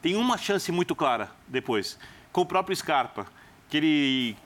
Tem 0.00 0.14
uma 0.14 0.38
chance 0.38 0.70
muito 0.70 0.94
clara 0.94 1.32
depois, 1.48 1.98
com 2.30 2.42
o 2.42 2.46
próprio 2.46 2.76
Scarpa, 2.76 3.26
que 3.68 3.76
ele 3.76 4.36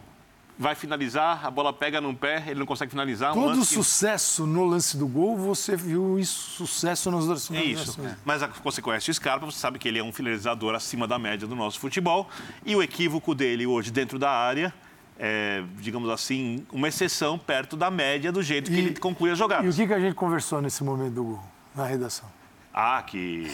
vai 0.58 0.74
finalizar, 0.74 1.44
a 1.44 1.50
bola 1.50 1.72
pega 1.72 2.00
num 2.00 2.14
pé, 2.14 2.44
ele 2.46 2.60
não 2.60 2.66
consegue 2.66 2.90
finalizar. 2.90 3.32
Um 3.32 3.34
Todo 3.34 3.56
lance 3.56 3.68
que- 3.70 3.74
sucesso 3.74 4.46
no 4.46 4.64
lance 4.64 4.96
do 4.96 5.06
gol, 5.08 5.36
você 5.36 5.74
viu 5.76 6.18
isso, 6.18 6.50
sucesso 6.66 7.10
nas 7.10 7.22
outras 7.24 7.50
É 7.50 7.62
isso. 7.64 7.98
Mas 8.24 8.42
a- 8.42 8.48
você 8.62 8.80
conhece 8.82 9.10
o 9.10 9.14
Scarpa, 9.14 9.46
você 9.46 9.58
sabe 9.58 9.78
que 9.78 9.88
ele 9.88 9.98
é 9.98 10.04
um 10.04 10.12
finalizador 10.12 10.74
acima 10.74 11.08
da 11.08 11.18
média 11.18 11.46
do 11.48 11.56
nosso 11.56 11.80
futebol. 11.80 12.28
E 12.64 12.76
o 12.76 12.82
equívoco 12.82 13.34
dele 13.34 13.66
hoje 13.66 13.90
dentro 13.90 14.18
da 14.18 14.30
área 14.30 14.72
é, 15.18 15.62
digamos 15.78 16.08
assim, 16.10 16.66
uma 16.72 16.88
exceção 16.88 17.38
perto 17.38 17.76
da 17.76 17.90
média 17.90 18.32
do 18.32 18.42
jeito 18.42 18.70
que 18.70 18.76
E- 18.76 18.80
ele 18.86 18.96
conclui 18.98 19.30
as 19.30 19.38
E 19.38 19.42
o 19.42 19.72
que, 19.72 19.86
que 19.86 19.94
a 19.94 20.00
gente 20.00 20.14
conversou 20.14 20.60
nesse 20.60 20.82
momento 20.82 21.12
do 21.14 21.24
gol, 21.24 21.44
na 21.76 21.86
redação? 21.86 22.28
Ah, 22.74 23.02
que 23.06 23.46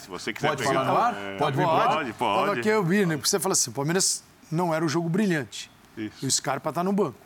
se 0.00 0.08
você 0.08 0.32
quiser 0.32 0.48
Pode 0.48 0.62
pegar... 0.64 0.84
falar? 0.84 1.14
É, 1.16 1.36
Pode 1.38 1.56
pro 1.56 1.64
pode, 1.66 1.80
ar? 1.80 2.12
pode, 2.12 2.12
Tava 2.46 2.52
aqui 2.58 2.68
eu 2.68 2.84
vi, 2.84 3.06
né? 3.06 3.16
Porque 3.16 3.28
você 3.30 3.38
fala 3.40 3.52
assim, 3.52 3.70
o 3.70 3.72
Palmeiras 3.72 4.24
não 4.50 4.74
era 4.74 4.84
o 4.84 4.88
jogo 4.88 5.08
brilhante. 5.08 5.70
Isso. 5.96 6.26
O 6.26 6.30
Scarpa 6.30 6.72
tá 6.72 6.84
no 6.84 6.92
banco. 6.92 7.18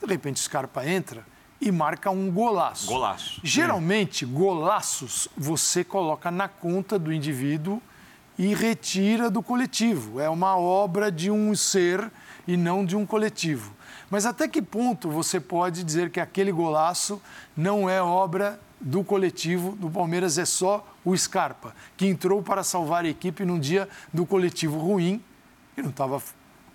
De 0.00 0.06
repente 0.06 0.36
o 0.36 0.44
Scarpa 0.44 0.86
entra 0.86 1.24
e 1.60 1.70
marca 1.72 2.10
um 2.10 2.30
golaço. 2.30 2.86
Golaço. 2.86 3.40
Geralmente, 3.42 4.26
golaços 4.26 5.28
você 5.36 5.82
coloca 5.82 6.30
na 6.30 6.48
conta 6.48 6.98
do 6.98 7.12
indivíduo 7.12 7.80
e 8.38 8.54
retira 8.54 9.30
do 9.30 9.42
coletivo. 9.42 10.20
É 10.20 10.28
uma 10.28 10.56
obra 10.56 11.10
de 11.10 11.30
um 11.30 11.54
ser 11.54 12.10
e 12.46 12.56
não 12.56 12.84
de 12.84 12.96
um 12.96 13.06
coletivo. 13.06 13.74
Mas 14.10 14.26
até 14.26 14.46
que 14.46 14.60
ponto 14.60 15.08
você 15.08 15.40
pode 15.40 15.82
dizer 15.82 16.10
que 16.10 16.20
aquele 16.20 16.52
golaço 16.52 17.20
não 17.56 17.88
é 17.88 18.02
obra 18.02 18.60
do 18.80 19.02
coletivo 19.02 19.74
do 19.76 19.88
Palmeiras, 19.88 20.36
é 20.36 20.44
só 20.44 20.86
o 21.02 21.16
Scarpa, 21.16 21.74
que 21.96 22.06
entrou 22.06 22.42
para 22.42 22.62
salvar 22.62 23.04
a 23.04 23.08
equipe 23.08 23.44
num 23.44 23.58
dia 23.58 23.88
do 24.12 24.26
coletivo 24.26 24.78
ruim, 24.78 25.22
e 25.76 25.80
não 25.80 25.88
estava 25.88 26.22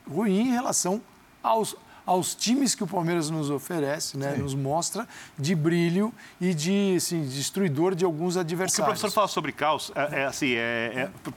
ruim 0.09 0.39
em 0.39 0.51
relação 0.51 0.99
aos, 1.43 1.75
aos 2.05 2.33
times 2.35 2.75
que 2.75 2.83
o 2.83 2.87
Palmeiras 2.87 3.29
nos 3.29 3.49
oferece, 3.49 4.17
né? 4.17 4.35
nos 4.37 4.55
mostra 4.55 5.07
de 5.37 5.53
brilho 5.55 6.13
e 6.39 6.53
de 6.53 6.95
assim, 6.97 7.23
destruidor 7.23 7.95
de 7.95 8.03
alguns 8.05 8.33
O 8.33 8.33
que 8.33 8.37
o 8.39 8.41
adversários. 8.41 8.85
professor 8.99 9.11
fala 9.11 9.27
sobre 9.27 9.51
caos 9.51 9.91
é, 9.95 10.21
é 10.21 10.25
assim, 10.25 10.53
é, 10.53 11.09
é- 11.25 11.31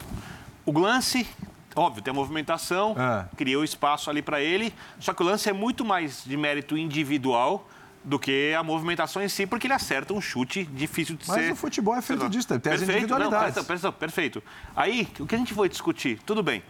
o 0.65 0.79
lance, 0.79 1.27
óbvio, 1.75 2.03
tem 2.03 2.11
a 2.11 2.15
movimentação, 2.15 2.95
É. 2.99 3.27
criou 3.37 3.65
espaço 3.65 4.09
ali 4.09 4.23
para 4.23 4.41
ele, 4.41 4.73
só 5.01 5.12
que 5.12 5.23
o 5.23 5.27
lance 5.27 5.49
é 5.49 5.53
muito 5.53 5.85
mais 5.85 6.23
de 6.25 6.37
mérito 6.37 6.77
individual 6.77 7.69
do 8.05 8.19
que 8.19 8.53
a 8.59 8.65
movimentação 8.65 9.23
em 9.23 9.29
si, 9.29 9.47
porque 9.47 9.67
ele 9.69 9.75
acerta 9.75 10.12
um 10.12 10.21
chute 10.21 10.65
difícil 10.65 11.15
de 11.17 11.25
Mas 11.29 11.37
ser. 11.45 11.53
o 11.53 11.57
futebol 11.57 11.95
é 11.95 12.03
feito 12.03 12.29
disso, 12.29 12.49
tem 12.49 12.57
as 12.57 12.62
Perfeito, 12.81 12.91
individualidades. 12.91 13.55
Não, 13.57 13.65
perfeito, 13.65 13.93
perfeito. 13.93 14.43
Aí, 14.75 15.09
o 15.21 15.27
que 15.27 15.35
a 15.37 15.38
gente 15.38 15.55
foi 15.55 15.69
discutir? 15.69 16.19
Tudo 16.27 16.43
bem, 16.43 16.65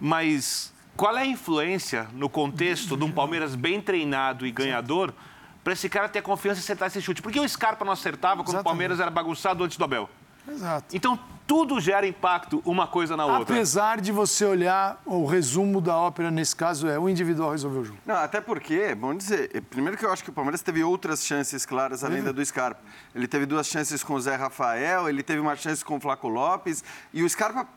mas 0.00 0.72
qual 0.98 1.16
é 1.16 1.22
a 1.22 1.26
influência 1.26 2.08
no 2.12 2.28
contexto 2.28 2.96
de 2.96 3.04
um 3.04 3.12
Palmeiras 3.12 3.54
bem 3.54 3.80
treinado 3.80 4.44
e 4.44 4.50
ganhador 4.50 5.14
para 5.62 5.72
esse 5.72 5.88
cara 5.88 6.08
ter 6.08 6.22
confiança 6.22 6.58
e 6.58 6.62
acertar 6.64 6.88
esse 6.88 7.00
chute? 7.00 7.22
Porque 7.22 7.38
o 7.38 7.48
Scarpa 7.48 7.84
não 7.84 7.92
acertava 7.92 8.42
quando 8.42 8.48
o 8.48 8.50
Exatamente. 8.50 8.64
Palmeiras 8.64 8.98
era 8.98 9.08
bagunçado 9.08 9.62
antes 9.62 9.78
do 9.78 9.84
Abel. 9.84 10.10
Exato. 10.48 10.96
Então, 10.96 11.16
tudo 11.46 11.80
gera 11.80 12.04
impacto 12.04 12.60
uma 12.64 12.88
coisa 12.88 13.16
na 13.16 13.24
outra. 13.26 13.54
Apesar 13.54 14.00
de 14.00 14.10
você 14.10 14.44
olhar, 14.44 15.00
o 15.06 15.24
resumo 15.24 15.80
da 15.80 15.96
ópera 15.96 16.32
nesse 16.32 16.56
caso 16.56 16.88
é 16.88 16.98
o 16.98 17.08
individual 17.08 17.52
resolveu 17.52 17.82
o 17.82 17.84
jogo. 17.84 17.98
Não, 18.04 18.16
até 18.16 18.40
porque, 18.40 18.92
bom 18.96 19.14
dizer, 19.14 19.62
primeiro 19.70 19.96
que 19.96 20.04
eu 20.04 20.12
acho 20.12 20.24
que 20.24 20.30
o 20.30 20.32
Palmeiras 20.32 20.62
teve 20.62 20.82
outras 20.82 21.24
chances 21.24 21.64
claras 21.64 22.02
além 22.02 22.24
da 22.24 22.32
do 22.32 22.44
Scarpa. 22.44 22.80
Ele 23.14 23.28
teve 23.28 23.46
duas 23.46 23.68
chances 23.68 24.02
com 24.02 24.14
o 24.14 24.20
Zé 24.20 24.34
Rafael, 24.34 25.08
ele 25.08 25.22
teve 25.22 25.38
uma 25.38 25.54
chance 25.54 25.84
com 25.84 25.96
o 25.96 26.00
Flaco 26.00 26.26
Lopes, 26.26 26.82
e 27.14 27.22
o 27.22 27.28
Scarpa, 27.28 27.68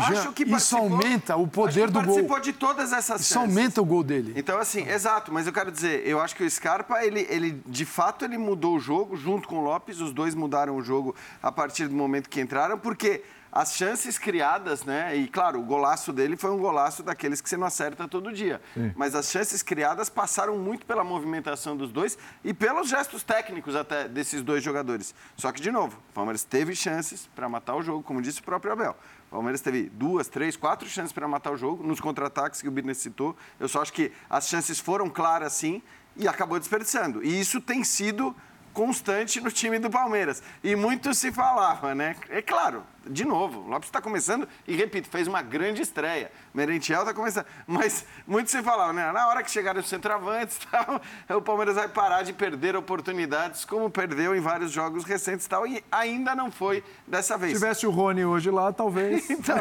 acho 0.00 0.32
que 0.32 0.44
isso 0.44 0.76
aumenta 0.76 1.36
o 1.36 1.46
poder 1.46 1.88
do 1.90 1.94
gol. 2.00 2.04
participou 2.04 2.40
de 2.40 2.52
todas 2.52 2.92
essas 2.92 3.20
Isso 3.22 3.34
chances. 3.34 3.48
aumenta 3.56 3.80
o 3.80 3.84
gol 3.84 4.02
dele. 4.02 4.32
Então, 4.36 4.58
assim, 4.58 4.88
exato, 4.88 5.32
mas 5.32 5.46
eu 5.46 5.52
quero 5.52 5.70
dizer, 5.70 6.06
eu 6.06 6.20
acho 6.20 6.34
que 6.34 6.44
o 6.44 6.50
Scarpa, 6.50 7.04
ele, 7.04 7.26
ele 7.28 7.62
de 7.66 7.84
fato, 7.84 8.24
ele 8.24 8.38
mudou 8.38 8.76
o 8.76 8.80
jogo 8.80 9.16
junto 9.16 9.48
com 9.48 9.58
o 9.58 9.60
Lopes, 9.62 10.00
os 10.00 10.12
dois 10.12 10.34
mudaram 10.34 10.76
o 10.76 10.82
jogo 10.82 11.14
a 11.42 11.50
partir 11.50 11.88
do 11.88 11.94
momento 11.94 12.28
que 12.28 12.40
entraram, 12.40 12.78
porque 12.78 13.22
as 13.56 13.74
chances 13.74 14.18
criadas, 14.18 14.84
né? 14.84 15.16
E 15.16 15.26
claro, 15.28 15.58
o 15.58 15.62
golaço 15.62 16.12
dele 16.12 16.36
foi 16.36 16.50
um 16.50 16.58
golaço 16.58 17.02
daqueles 17.02 17.40
que 17.40 17.48
você 17.48 17.56
não 17.56 17.66
acerta 17.66 18.06
todo 18.06 18.30
dia. 18.30 18.60
Mas 18.94 19.14
as 19.14 19.30
chances 19.30 19.62
criadas 19.62 20.10
passaram 20.10 20.58
muito 20.58 20.84
pela 20.84 21.02
movimentação 21.02 21.74
dos 21.74 21.90
dois 21.90 22.18
e 22.44 22.52
pelos 22.52 22.88
gestos 22.88 23.22
técnicos 23.22 23.74
até 23.74 24.08
desses 24.08 24.42
dois 24.42 24.62
jogadores. 24.62 25.14
Só 25.38 25.50
que, 25.52 25.62
de 25.62 25.70
novo, 25.70 25.96
o 26.10 26.12
Palmeiras 26.12 26.44
teve 26.44 26.74
chances 26.74 27.30
para 27.34 27.48
matar 27.48 27.76
o 27.76 27.82
jogo, 27.82 28.02
como 28.02 28.20
disse 28.20 28.40
o 28.40 28.42
próprio 28.42 28.72
Abel. 28.72 28.94
O 29.28 29.36
Palmeiras 29.36 29.60
teve 29.60 29.90
duas, 29.90 30.28
três, 30.28 30.56
quatro 30.56 30.88
chances 30.88 31.12
para 31.12 31.26
matar 31.26 31.52
o 31.52 31.56
jogo 31.56 31.82
nos 31.82 32.00
contra-ataques 32.00 32.62
que 32.62 32.68
o 32.68 32.70
Birner 32.70 32.94
citou. 32.94 33.36
Eu 33.58 33.68
só 33.68 33.82
acho 33.82 33.92
que 33.92 34.12
as 34.30 34.48
chances 34.48 34.78
foram 34.78 35.10
claras 35.10 35.52
sim 35.52 35.82
e 36.16 36.28
acabou 36.28 36.58
desperdiçando. 36.58 37.22
E 37.24 37.40
isso 37.40 37.60
tem 37.60 37.82
sido 37.84 38.34
constante 38.72 39.40
no 39.40 39.50
time 39.50 39.78
do 39.78 39.90
Palmeiras. 39.90 40.42
E 40.62 40.76
muito 40.76 41.12
se 41.14 41.32
falava, 41.32 41.94
né? 41.94 42.14
É 42.28 42.40
claro, 42.40 42.84
de 43.08 43.24
novo, 43.24 43.60
o 43.60 43.68
Lopes 43.68 43.88
está 43.88 44.00
começando 44.00 44.48
e, 44.66 44.74
repito, 44.76 45.08
fez 45.08 45.26
uma 45.26 45.42
grande 45.42 45.82
estreia. 45.82 46.30
Merentiel 46.54 47.00
está 47.00 47.12
começando. 47.14 47.46
Mas 47.66 48.04
muito 48.26 48.50
se 48.50 48.62
falava, 48.62 48.92
né? 48.92 49.10
Na 49.12 49.28
hora 49.28 49.42
que 49.42 49.50
chegaram 49.50 49.80
os 49.80 49.88
centroavantes, 49.88 50.58
tal, 50.70 51.00
o 51.36 51.42
Palmeiras 51.42 51.74
vai 51.76 51.88
parar 51.88 52.22
de 52.22 52.32
perder 52.32 52.76
oportunidades, 52.76 53.64
como 53.64 53.88
perdeu 53.90 54.34
em 54.34 54.40
vários 54.40 54.70
jogos 54.72 55.04
recentes 55.04 55.46
e 55.46 55.48
tal. 55.48 55.66
E 55.66 55.84
ainda 55.90 56.34
não 56.34 56.50
foi 56.50 56.82
dessa 57.06 57.36
vez. 57.36 57.52
Se 57.52 57.58
tivesse 57.60 57.86
o 57.86 57.90
Rony 57.90 58.24
hoje 58.24 58.50
lá, 58.50 58.72
talvez. 58.72 59.28
Então, 59.36 59.56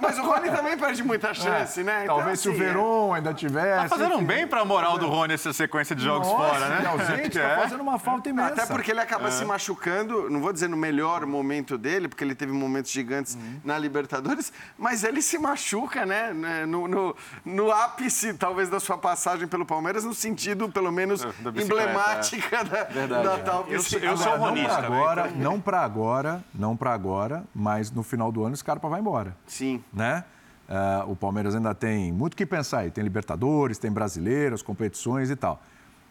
mas 0.00 0.18
o 0.18 0.22
Rony 0.22 0.50
também 0.50 0.76
perde 0.78 1.02
muita 1.02 1.34
chance, 1.34 1.82
né? 1.82 2.04
Então, 2.04 2.16
talvez 2.16 2.40
se 2.40 2.48
o 2.48 2.52
assim, 2.52 2.60
é- 2.62 2.64
Veron 2.66 3.12
ainda 3.12 3.34
tivesse. 3.34 3.82
Tá 3.82 3.88
fazendo 3.88 4.12
um 4.12 4.18
enfim. 4.18 4.26
bem 4.26 4.46
pra 4.46 4.64
moral 4.64 4.98
do 4.98 5.06
Rony 5.08 5.34
essa 5.34 5.52
sequência 5.52 5.94
de 5.96 6.02
jogos 6.02 6.26
Nossa, 6.28 6.54
fora, 6.54 6.68
né? 6.68 6.80
é 6.84 6.86
ausente, 6.86 7.38
É. 7.44 7.48
tá 7.56 7.62
fazendo 7.62 7.80
uma 7.82 7.98
falta 7.98 8.28
imensa. 8.30 8.52
Até 8.52 8.66
porque 8.66 8.90
ele 8.92 9.00
acaba 9.00 9.28
É. 9.28 9.30
se 9.30 9.44
machucando, 9.44 10.30
não 10.30 10.40
vou 10.40 10.52
dizer 10.52 10.68
no 10.68 10.76
melhor 10.76 11.26
momento 11.26 11.76
dele, 11.76 12.08
porque 12.08 12.22
ele 12.24 12.34
teve 12.34 12.52
momentos 12.54 12.90
gigantes 12.90 13.34
Uhum. 13.34 13.60
na 13.64 13.78
Libertadores, 13.78 14.52
mas 14.78 15.04
ele 15.04 15.20
se 15.20 15.36
machuca, 15.38 16.06
né? 16.06 16.32
né, 16.32 16.66
No, 16.66 16.86
no, 16.88 17.16
no 17.44 17.70
ápice, 17.70 18.32
talvez, 18.34 18.68
da 18.68 18.80
sua 18.80 18.96
passagem 18.96 19.46
pelo 19.48 19.66
Palmeiras, 19.66 20.04
no 20.04 20.14
sentido, 20.14 20.68
pelo 20.70 20.90
menos, 20.92 21.22
da 21.40 21.50
bicicleta, 21.50 21.62
emblemática 21.90 22.64
da, 22.64 22.84
da 23.22 23.38
tal 23.38 23.60
Eu 23.68 23.80
sou- 23.80 23.98
bicicleta. 24.00 24.06
eu 24.06 24.16
sou 24.16 24.32
Agora, 24.32 24.38
não 24.38 24.48
ronista, 24.50 24.76
pra 24.76 24.88
né? 24.90 24.96
agora, 24.96 25.30
não 25.36 25.60
para 25.60 25.80
agora, 25.82 26.44
não 26.54 26.76
para 26.76 26.92
agora, 26.94 27.44
mas 27.54 27.90
no 27.90 28.02
final 28.02 28.30
do 28.32 28.44
ano 28.44 28.54
o 28.54 28.56
Scarpa 28.56 28.88
vai 28.88 29.00
embora, 29.00 29.36
Sim. 29.46 29.82
né? 29.92 30.24
Ah, 30.68 31.04
o 31.06 31.14
Palmeiras 31.14 31.54
ainda 31.54 31.74
tem 31.74 32.10
muito 32.10 32.32
o 32.32 32.36
que 32.36 32.46
pensar 32.46 32.78
aí. 32.80 32.90
Tem 32.90 33.04
Libertadores, 33.04 33.76
tem 33.76 33.92
Brasileiras, 33.92 34.62
competições 34.62 35.28
e 35.30 35.36
tal. 35.36 35.60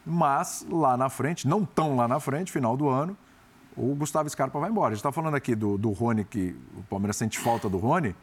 Mas 0.06 0.64
lá 0.70 0.96
na 0.96 1.08
frente, 1.08 1.48
não 1.48 1.64
tão 1.64 1.96
lá 1.96 2.06
na 2.06 2.20
frente, 2.20 2.52
final 2.52 2.76
do 2.76 2.88
ano, 2.88 3.16
o 3.76 3.94
Gustavo 3.94 4.28
Scarpa 4.28 4.58
vai 4.58 4.70
embora. 4.70 4.88
A 4.88 4.90
gente 4.90 5.00
está 5.00 5.12
falando 5.12 5.34
aqui 5.34 5.54
do, 5.54 5.76
do 5.76 5.90
Rony, 5.90 6.24
que 6.24 6.56
o 6.76 6.82
Palmeiras 6.84 7.16
sente 7.16 7.38
falta 7.38 7.68
do 7.68 7.78
Rony, 7.78 8.14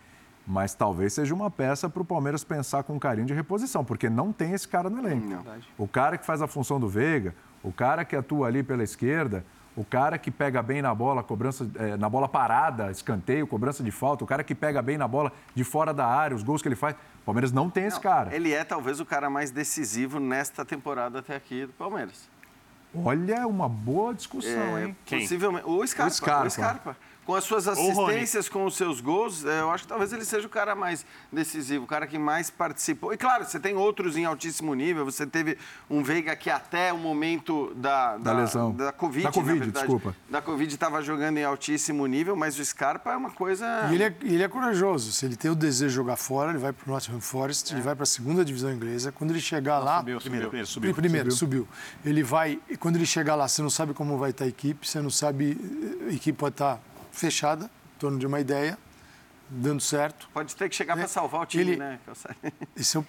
mas 0.46 0.74
talvez 0.74 1.14
seja 1.14 1.34
uma 1.34 1.52
peça 1.52 1.90
para 1.90 2.02
o 2.02 2.06
Palmeiras 2.06 2.44
pensar 2.44 2.84
com 2.84 3.00
carinho 3.00 3.28
de 3.28 3.34
reposição, 3.34 3.84
porque 3.84 4.10
não 4.10 4.32
tem 4.32 4.54
esse 4.54 4.68
cara 4.68 4.90
no 4.90 5.00
elenco. 5.00 5.44
O 5.78 5.88
cara 5.88 6.18
que 6.18 6.26
faz 6.26 6.42
a 6.42 6.48
função 6.48 6.80
do 6.80 6.88
Veiga, 6.88 7.36
o 7.64 7.72
cara 7.72 8.04
que 8.04 8.16
atua 8.16 8.48
ali 8.48 8.64
pela 8.64 8.84
esquerda, 8.84 9.46
o 9.76 9.86
cara 9.86 10.18
que 10.18 10.30
pega 10.30 10.62
bem 10.62 10.82
na 10.82 10.94
bola, 10.94 11.24
cobrança, 11.24 11.70
eh, 11.76 11.96
na 11.96 12.10
bola 12.10 12.28
parada, 12.28 12.92
escanteio, 12.92 13.48
cobrança 13.48 13.82
de 13.82 13.92
falta, 13.92 14.24
o 14.24 14.28
cara 14.28 14.44
que 14.44 14.54
pega 14.54 14.82
bem 14.82 14.98
na 14.98 15.08
bola 15.08 15.32
de 15.56 15.64
fora 15.64 15.94
da 15.94 16.06
área, 16.06 16.36
os 16.36 16.44
gols 16.44 16.62
que 16.62 16.68
ele 16.68 16.76
faz. 16.76 16.96
O 17.22 17.26
Palmeiras 17.26 17.52
não 17.52 17.70
tem 17.70 17.86
esse 17.86 18.00
cara. 18.00 18.36
Ele 18.36 18.52
é 18.52 18.64
talvez 18.64 19.00
o 19.00 19.06
cara 19.06 19.30
mais 19.30 19.52
decisivo 19.52 20.20
nesta 20.20 20.66
temporada 20.66 21.20
até 21.20 21.36
aqui 21.36 21.66
do 21.66 21.74
Palmeiras. 21.74 22.30
Olha, 22.94 23.48
uma 23.48 23.70
boa 23.70 24.14
discussão, 24.14 24.78
É, 24.78 24.86
hein? 24.86 24.98
Quem? 25.06 25.22
Possivelmente. 25.22 25.66
O 25.66 25.86
Scarpa. 25.88 26.12
O 26.12 26.16
Scarpa. 26.16 26.48
O 26.48 26.50
Scarpa. 26.52 26.98
Com 27.26 27.36
as 27.36 27.44
suas 27.44 27.68
assistências, 27.68 28.50
com 28.50 28.66
os 28.66 28.76
seus 28.76 29.00
gols, 29.00 29.46
é, 29.46 29.62
eu 29.62 29.70
acho 29.70 29.84
que 29.84 29.90
talvez 29.90 30.12
ele 30.12 30.26
seja 30.26 30.48
o 30.48 30.50
cara 30.50 30.74
mais 30.76 31.06
decisivo, 31.32 31.86
o 31.86 31.88
cara 31.88 32.08
que 32.08 32.18
mais 32.18 32.50
participou. 32.50 33.14
E 33.14 33.18
claro, 33.18 33.46
você 33.46 33.60
tem 33.60 33.76
outros 33.76 34.18
em 34.18 34.26
altíssimo 34.26 34.74
nível. 34.74 35.06
Você 35.06 35.28
teve 35.28 35.58
um 35.90 36.02
Veiga 36.02 36.36
que 36.36 36.50
até 36.50 36.92
o 36.92 36.98
momento 36.98 37.74
da, 37.76 38.18
Da 38.18 38.34
lesão. 38.34 38.72
Da 38.72 38.92
Covid, 38.92 39.24
Da 39.24 39.32
Covid, 39.32 39.60
na 39.60 39.66
verdade, 39.66 39.86
desculpa. 39.86 40.16
Da 40.30 40.42
Covid 40.42 40.74
estava 40.74 41.02
jogando 41.02 41.38
em 41.38 41.44
altíssimo 41.44 42.06
nível, 42.08 42.36
mas 42.36 42.58
o 42.58 42.66
Scarpa 42.66 43.12
é 43.12 43.18
uma 43.18 43.32
coisa. 43.32 43.66
E 43.92 43.96
ele 43.96 44.04
é, 44.04 44.16
ele 44.22 44.44
é 44.44 44.48
corajoso. 44.48 45.12
Se 45.12 45.26
ele 45.26 45.36
tem 45.36 45.52
o 45.52 45.56
desejo 45.56 45.90
de 45.90 45.96
jogar 45.96 46.16
fora, 46.16 46.50
ele 46.50 46.60
vai 46.60 46.74
para 46.74 46.90
o 46.90 46.92
Nottingham 46.92 47.22
Forest, 47.22 47.72
ele 47.72 47.82
vai 47.82 47.96
para 47.96 48.04
a 48.04 48.08
segunda 48.08 48.44
divisão 48.44 48.72
inglesa. 48.72 49.12
Quando 49.12 49.30
ele 49.30 49.42
chegar 49.42 49.78
lá. 49.78 50.00
subiu, 50.00 50.20
subiu. 50.20 50.50
Primeiro, 50.50 50.68
subiu. 50.68 50.94
Primeiro, 50.96 51.32
subiu. 51.32 51.68
Ele 52.04 52.24
vai. 52.24 52.60
e 52.68 52.76
Quando 52.76 52.96
ele 52.96 53.06
chegar 53.06 53.36
lá, 53.36 53.48
você 53.48 53.62
não 53.62 53.70
sabe 53.70 53.94
como 53.94 54.18
vai 54.18 54.32
estar 54.32 54.46
a 54.46 54.48
equipe, 54.48 54.88
você 54.88 55.00
não 55.02 55.12
sabe. 55.12 55.58
A 56.10 56.14
equipe 56.14 56.38
pode 56.38 56.56
estar 56.56 56.80
fechada, 57.12 57.70
torno 58.00 58.18
de 58.18 58.26
uma 58.26 58.40
ideia, 58.40 58.78
dando 59.50 59.82
certo. 59.82 60.30
Pode 60.34 60.56
ter 60.56 60.70
que 60.70 60.76
chegar 60.76 60.94
É, 60.94 61.02
para 61.02 61.08
salvar 61.08 61.42
o 61.42 61.46
time, 61.46 61.64
ele- 61.64 61.76
né? 61.78 62.00
Esse 62.76 62.96
é 62.96 63.00
o 63.00 63.04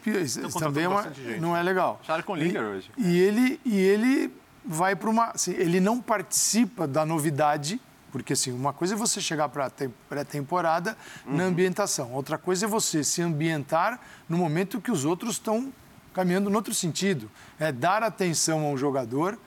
contratando 0.53 0.75
também 0.75 0.85
é 0.85 0.89
uma- 0.89 1.39
não 1.41 1.57
é 1.57 1.63
legal. 1.63 2.01
Acharam 2.03 2.23
com 2.25 2.33
o 2.33 2.37
hoje. 2.63 2.91
E 2.99 3.19
ele, 3.19 3.61
e 3.65 3.77
ele 3.79 4.35
vai 4.65 4.97
para 4.97 5.09
uma. 5.09 5.27
assim, 5.31 5.53
ele 5.53 5.81
não 5.81 6.01
participa 6.01 6.87
da 6.87 7.07
novidade, 7.07 7.81
porque 8.11 8.33
assim, 8.33 8.51
uma 8.53 8.73
coisa 8.73 8.95
é 8.95 8.97
você 8.97 9.21
chegar 9.21 9.49
para 9.49 9.67
a 9.67 9.71
pré-temporada 10.09 10.97
na 11.27 11.45
ambientação, 11.45 12.13
outra 12.13 12.37
coisa 12.37 12.67
é 12.67 12.69
você 12.69 13.03
se 13.05 13.23
ambientar 13.23 14.01
no 14.29 14.37
momento 14.37 14.81
que 14.81 14.91
os 14.91 15.05
outros 15.05 15.35
estão 15.35 15.73
caminhando 16.13 16.51
no 16.51 16.57
outro 16.57 16.75
sentido. 16.75 17.31
É 17.59 17.71
dar 17.73 18.03
atenção 18.03 18.61
a 18.67 18.69
um 18.71 18.77
jogador 18.77 19.39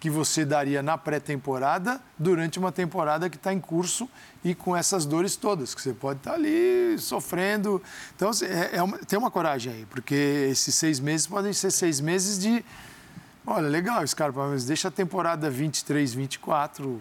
que 0.00 0.08
você 0.08 0.46
daria 0.46 0.82
na 0.82 0.96
pré-temporada 0.96 2.00
durante 2.18 2.58
uma 2.58 2.72
temporada 2.72 3.28
que 3.28 3.36
está 3.36 3.52
em 3.52 3.60
curso 3.60 4.08
e 4.42 4.54
com 4.54 4.74
essas 4.74 5.04
dores 5.04 5.36
todas, 5.36 5.74
que 5.74 5.82
você 5.82 5.92
pode 5.92 6.20
estar 6.20 6.32
ali 6.32 6.96
sofrendo. 6.98 7.82
Então, 8.16 8.30
assim, 8.30 8.46
é, 8.46 8.70
é 8.76 8.82
uma- 8.82 8.96
tem 8.98 9.18
uma 9.18 9.30
coragem 9.30 9.72
aí, 9.74 9.86
porque 9.90 10.14
esses 10.50 10.74
seis 10.74 10.98
meses 10.98 11.26
podem 11.26 11.52
ser 11.52 11.70
seis 11.70 12.00
meses 12.00 12.38
de. 12.38 12.64
Olha, 13.46 13.68
legal, 13.68 14.06
Scarpa, 14.06 14.46
mas 14.48 14.64
deixa 14.64 14.88
a 14.88 14.90
temporada 14.90 15.50
23, 15.50 16.14
24. 16.14 17.00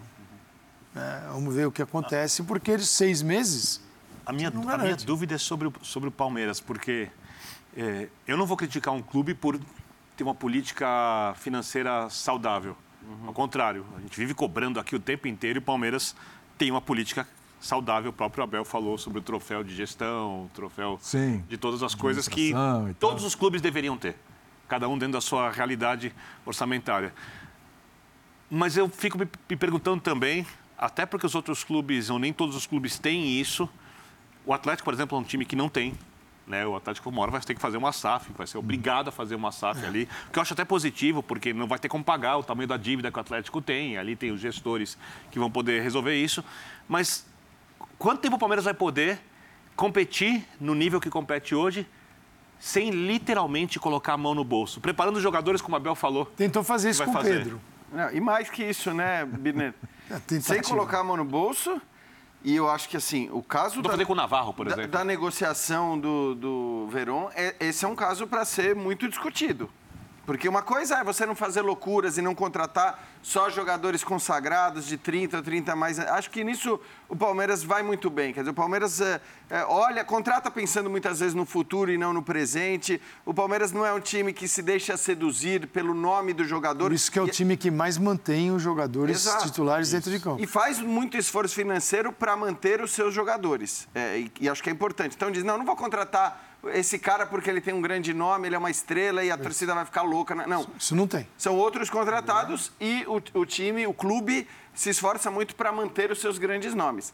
né, 0.93 1.23
vamos 1.31 1.53
ver 1.55 1.67
o 1.67 1.71
que 1.71 1.81
acontece, 1.81 2.43
porque 2.43 2.71
eles 2.71 2.89
seis 2.89 3.21
meses. 3.21 3.79
A 4.25 4.33
minha, 4.33 4.49
a 4.49 4.51
minha 4.51 4.95
dúvida 5.05 5.35
é 5.35 5.37
sobre 5.37 5.67
o, 5.67 5.73
sobre 5.83 6.09
o 6.09 6.11
Palmeiras, 6.11 6.59
porque 6.59 7.07
é, 7.77 8.07
eu 8.27 8.35
não 8.35 8.45
vou 8.45 8.57
criticar 8.57 8.93
um 8.93 9.01
clube 9.01 9.33
por 9.33 9.57
ter 10.17 10.23
uma 10.23 10.35
política 10.35 11.33
financeira 11.37 12.09
saudável. 12.09 12.75
Ao 13.25 13.33
contrário, 13.33 13.85
a 13.97 14.01
gente 14.01 14.17
vive 14.17 14.33
cobrando 14.33 14.79
aqui 14.79 14.95
o 14.95 14.99
tempo 14.99 15.27
inteiro 15.27 15.57
e 15.57 15.61
o 15.61 15.63
Palmeiras 15.63 16.15
tem 16.57 16.69
uma 16.69 16.81
política 16.81 17.27
saudável. 17.59 18.11
O 18.11 18.13
próprio 18.13 18.43
Abel 18.43 18.63
falou 18.63 18.97
sobre 18.97 19.19
o 19.19 19.21
troféu 19.21 19.63
de 19.63 19.75
gestão, 19.75 20.45
o 20.45 20.51
troféu 20.53 20.99
Sim. 21.01 21.43
de 21.49 21.57
todas 21.57 21.81
as 21.81 21.95
coisas 21.95 22.27
que 22.27 22.53
todos 22.99 23.23
os 23.23 23.35
clubes 23.35 23.61
deveriam 23.61 23.97
ter, 23.97 24.15
cada 24.67 24.87
um 24.87 24.97
dentro 24.97 25.13
da 25.13 25.21
sua 25.21 25.49
realidade 25.49 26.13
orçamentária. 26.45 27.13
Mas 28.49 28.77
eu 28.77 28.87
fico 28.89 29.17
me 29.17 29.55
perguntando 29.55 30.01
também, 30.01 30.45
até 30.77 31.05
porque 31.05 31.25
os 31.25 31.35
outros 31.35 31.63
clubes, 31.63 32.09
ou 32.09 32.19
nem 32.19 32.33
todos 32.33 32.55
os 32.55 32.65
clubes 32.65 32.97
têm 32.97 33.39
isso. 33.39 33.69
O 34.45 34.53
Atlético, 34.53 34.85
por 34.85 34.93
exemplo, 34.93 35.17
é 35.17 35.21
um 35.21 35.23
time 35.23 35.45
que 35.45 35.55
não 35.55 35.69
tem. 35.69 35.93
Né? 36.49 36.65
O 36.65 36.75
Atlético 36.75 37.09
uma 37.09 37.21
hora 37.21 37.29
vai 37.29 37.39
ter 37.41 37.53
que 37.53 37.61
fazer 37.61 37.77
uma 37.77 37.93
SAF, 37.93 38.33
vai 38.35 38.47
ser 38.47 38.57
obrigado 38.57 39.09
a 39.09 39.11
fazer 39.11 39.35
uma 39.35 39.51
SAF 39.51 39.85
ali. 39.85 40.09
O 40.27 40.31
que 40.31 40.39
eu 40.39 40.41
acho 40.41 40.53
até 40.53 40.65
positivo, 40.65 41.21
porque 41.21 41.53
não 41.53 41.67
vai 41.67 41.77
ter 41.77 41.87
como 41.87 42.03
pagar 42.03 42.37
o 42.37 42.43
tamanho 42.43 42.67
da 42.67 42.75
dívida 42.75 43.11
que 43.11 43.17
o 43.19 43.21
Atlético 43.21 43.61
tem. 43.61 43.97
Ali 43.97 44.15
tem 44.15 44.31
os 44.31 44.41
gestores 44.41 44.97
que 45.29 45.37
vão 45.37 45.51
poder 45.51 45.83
resolver 45.83 46.15
isso. 46.15 46.43
Mas 46.87 47.23
quanto 47.99 48.19
tempo 48.21 48.35
o 48.35 48.39
Palmeiras 48.39 48.65
vai 48.65 48.73
poder 48.73 49.19
competir 49.75 50.43
no 50.59 50.73
nível 50.73 50.99
que 50.99 51.09
compete 51.09 51.53
hoje, 51.53 51.87
sem 52.59 52.89
literalmente 52.89 53.79
colocar 53.79 54.13
a 54.13 54.17
mão 54.17 54.33
no 54.33 54.43
bolso? 54.43 54.81
Preparando 54.81 55.17
os 55.17 55.23
jogadores, 55.23 55.61
como 55.61 55.75
a 55.75 55.77
Abel 55.77 55.93
falou. 55.93 56.25
Tentou 56.35 56.63
fazer 56.63 56.89
isso 56.89 57.05
com 57.05 57.11
o. 57.11 57.21
Pedro. 57.21 57.61
Não, 57.93 58.11
e 58.11 58.19
mais 58.19 58.49
que 58.49 58.63
isso, 58.63 58.91
né, 58.91 59.23
Birner? 59.23 59.73
É. 60.09 60.39
Sem 60.39 60.59
colocar 60.63 61.01
a 61.01 61.03
mão 61.03 61.15
no 61.15 61.23
bolso. 61.23 61.79
E 62.43 62.55
eu 62.55 62.69
acho 62.69 62.87
que, 62.87 62.95
assim, 62.95 63.29
o 63.31 63.43
caso 63.43 63.81
da, 63.81 64.05
com 64.05 64.13
o 64.13 64.15
Navarro, 64.15 64.53
por 64.53 64.65
da, 64.65 64.73
exemplo. 64.73 64.91
da 64.91 65.03
negociação 65.03 65.99
do, 65.99 66.35
do 66.35 66.87
Verón, 66.89 67.29
é, 67.35 67.55
esse 67.59 67.83
é 67.83 67.87
um 67.87 67.95
caso 67.95 68.25
para 68.27 68.45
ser 68.45 68.75
muito 68.75 69.09
discutido. 69.09 69.69
Porque 70.29 70.47
uma 70.47 70.61
coisa 70.61 70.97
é 70.99 71.03
você 71.03 71.25
não 71.25 71.33
fazer 71.33 71.61
loucuras 71.63 72.19
e 72.19 72.21
não 72.21 72.35
contratar 72.35 73.03
só 73.19 73.49
jogadores 73.49 74.03
consagrados 74.03 74.85
de 74.85 74.95
30, 74.95 75.41
30 75.41 75.73
a 75.73 75.75
mais. 75.75 75.97
Acho 75.97 76.29
que 76.29 76.43
nisso 76.43 76.79
o 77.09 77.15
Palmeiras 77.15 77.63
vai 77.63 77.81
muito 77.81 78.11
bem. 78.11 78.31
Quer 78.31 78.41
dizer, 78.41 78.51
o 78.51 78.53
Palmeiras 78.53 79.01
é, 79.01 79.19
é, 79.49 79.63
olha, 79.65 80.05
contrata 80.05 80.51
pensando 80.51 80.87
muitas 80.87 81.19
vezes 81.19 81.33
no 81.33 81.47
futuro 81.47 81.91
e 81.91 81.97
não 81.97 82.13
no 82.13 82.21
presente. 82.21 83.01
O 83.25 83.33
Palmeiras 83.33 83.71
não 83.71 83.83
é 83.83 83.91
um 83.91 83.99
time 83.99 84.31
que 84.31 84.47
se 84.47 84.61
deixa 84.61 84.95
seduzir 84.97 85.65
pelo 85.65 85.95
nome 85.95 86.31
do 86.31 86.43
jogador. 86.45 86.83
Por 86.85 86.93
isso 86.93 87.11
que 87.11 87.17
é 87.17 87.23
o 87.23 87.27
E- 87.27 87.31
time 87.31 87.57
que 87.57 87.71
mais 87.71 87.97
mantém 87.97 88.51
os 88.51 88.61
jogadores 88.61 89.25
Exato. 89.25 89.45
titulares 89.47 89.89
dentro 89.89 90.11
de 90.11 90.19
campo. 90.19 90.39
e 90.39 90.45
faz 90.45 90.79
muito 90.79 91.17
esforço 91.17 91.55
financeiro 91.55 92.13
para 92.13 92.37
manter 92.37 92.81
os 92.81 92.91
seus 92.91 93.15
jogadores. 93.15 93.87
É, 93.95 94.19
e, 94.19 94.31
e 94.41 94.47
acho 94.47 94.61
que 94.61 94.69
é 94.69 94.73
importante. 94.73 95.15
Então 95.15 95.31
diz, 95.31 95.43
não, 95.43 95.57
não 95.57 95.65
vou 95.65 95.75
contratar 95.75 96.48
esse 96.67 96.99
cara 96.99 97.25
porque 97.25 97.49
ele 97.49 97.61
tem 97.61 97.73
um 97.73 97.81
grande 97.81 98.13
nome, 98.13 98.47
ele 98.47 98.55
é 98.55 98.59
uma 98.59 98.69
estrela 98.69 99.23
e 99.23 99.31
a 99.31 99.37
torcida 99.37 99.73
vai 99.73 99.85
ficar 99.85 100.01
louca. 100.01 100.35
Não, 100.35 100.67
Isso 100.77 100.95
não 100.95 101.07
tem. 101.07 101.27
são 101.37 101.55
outros 101.55 101.89
contratados 101.89 102.71
e 102.79 103.05
o, 103.07 103.21
o 103.39 103.45
time, 103.45 103.87
o 103.87 103.93
clube, 103.93 104.47
se 104.73 104.89
esforça 104.89 105.31
muito 105.31 105.55
para 105.55 105.71
manter 105.71 106.11
os 106.11 106.19
seus 106.19 106.37
grandes 106.37 106.73
nomes. 106.73 107.13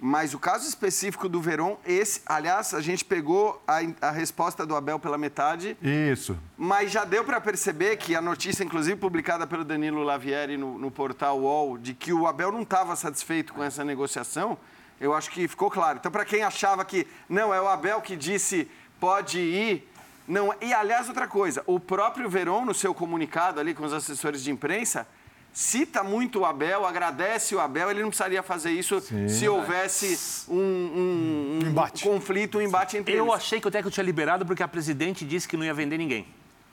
Mas 0.00 0.32
o 0.32 0.38
caso 0.38 0.68
específico 0.68 1.28
do 1.28 1.40
Verón, 1.40 1.76
esse, 1.84 2.22
aliás, 2.24 2.72
a 2.72 2.80
gente 2.80 3.04
pegou 3.04 3.60
a, 3.66 3.78
a 4.00 4.10
resposta 4.12 4.64
do 4.64 4.76
Abel 4.76 4.98
pela 4.98 5.18
metade, 5.18 5.76
Isso. 5.82 6.38
mas 6.56 6.92
já 6.92 7.04
deu 7.04 7.24
para 7.24 7.40
perceber 7.40 7.96
que 7.96 8.14
a 8.14 8.20
notícia, 8.20 8.62
inclusive 8.62 8.94
publicada 8.96 9.44
pelo 9.44 9.64
Danilo 9.64 10.04
Lavieri 10.04 10.56
no, 10.56 10.78
no 10.78 10.88
portal 10.88 11.40
UOL, 11.40 11.76
de 11.76 11.94
que 11.94 12.12
o 12.12 12.28
Abel 12.28 12.52
não 12.52 12.62
estava 12.62 12.94
satisfeito 12.94 13.52
com 13.52 13.62
essa 13.62 13.84
negociação, 13.84 14.56
eu 15.00 15.14
acho 15.14 15.30
que 15.30 15.46
ficou 15.48 15.70
claro. 15.70 15.98
Então, 15.98 16.10
para 16.10 16.24
quem 16.24 16.42
achava 16.42 16.84
que 16.84 17.06
não, 17.28 17.52
é 17.54 17.60
o 17.60 17.68
Abel 17.68 18.00
que 18.00 18.16
disse 18.16 18.68
pode 19.00 19.38
ir. 19.38 19.88
Não, 20.26 20.52
e 20.60 20.74
aliás, 20.74 21.08
outra 21.08 21.26
coisa, 21.26 21.62
o 21.66 21.80
próprio 21.80 22.28
Verón, 22.28 22.64
no 22.64 22.74
seu 22.74 22.92
comunicado 22.92 23.58
ali 23.60 23.72
com 23.74 23.84
os 23.84 23.92
assessores 23.94 24.42
de 24.44 24.50
imprensa, 24.50 25.06
cita 25.52 26.04
muito 26.04 26.40
o 26.40 26.44
Abel, 26.44 26.84
agradece 26.84 27.54
o 27.54 27.60
Abel, 27.60 27.90
ele 27.90 28.02
não 28.02 28.08
precisaria 28.08 28.42
fazer 28.42 28.70
isso 28.70 29.00
se 29.28 29.48
houvesse 29.48 30.44
um, 30.50 30.54
um- 30.56 31.58
um 31.64 31.68
Embate. 31.70 32.04
conflito, 32.04 32.58
um 32.58 32.62
embate 32.62 32.96
entre 32.98 33.14
Eu 33.14 33.24
eles. 33.24 33.34
achei 33.36 33.58
que 33.60 33.66
o 33.66 33.70
técnico 33.70 33.92
tinha 33.94 34.04
liberado 34.04 34.44
porque 34.44 34.62
a 34.62 34.68
presidente 34.68 35.24
disse 35.24 35.48
que 35.48 35.56
não 35.56 35.64
ia 35.64 35.72
vender 35.72 35.96
ninguém. 35.96 36.26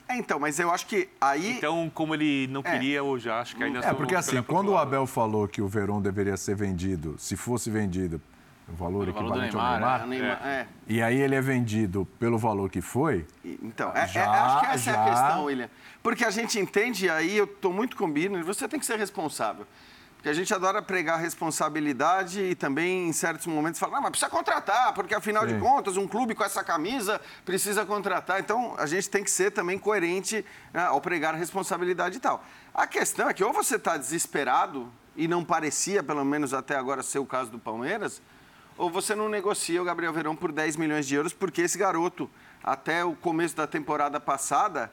É, 0.08 0.16
então, 0.16 0.38
mas 0.38 0.58
eu 0.60 0.70
acho 0.70 0.86
que 0.86 1.08
aí. 1.20 1.52
Então, 1.56 1.90
como 1.92 2.14
ele 2.14 2.46
não 2.48 2.60
É. 2.64 2.70
queria, 2.72 2.98
eu 2.98 3.18
já 3.18 3.40
acho 3.40 3.56
que 3.56 3.64
ainda 3.64 3.80
É, 3.80 3.92
porque 3.92 4.14
assim, 4.14 4.40
quando 4.42 4.70
o 4.72 4.76
Abel 4.78 5.06
falou 5.06 5.48
que 5.48 5.60
o 5.60 5.66
Verón 5.68 6.00
deveria 6.00 6.36
ser 6.36 6.54
vendido, 6.54 7.16
se 7.18 7.36
fosse 7.36 7.70
vendido, 7.70 8.20
o 8.68 8.72
valor 8.74 9.04
Pelo 9.04 9.14
valor 9.14 9.32
do 9.38 9.44
equivalente 9.44 9.56
ao 9.56 9.62
Neymar, 9.62 9.80
Neymar, 9.80 10.02
a 10.02 10.06
Neymar- 10.06 10.46
é. 10.46 10.66
e 10.88 11.02
aí 11.02 11.20
ele 11.20 11.34
é 11.34 11.40
vendido 11.40 12.06
pelo 12.18 12.36
valor 12.38 12.68
que 12.70 12.80
foi, 12.80 13.24
Então, 13.44 13.90
é- 13.94 14.00
é- 14.02 14.06
Já, 14.08 14.30
acho 14.44 14.60
que 14.60 14.66
essa 14.74 14.90
é 14.90 14.94
a 14.94 14.96
já. 14.96 15.10
questão, 15.10 15.44
William. 15.44 15.70
Porque 16.02 16.24
a 16.24 16.30
gente 16.30 16.58
entende, 16.58 17.08
aí 17.10 17.36
eu 17.36 17.44
estou 17.44 17.72
muito 17.72 17.96
com 17.96 18.04
o 18.04 18.08
Birner, 18.08 18.44
você 18.44 18.68
tem 18.68 18.78
que 18.78 18.86
ser 18.86 18.98
responsável. 18.98 19.66
Porque 20.26 20.34
a 20.34 20.42
gente 20.42 20.52
adora 20.52 20.82
pregar 20.82 21.20
responsabilidade 21.20 22.42
e 22.42 22.56
também, 22.56 23.08
em 23.08 23.12
certos 23.12 23.46
momentos, 23.46 23.78
falar, 23.78 23.92
não, 23.92 24.02
mas 24.02 24.10
precisa 24.10 24.28
contratar, 24.28 24.92
porque 24.92 25.14
afinal 25.14 25.46
de 25.46 25.52
Sim. 25.52 25.60
contas, 25.60 25.96
um 25.96 26.08
clube 26.08 26.34
com 26.34 26.42
essa 26.42 26.64
camisa 26.64 27.20
precisa 27.44 27.86
contratar. 27.86 28.40
Então, 28.40 28.74
a 28.76 28.86
gente 28.86 29.08
tem 29.08 29.22
que 29.22 29.30
ser 29.30 29.52
também 29.52 29.78
coerente 29.78 30.44
né, 30.74 30.82
ao 30.82 31.00
pregar 31.00 31.36
responsabilidade 31.36 32.16
e 32.16 32.18
tal. 32.18 32.44
A 32.74 32.88
questão 32.88 33.28
é 33.28 33.32
que 33.32 33.44
ou 33.44 33.52
você 33.52 33.76
está 33.76 33.96
desesperado, 33.96 34.92
e 35.14 35.28
não 35.28 35.44
parecia, 35.44 36.02
pelo 36.02 36.24
menos 36.24 36.52
até 36.52 36.74
agora, 36.74 37.04
ser 37.04 37.20
o 37.20 37.24
caso 37.24 37.52
do 37.52 37.58
Palmeiras, 37.60 38.20
ou 38.76 38.90
você 38.90 39.14
não 39.14 39.28
negocia 39.28 39.80
o 39.80 39.84
Gabriel 39.84 40.12
Verão 40.12 40.34
por 40.34 40.50
10 40.50 40.74
milhões 40.74 41.06
de 41.06 41.14
euros, 41.14 41.32
porque 41.32 41.62
esse 41.62 41.78
garoto, 41.78 42.28
até 42.64 43.04
o 43.04 43.14
começo 43.14 43.54
da 43.54 43.68
temporada 43.68 44.18
passada, 44.18 44.90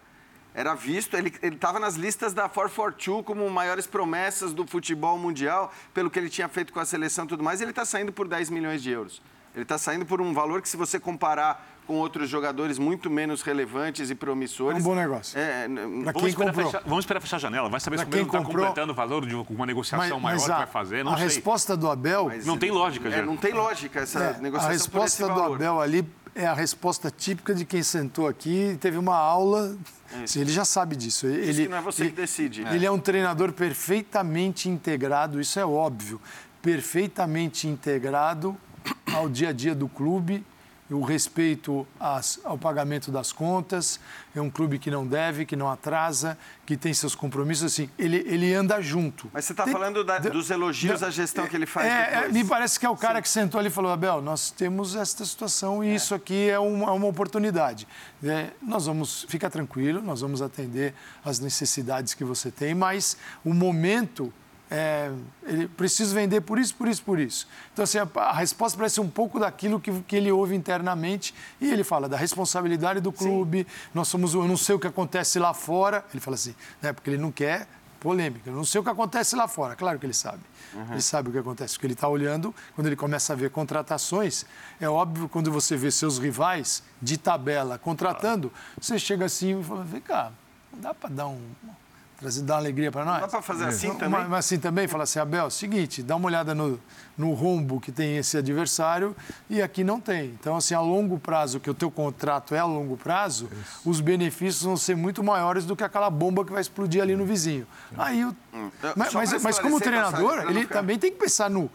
era 0.53 0.73
visto, 0.75 1.15
ele 1.15 1.33
estava 1.41 1.79
nas 1.79 1.95
listas 1.95 2.33
da 2.33 2.47
442 2.49 3.25
como 3.25 3.49
maiores 3.49 3.87
promessas 3.87 4.53
do 4.53 4.65
futebol 4.67 5.17
mundial, 5.17 5.71
pelo 5.93 6.09
que 6.09 6.19
ele 6.19 6.29
tinha 6.29 6.47
feito 6.47 6.71
com 6.73 6.79
a 6.79 6.85
seleção 6.85 7.25
e 7.25 7.27
tudo 7.27 7.43
mais, 7.43 7.59
e 7.59 7.63
ele 7.63 7.71
está 7.71 7.85
saindo 7.85 8.11
por 8.11 8.27
10 8.27 8.49
milhões 8.49 8.81
de 8.83 8.91
euros. 8.91 9.21
Ele 9.55 9.63
está 9.63 9.77
saindo 9.77 10.05
por 10.05 10.19
um 10.19 10.33
valor 10.33 10.61
que, 10.63 10.69
se 10.69 10.75
você 10.75 10.99
comparar 10.99 11.69
com 11.85 11.95
outros 11.95 12.27
jogadores 12.29 12.79
muito 12.79 13.07
menos 13.09 13.41
relevantes 13.43 14.09
e 14.09 14.15
promissores... 14.15 14.77
É 14.79 14.81
um 14.81 14.83
bom 14.83 14.95
negócio. 14.95 15.37
É, 15.37 15.67
Pra 15.67 15.75
Vamos 15.83 16.13
quem 16.13 16.27
esperar, 16.29 16.47
comprou. 16.53 16.71
fechar, 16.71 16.83
vamos 16.87 16.99
esperar 17.03 17.19
fechar 17.19 17.35
a 17.35 17.39
janela. 17.39 17.69
Vai 17.69 17.79
saber 17.79 17.97
se 17.99 18.05
Pra 18.05 18.07
o 18.07 18.11
Palmeiras 18.11 18.31
quem 18.31 18.33
não 18.33 18.41
está 18.41 18.47
comprou- 18.47 18.65
completando 18.67 18.93
o 18.93 18.95
valor 18.95 19.25
de 19.27 19.35
uma 19.53 19.65
negociação 19.65 20.19
maior 20.19 20.43
que 20.43 20.51
a, 20.51 20.57
vai 20.59 20.67
fazer. 20.67 21.03
Não 21.03 21.13
a 21.13 21.17
sei. 21.17 21.25
resposta 21.25 21.75
do 21.77 21.89
Abel. 21.91 22.25
mas- 22.27 22.45
Não 22.45 22.57
tem 22.57 22.71
lógica, 22.71 23.09
é, 23.09 23.21
não 23.21 23.35
tem 23.37 23.53
lógica 23.53 23.99
essa 23.99 24.19
É, 24.19 24.39
negociação 24.39 24.59
a 24.59 24.69
por 24.71 24.75
esse 24.75 24.83
resposta 24.87 25.27
do 25.27 25.33
valor. 25.39 25.55
Abel 25.55 25.81
ali 25.81 26.07
é 26.35 26.45
a 26.47 26.53
resposta 26.53 27.11
típica 27.11 27.53
de 27.53 27.63
quem 27.65 27.83
sentou 27.83 28.27
aqui 28.27 28.71
e 28.73 28.77
teve 28.77 28.97
uma 28.97 29.15
aula. 29.15 29.77
Assim, 30.23 30.41
ele 30.41 30.51
já 30.51 30.65
sabe 30.65 30.95
disso. 30.95 31.27
Ele, 31.27 31.63
que 31.63 31.69
não 31.69 31.77
é 31.77 31.81
você 31.81 32.03
ele- 32.03 32.09
que 32.11 32.15
decide. 32.21 32.61
Ele 32.71 32.85
é 32.85 32.91
um 32.91 32.99
treinador 32.99 33.51
perfeitamente 33.51 34.69
integrado, 34.69 35.39
isso 35.39 35.59
é 35.59 35.65
óbvio. 35.65 36.19
Perfeitamente 36.61 37.67
integrado 37.67 38.57
ao 39.13 39.29
dia 39.29 39.49
a 39.49 39.51
dia 39.53 39.75
do 39.75 39.87
clube, 39.87 40.43
o 40.89 41.01
respeito 41.01 41.87
às- 41.99 42.39
ao 42.43 42.57
pagamento 42.57 43.09
das 43.11 43.31
contas. 43.31 43.99
É 44.35 44.41
um 44.41 44.49
clube 44.49 44.77
que 44.77 44.91
não 44.91 45.07
deve, 45.07 45.45
que 45.45 45.55
não 45.55 45.69
atrasa, 45.69 46.37
que 46.65 46.75
tem 46.77 46.93
seus 46.93 47.15
compromissos. 47.15 47.71
Assim, 47.71 47.89
ele, 47.97 48.17
ele 48.27 48.53
anda 48.53 48.81
junto. 48.81 49.29
Mas 49.33 49.45
você 49.45 49.53
está 49.53 49.65
falando 49.65 50.03
da- 50.03 50.19
dos 50.19 50.49
elogios 50.49 51.01
à 51.01 51.09
gestão 51.09 51.47
que 51.47 51.55
ele 51.55 51.65
faz 51.65 51.87
é, 51.87 52.25
é, 52.25 52.27
me 52.29 52.43
parece 52.43 52.79
que 52.79 52.85
é 52.85 52.89
o 52.89 52.97
cara 52.97 53.21
que 53.21 53.29
sentou 53.29 53.59
ali 53.59 53.69
e 53.69 53.71
falou, 53.71 53.91
Abel, 53.91 54.21
nós 54.21 54.51
temos 54.51 54.95
esta 54.95 55.23
situação 55.25 55.83
e 55.83 55.95
isso 55.95 56.13
aqui 56.13 56.49
é 56.49 56.59
uma, 56.59 56.91
uma 56.91 57.07
oportunidade. 57.07 57.87
É, 58.23 58.51
nós 58.61 58.85
vamos, 58.85 59.25
fica 59.29 59.49
tranquilo, 59.49 60.01
nós 60.01 60.21
vamos 60.21 60.41
atender 60.41 60.93
às 61.23 61.39
necessidades 61.39 62.13
que 62.13 62.23
você 62.23 62.51
tem, 62.51 62.73
mas 62.75 63.17
o 63.43 63.53
momento 63.53 64.31
é, 64.75 65.11
ele 65.43 65.67
precisa 65.67 66.15
vender 66.15 66.41
por 66.41 66.57
isso, 66.57 66.73
por 66.73 66.87
isso, 66.87 67.03
por 67.03 67.19
isso. 67.19 67.47
Então, 67.71 67.83
assim, 67.83 67.99
a, 67.99 68.07
a 68.15 68.33
resposta 68.33 68.75
parece 68.75 68.99
um 68.99 69.07
pouco 69.07 69.39
daquilo 69.39 69.79
que, 69.79 70.01
que, 70.01 70.15
ele 70.15 70.31
ouve 70.31 70.55
internamente 70.55 71.31
e 71.61 71.71
ele 71.71 71.83
fala 71.83 72.09
da 72.09 72.17
responsabilidade 72.17 72.99
do 72.99 73.11
clube, 73.11 73.67
Sim. 73.69 73.89
nós 73.93 74.07
somos, 74.07 74.33
eu 74.33 74.47
não 74.47 74.57
sei 74.57 74.73
o 74.73 74.79
que 74.79 74.87
acontece 74.87 75.37
lá 75.37 75.53
fora, 75.53 76.03
ele 76.11 76.19
fala 76.19 76.33
assim, 76.33 76.55
né, 76.81 76.91
porque 76.91 77.11
ele 77.11 77.19
não 77.19 77.31
quer 77.31 77.67
polêmica, 77.99 78.49
eu 78.49 78.55
não 78.55 78.65
sei 78.65 78.81
o 78.81 78.83
que 78.83 78.89
acontece 78.89 79.35
lá 79.35 79.47
fora, 79.47 79.75
claro 79.75 79.99
que 79.99 80.07
ele 80.07 80.13
sabe. 80.13 80.41
Uhum. 80.73 80.93
Ele 80.93 81.01
sabe 81.03 81.29
o 81.29 81.31
que 81.31 81.37
acontece, 81.37 81.75
porque 81.75 81.85
ele 81.85 81.93
está 81.93 82.07
olhando, 82.07 82.53
quando 82.73 82.87
ele 82.87 82.95
começa 82.95 83.33
a 83.33 83.35
ver 83.35 83.51
contratações, 83.51 84.43
é 84.81 84.89
óbvio 84.89 85.29
quando 85.29 85.51
você 85.51 85.77
vê 85.77 85.91
seus 85.91 86.17
rivais 86.17 86.81
de 86.99 87.15
tabela 87.15 87.77
contratando, 87.77 88.51
você 88.81 88.97
chega 88.97 89.25
assim 89.25 89.59
e 89.59 89.63
fala, 89.63 89.83
vem 89.83 90.01
cá, 90.01 90.31
não 90.73 90.81
dá 90.81 90.93
para 90.95 91.09
dar 91.09 91.27
um, 91.27 91.39
trazer, 92.23 92.41
dar 92.41 92.57
alegria 92.57 92.91
para 92.91 93.05
nós. 93.05 93.21
Dá 93.21 93.27
para 93.27 93.41
fazer 93.41 93.65
assim 93.65 93.93
também? 93.95 94.25
Mas 94.27 94.45
assim 94.45 94.59
também, 94.59 94.87
falar 94.87 95.03
assim, 95.03 95.19
Abel, 95.19 95.49
seguinte, 95.49 96.01
dá 96.01 96.15
uma 96.15 96.27
olhada 96.27 96.55
no, 96.55 96.79
no 97.17 97.33
rombo 97.33 97.79
que 97.79 97.91
tem 97.91 98.17
esse 98.17 98.37
adversário 98.37 99.15
e 99.49 99.61
aqui 99.61 99.83
não 99.83 99.99
tem. 99.99 100.25
Então, 100.39 100.55
assim, 100.55 100.73
a 100.73 100.81
longo 100.81 101.19
prazo, 101.19 101.59
que 101.59 101.69
o 101.69 101.73
teu 101.73 101.91
contrato 101.91 102.55
é 102.55 102.59
a 102.59 102.65
longo 102.65 102.97
prazo, 102.97 103.49
Isso. 103.51 103.89
os 103.89 103.99
benefícios 104.01 104.63
vão 104.63 104.77
ser 104.77 104.95
muito 104.95 105.23
maiores 105.23 105.65
do 105.65 105.75
que 105.75 105.83
aquela 105.83 106.09
bomba 106.09 106.43
que 106.45 106.51
vai 106.51 106.61
explodir 106.61 107.01
ali 107.01 107.15
no 107.15 107.25
vizinho. 107.25 107.67
Aí, 107.97 108.23
o... 108.23 108.35
hum. 108.53 108.71
mas, 108.95 109.13
mas, 109.13 109.43
mas 109.43 109.59
como 109.59 109.79
treinador, 109.79 110.45
ele 110.49 110.65
também 110.65 110.97
tem 110.97 111.11
que 111.11 111.17
pensar 111.17 111.49
no 111.49 111.69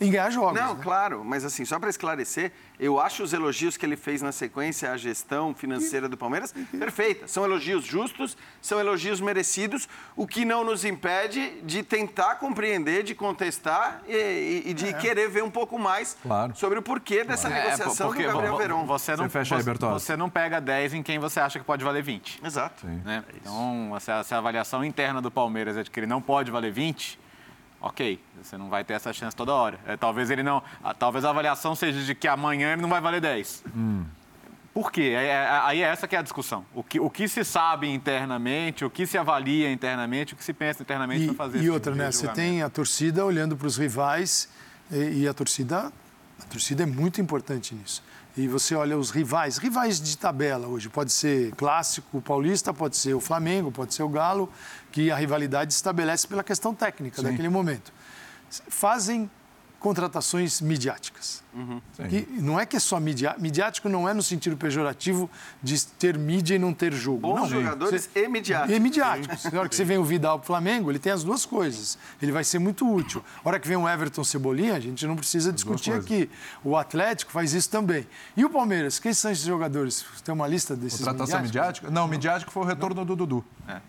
em 0.00 0.10
ganhar 0.10 0.30
jogos. 0.30 0.60
Não, 0.60 0.74
né? 0.74 0.80
claro, 0.82 1.24
mas 1.24 1.44
assim, 1.44 1.64
só 1.64 1.78
para 1.78 1.88
esclarecer, 1.88 2.52
eu 2.78 3.00
acho 3.00 3.22
os 3.22 3.32
elogios 3.32 3.76
que 3.76 3.86
ele 3.86 3.96
fez 3.96 4.20
na 4.20 4.32
sequência 4.32 4.90
à 4.90 4.96
gestão 4.96 5.54
financeira 5.54 6.08
do 6.08 6.16
Palmeiras 6.16 6.52
perfeita. 6.72 7.28
São 7.28 7.44
elogios 7.44 7.84
justos, 7.84 8.36
são 8.60 8.80
elogios 8.80 9.20
merecidos, 9.20 9.88
o 10.16 10.26
que 10.26 10.44
não 10.44 10.64
nos 10.64 10.84
impede 10.84 11.60
de 11.62 11.82
tentar 11.82 12.36
compreender, 12.36 13.02
de 13.04 13.14
contestar 13.14 14.02
e, 14.08 14.64
e 14.66 14.74
de 14.74 14.88
é. 14.88 14.92
querer 14.94 15.28
ver 15.28 15.44
um 15.44 15.50
pouco 15.50 15.78
mais 15.78 16.16
claro. 16.22 16.54
sobre 16.56 16.78
o 16.78 16.82
porquê 16.82 17.22
dessa 17.22 17.48
claro. 17.48 17.64
negociação 17.64 18.12
é, 18.12 18.16
do 18.16 18.22
Gabriel 18.24 18.56
Verón. 18.56 18.86
Você 18.86 19.16
não, 19.16 19.24
você, 19.24 19.30
fecha 19.30 19.56
aí, 19.56 19.62
você 19.62 20.16
não 20.16 20.28
pega 20.28 20.60
10 20.60 20.94
em 20.94 21.02
quem 21.02 21.18
você 21.18 21.38
acha 21.38 21.58
que 21.58 21.64
pode 21.64 21.84
valer 21.84 22.02
20. 22.02 22.40
Exato. 22.44 22.86
Né? 22.86 23.24
Então, 23.36 23.96
se 24.00 24.10
a, 24.10 24.24
se 24.24 24.34
a 24.34 24.38
avaliação 24.38 24.84
interna 24.84 25.22
do 25.22 25.30
Palmeiras 25.30 25.76
é 25.76 25.82
de 25.82 25.90
que 25.90 26.00
ele 26.00 26.06
não 26.06 26.20
pode 26.20 26.50
valer 26.50 26.72
20 26.72 27.23
ok, 27.84 28.18
você 28.42 28.56
não 28.56 28.70
vai 28.70 28.82
ter 28.82 28.94
essa 28.94 29.12
chance 29.12 29.36
toda 29.36 29.52
hora. 29.52 29.78
É, 29.86 29.96
talvez 29.96 30.30
ele 30.30 30.42
não. 30.42 30.62
talvez 30.98 31.24
a 31.24 31.30
avaliação 31.30 31.74
seja 31.74 32.02
de 32.02 32.14
que 32.14 32.26
amanhã 32.26 32.72
ele 32.72 32.82
não 32.82 32.88
vai 32.88 33.00
valer 33.00 33.20
10. 33.20 33.64
Hum. 33.76 34.04
Por 34.72 34.90
quê? 34.90 35.12
É, 35.16 35.26
é, 35.26 35.48
aí 35.62 35.82
é 35.82 35.86
essa 35.86 36.08
que 36.08 36.16
é 36.16 36.18
a 36.18 36.22
discussão. 36.22 36.64
O 36.74 36.82
que, 36.82 36.98
o 36.98 37.10
que 37.10 37.28
se 37.28 37.44
sabe 37.44 37.88
internamente, 37.88 38.84
o 38.84 38.90
que 38.90 39.06
se 39.06 39.18
avalia 39.18 39.70
internamente, 39.70 40.32
o 40.32 40.36
que 40.36 40.42
se 40.42 40.52
pensa 40.52 40.82
internamente 40.82 41.26
para 41.26 41.34
fazer 41.34 41.62
E 41.62 41.70
outra, 41.70 41.92
tipo 41.92 42.02
né? 42.02 42.10
Você 42.10 42.26
tem 42.28 42.62
a 42.62 42.70
torcida 42.70 43.24
olhando 43.24 43.56
para 43.56 43.66
os 43.66 43.76
rivais 43.76 44.48
e, 44.90 45.22
e 45.22 45.28
a 45.28 45.34
torcida, 45.34 45.92
a 46.40 46.44
torcida 46.48 46.82
é 46.82 46.86
muito 46.86 47.20
importante 47.20 47.74
nisso 47.74 48.02
e 48.36 48.48
você 48.48 48.74
olha 48.74 48.98
os 48.98 49.10
rivais, 49.10 49.58
rivais 49.58 50.00
de 50.00 50.18
tabela 50.18 50.66
hoje, 50.66 50.88
pode 50.88 51.12
ser 51.12 51.52
clássico, 51.52 52.20
paulista, 52.20 52.74
pode 52.74 52.96
ser 52.96 53.14
o 53.14 53.20
Flamengo, 53.20 53.70
pode 53.70 53.94
ser 53.94 54.02
o 54.02 54.08
Galo, 54.08 54.50
que 54.90 55.10
a 55.10 55.16
rivalidade 55.16 55.72
se 55.72 55.78
estabelece 55.78 56.26
pela 56.26 56.42
questão 56.42 56.74
técnica 56.74 57.18
Sim. 57.18 57.28
daquele 57.28 57.48
momento. 57.48 57.92
Fazem 58.68 59.30
contratações 59.84 60.62
midiáticas. 60.62 61.44
Uhum. 61.52 61.78
não 62.40 62.58
é 62.58 62.64
que 62.64 62.74
é 62.74 62.80
só 62.80 62.98
midiático, 62.98 63.42
midiático 63.42 63.88
não 63.90 64.08
é 64.08 64.14
no 64.14 64.22
sentido 64.22 64.56
pejorativo 64.56 65.30
de 65.62 65.86
ter 65.86 66.16
mídia 66.16 66.54
e 66.54 66.58
não 66.58 66.72
ter 66.72 66.90
jogo. 66.94 67.20
Bons 67.20 67.36
não, 67.36 67.48
jogadores 67.48 68.08
você, 68.10 68.24
e 68.24 68.28
midiáticos. 68.28 68.74
E 68.74 68.80
midiáticos. 68.80 69.44
Na 69.52 69.60
hora 69.60 69.68
que 69.68 69.76
você 69.76 69.84
vem 69.84 69.98
o 69.98 70.04
Vidal 70.04 70.38
para 70.38 70.44
o 70.44 70.46
Flamengo, 70.46 70.90
ele 70.90 70.98
tem 70.98 71.12
as 71.12 71.22
duas 71.22 71.44
coisas. 71.44 71.98
Ele 72.22 72.32
vai 72.32 72.42
ser 72.44 72.58
muito 72.58 72.90
útil. 72.90 73.22
Na 73.44 73.50
hora 73.50 73.60
que 73.60 73.68
vem 73.68 73.76
o 73.76 73.86
Everton 73.86 74.24
Cebolinha, 74.24 74.74
a 74.74 74.80
gente 74.80 75.06
não 75.06 75.16
precisa 75.16 75.50
as 75.50 75.54
discutir 75.54 75.92
aqui. 75.92 76.30
O 76.64 76.78
Atlético 76.78 77.30
faz 77.30 77.52
isso 77.52 77.68
também. 77.68 78.06
E 78.34 78.42
o 78.42 78.48
Palmeiras? 78.48 78.98
Quem 78.98 79.12
são 79.12 79.30
esses 79.30 79.44
jogadores? 79.44 80.02
Tem 80.24 80.32
uma 80.32 80.48
lista 80.48 80.74
desses 80.74 81.00
Contratação 81.00 81.42
midiática? 81.42 81.90
Não, 81.90 82.08
midiático 82.08 82.50
foi 82.50 82.62
o 82.62 82.66
retorno 82.66 82.96
não. 82.96 83.04
do 83.04 83.14
Dudu. 83.14 83.44
É. 83.68 83.82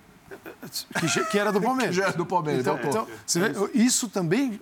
Que, 0.99 1.25
que, 1.31 1.39
era 1.39 1.53
do 1.53 1.61
Palmeiras. 1.61 1.95
que 1.95 2.01
era 2.01 2.11
do 2.11 2.25
Palmeiras. 2.25 2.67
Então, 2.67 2.77
então 2.83 3.07
vê, 3.33 3.71
isso 3.73 4.09
também 4.09 4.59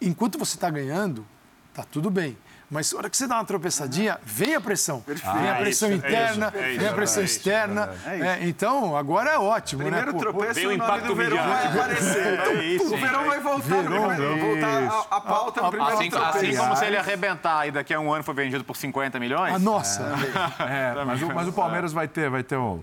enquanto 0.00 0.38
você 0.38 0.56
está 0.56 0.70
ganhando, 0.70 1.26
tá 1.74 1.84
tudo 1.84 2.10
bem. 2.10 2.36
Mas 2.70 2.92
na 2.92 2.98
hora 2.98 3.10
que 3.10 3.16
você 3.16 3.26
dá 3.26 3.34
uma 3.34 3.44
tropeçadinha, 3.44 4.16
vem 4.22 4.54
a 4.54 4.60
pressão. 4.60 5.00
Perfeito. 5.00 5.36
Vem 5.36 5.50
a 5.50 5.54
pressão 5.56 5.88
é 5.88 5.92
isso, 5.92 6.06
interna, 6.06 6.52
é 6.54 6.70
isso, 6.70 6.78
vem 6.78 6.88
a 6.88 6.92
pressão 6.92 7.22
é 7.22 7.24
isso, 7.24 7.36
externa. 7.36 7.94
É 8.06 8.38
então, 8.46 8.96
agora 8.96 9.30
é 9.30 9.38
ótimo, 9.38 9.82
Primeiro 9.82 10.12
né? 10.12 10.18
tropeço, 10.18 10.54
vem 10.54 10.66
o 10.68 10.72
impacto 10.72 11.08
do 11.08 11.16
Verão 11.16 11.36
vai 11.36 11.66
aparecer. 11.66 12.40
Então, 12.74 12.86
o 12.86 12.96
Verão 12.96 13.24
vai 13.24 13.40
voltar, 13.40 13.66
Verão, 13.66 14.38
voltar 14.38 15.06
a, 15.10 15.16
a 15.16 15.20
pauta 15.20 15.62
no 15.62 15.70
primeiro 15.70 15.96
assim, 15.96 16.10
tropeço. 16.10 16.38
Assim 16.38 16.56
como 16.56 16.76
se 16.76 16.84
ele 16.84 16.96
arrebentar 16.96 17.66
e 17.66 17.72
daqui 17.72 17.92
a 17.92 17.98
um 17.98 18.12
ano 18.12 18.22
for 18.22 18.36
vendido 18.36 18.62
por 18.62 18.76
50 18.76 19.18
milhões. 19.18 19.52
Ah, 19.52 19.58
nossa! 19.58 20.12
mas, 21.04 21.22
o, 21.22 21.26
mas 21.34 21.48
o 21.48 21.52
Palmeiras 21.52 21.92
vai 21.92 22.06
ter, 22.06 22.30
vai 22.30 22.44
ter 22.44 22.56
um, 22.56 22.80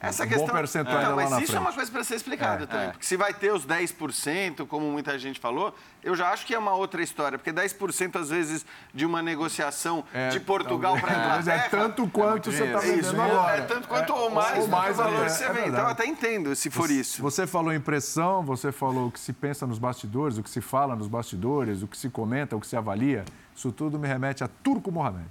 Essa 0.00 0.24
um 0.24 0.28
questão, 0.28 0.46
bom 0.46 0.52
percentual 0.54 0.96
então, 0.98 1.10
lá 1.14 1.22
na 1.24 1.28
frente. 1.28 1.40
Mas 1.40 1.42
isso 1.42 1.56
é 1.56 1.60
uma 1.60 1.72
coisa 1.74 1.92
para 1.92 2.04
ser 2.04 2.14
explicada 2.14 2.66
também. 2.66 2.90
Porque 2.92 3.04
se 3.04 3.18
vai 3.18 3.34
ter 3.34 3.52
os 3.52 3.66
10%, 3.66 4.66
como 4.66 4.90
muita 4.90 5.18
gente 5.18 5.38
falou, 5.38 5.74
eu 6.06 6.14
já 6.14 6.30
acho 6.30 6.46
que 6.46 6.54
é 6.54 6.58
uma 6.58 6.72
outra 6.72 7.02
história, 7.02 7.36
porque 7.36 7.52
10% 7.52 8.14
às 8.14 8.30
vezes 8.30 8.64
de 8.94 9.04
uma 9.04 9.20
negociação 9.20 10.04
é, 10.14 10.28
de 10.28 10.38
Portugal 10.38 10.96
para 11.00 11.12
a 11.12 11.18
Inglaterra. 11.18 11.64
É 11.66 11.68
tanto 11.68 12.06
quanto 12.08 12.48
é 12.48 12.52
você 12.52 12.64
está 12.64 12.78
vendendo 12.78 13.20
agora. 13.20 13.56
É 13.56 13.62
tanto 13.62 13.88
quanto 13.88 14.14
ou 14.14 14.30
mais, 14.30 14.58
ou 14.60 14.68
mais 14.68 14.96
valor 14.96 15.26
é, 15.26 15.28
você 15.28 15.48
vende. 15.52 15.68
Então 15.70 15.80
eu 15.80 15.88
até 15.88 16.06
entendo 16.06 16.54
se 16.54 16.70
for 16.70 16.86
você, 16.86 16.94
isso. 16.94 17.20
Você 17.20 17.44
falou 17.44 17.72
em 17.72 17.80
pressão, 17.80 18.44
você 18.44 18.70
falou 18.70 19.08
o 19.08 19.10
que 19.10 19.18
se 19.18 19.32
pensa 19.32 19.66
nos 19.66 19.80
bastidores, 19.80 20.38
o 20.38 20.44
que 20.44 20.50
se 20.50 20.60
fala 20.60 20.94
nos 20.94 21.08
bastidores, 21.08 21.82
o 21.82 21.88
que 21.88 21.98
se 21.98 22.08
comenta, 22.08 22.54
o 22.54 22.60
que 22.60 22.68
se 22.68 22.76
avalia. 22.76 23.24
Isso 23.54 23.72
tudo 23.72 23.98
me 23.98 24.06
remete 24.06 24.44
a 24.44 24.48
Turco 24.48 24.92
Mohamed. 24.92 25.28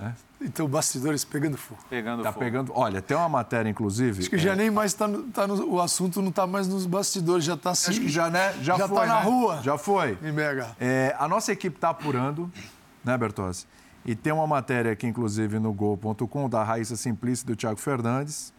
É? 0.00 0.12
Então, 0.44 0.66
bastidores 0.66 1.24
pegando 1.24 1.56
fogo. 1.56 1.80
Pegando 1.88 2.22
tá 2.22 2.32
fogo. 2.32 2.44
pegando. 2.44 2.72
Olha, 2.74 3.00
tem 3.00 3.16
uma 3.16 3.28
matéria, 3.28 3.68
inclusive. 3.68 4.20
Acho 4.20 4.30
que 4.30 4.36
é... 4.36 4.38
já 4.38 4.56
nem 4.56 4.70
mais 4.70 4.92
está 4.92 5.08
tá 5.32 5.46
no. 5.46 5.74
O 5.74 5.80
assunto 5.80 6.20
não 6.20 6.30
está 6.30 6.46
mais 6.46 6.66
nos 6.66 6.84
bastidores, 6.84 7.44
já 7.44 7.54
está 7.54 7.70
assim. 7.70 7.92
Acho 7.92 8.00
que 8.00 8.08
já, 8.08 8.28
né? 8.28 8.52
Já, 8.60 8.76
já 8.76 8.88
foi. 8.88 8.96
Já 8.96 9.04
está 9.04 9.06
na 9.06 9.20
né? 9.20 9.24
rua. 9.24 9.60
Já 9.62 9.78
foi. 9.78 10.18
Em 10.22 10.32
BH. 10.32 10.76
É, 10.80 11.14
a 11.18 11.28
nossa 11.28 11.52
equipe 11.52 11.76
está 11.76 11.90
apurando, 11.90 12.50
né, 13.04 13.16
Bertossi? 13.16 13.66
E 14.04 14.16
tem 14.16 14.32
uma 14.32 14.46
matéria 14.46 14.90
aqui, 14.90 15.06
inclusive, 15.06 15.60
no 15.60 15.72
gol.com, 15.72 16.48
da 16.48 16.64
Raíssa 16.64 16.96
Simplice 16.96 17.44
e 17.44 17.46
do 17.46 17.54
Thiago 17.54 17.78
Fernandes, 17.78 18.52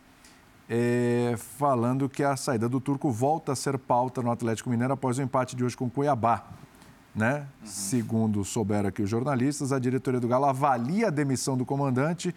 é, 0.69 1.35
falando 1.57 2.07
que 2.07 2.23
a 2.23 2.37
saída 2.37 2.69
do 2.69 2.79
Turco 2.79 3.11
volta 3.11 3.51
a 3.51 3.55
ser 3.55 3.77
pauta 3.77 4.21
no 4.21 4.31
Atlético 4.31 4.69
Mineiro 4.69 4.93
após 4.93 5.17
o 5.17 5.21
empate 5.21 5.53
de 5.53 5.65
hoje 5.65 5.75
com 5.75 5.85
o 5.85 5.89
Cuiabá. 5.89 6.45
Né? 7.15 7.45
Uhum. 7.61 7.67
Segundo 7.67 8.43
souberam 8.43 8.89
aqui 8.89 9.01
os 9.01 9.09
jornalistas, 9.09 9.71
a 9.71 9.77
diretoria 9.77 10.19
do 10.19 10.27
Galo 10.27 10.45
avalia 10.45 11.07
a 11.07 11.11
demissão 11.11 11.55
do 11.55 11.63
comandante, 11.63 12.33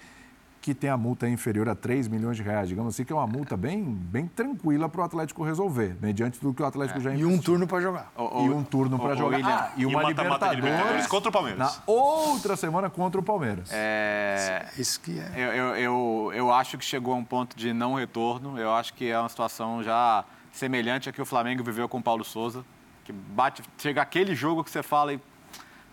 que 0.60 0.74
tem 0.74 0.90
a 0.90 0.96
multa 0.96 1.28
inferior 1.28 1.68
a 1.68 1.74
3 1.74 2.08
milhões 2.08 2.36
de 2.36 2.42
reais. 2.42 2.68
Digamos 2.68 2.92
assim, 2.92 3.04
que 3.04 3.12
é 3.12 3.16
uma 3.16 3.26
multa 3.26 3.56
bem, 3.56 3.84
bem 3.84 4.26
tranquila 4.26 4.88
para 4.88 5.00
o 5.00 5.04
Atlético 5.04 5.44
resolver, 5.44 5.96
mediante 6.02 6.40
tudo 6.40 6.52
que 6.52 6.60
o 6.60 6.66
Atlético 6.66 6.98
é. 6.98 7.02
já 7.02 7.10
investiu. 7.10 7.30
E 7.30 7.32
um 7.32 7.38
turno 7.38 7.66
para 7.66 7.80
jogar. 7.80 8.12
O, 8.16 8.22
o, 8.22 8.46
e 8.46 8.50
um 8.50 8.64
turno 8.64 8.98
para 8.98 9.14
jogar. 9.14 9.40
Ah, 9.44 9.72
e 9.76 9.86
uma, 9.86 9.92
e 9.92 9.94
uma 9.94 10.08
Libertadores, 10.08 10.56
Libertadores 10.56 11.06
contra 11.06 11.28
o 11.30 11.32
Palmeiras. 11.32 11.58
Na 11.60 11.72
outra 11.86 12.56
semana 12.56 12.90
contra 12.90 13.20
o 13.20 13.22
Palmeiras. 13.22 13.70
É... 13.72 14.66
Isso 14.76 15.00
que 15.00 15.18
é. 15.18 15.32
Eu, 15.36 15.52
eu, 15.52 15.76
eu, 15.76 16.32
eu 16.34 16.52
acho 16.52 16.76
que 16.76 16.84
chegou 16.84 17.14
a 17.14 17.16
um 17.16 17.24
ponto 17.24 17.56
de 17.56 17.72
não 17.72 17.94
retorno. 17.94 18.58
Eu 18.58 18.74
acho 18.74 18.92
que 18.92 19.08
é 19.08 19.18
uma 19.18 19.28
situação 19.28 19.82
já 19.84 20.24
semelhante 20.52 21.08
a 21.08 21.12
que 21.12 21.22
o 21.22 21.26
Flamengo 21.26 21.62
viveu 21.62 21.88
com 21.88 21.98
o 21.98 22.02
Paulo 22.02 22.24
Souza 22.24 22.64
que 23.06 23.12
bate, 23.12 23.62
chega 23.78 24.02
aquele 24.02 24.34
jogo 24.34 24.64
que 24.64 24.70
você 24.70 24.82
fala 24.82 25.14
e 25.14 25.20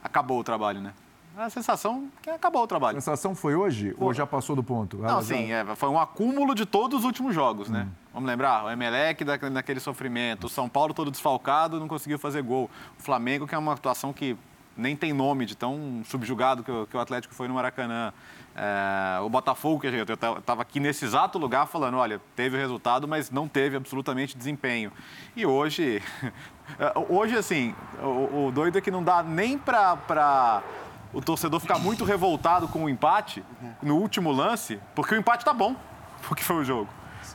acabou 0.03 0.39
o 0.39 0.43
trabalho, 0.43 0.81
né? 0.81 0.91
A 1.37 1.49
sensação 1.49 2.09
que 2.21 2.29
acabou 2.29 2.63
o 2.63 2.67
trabalho. 2.67 2.97
A 2.97 3.01
sensação 3.01 3.33
foi 3.33 3.55
hoje 3.55 3.95
ou 3.97 4.13
já 4.13 4.25
passou 4.25 4.55
do 4.55 4.63
ponto? 4.63 4.97
Não, 4.97 5.21
sim, 5.21 5.51
é, 5.51 5.75
foi 5.75 5.89
um 5.89 5.99
acúmulo 5.99 6.53
de 6.53 6.65
todos 6.65 6.99
os 6.99 7.05
últimos 7.05 7.33
jogos, 7.33 7.69
né? 7.69 7.87
hum. 7.87 7.93
Vamos 8.13 8.29
lembrar, 8.29 8.65
o 8.65 8.69
Emelec 8.69 9.23
naquele 9.51 9.79
sofrimento, 9.79 10.45
o 10.45 10.49
São 10.49 10.69
Paulo 10.69 10.93
todo 10.93 11.09
desfalcado, 11.09 11.79
não 11.79 11.87
conseguiu 11.87 12.19
fazer 12.19 12.43
gol. 12.43 12.69
O 12.99 13.01
Flamengo, 13.01 13.47
que 13.47 13.55
é 13.55 13.57
uma 13.57 13.73
atuação 13.73 14.13
que 14.13 14.37
nem 14.75 14.95
tem 14.95 15.13
nome 15.13 15.45
de 15.45 15.55
tão 15.55 16.01
subjugado 16.05 16.63
que 16.63 16.71
o, 16.71 16.87
que 16.87 16.97
o 16.97 16.99
Atlético 16.99 17.33
foi 17.33 17.47
no 17.47 17.53
Maracanã. 17.53 18.13
É, 18.55 19.19
o 19.21 19.29
Botafogo, 19.29 19.81
que 19.81 19.87
eu 19.87 20.03
estava 20.37 20.61
aqui 20.61 20.79
nesse 20.79 21.05
exato 21.05 21.39
lugar 21.39 21.65
falando, 21.65 21.97
olha, 21.97 22.21
teve 22.35 22.55
o 22.55 22.59
resultado, 22.59 23.07
mas 23.07 23.31
não 23.31 23.47
teve 23.47 23.75
absolutamente 23.75 24.37
desempenho. 24.37 24.91
E 25.35 25.45
hoje, 25.45 26.01
hoje 27.09 27.37
assim, 27.37 27.75
o, 28.01 28.47
o 28.47 28.51
doido 28.51 28.77
é 28.77 28.81
que 28.81 28.91
não 28.91 29.03
dá 29.03 29.21
nem 29.23 29.57
para 29.57 30.61
o 31.13 31.21
torcedor 31.21 31.59
ficar 31.59 31.77
muito 31.77 32.03
revoltado 32.03 32.67
com 32.67 32.85
o 32.85 32.89
empate 32.89 33.43
no 33.81 33.97
último 33.97 34.31
lance, 34.31 34.79
porque 34.95 35.13
o 35.13 35.17
empate 35.17 35.45
tá 35.45 35.53
bom, 35.53 35.75
porque 36.27 36.43
foi 36.43 36.57
o 36.57 36.63
jogo. 36.63 36.89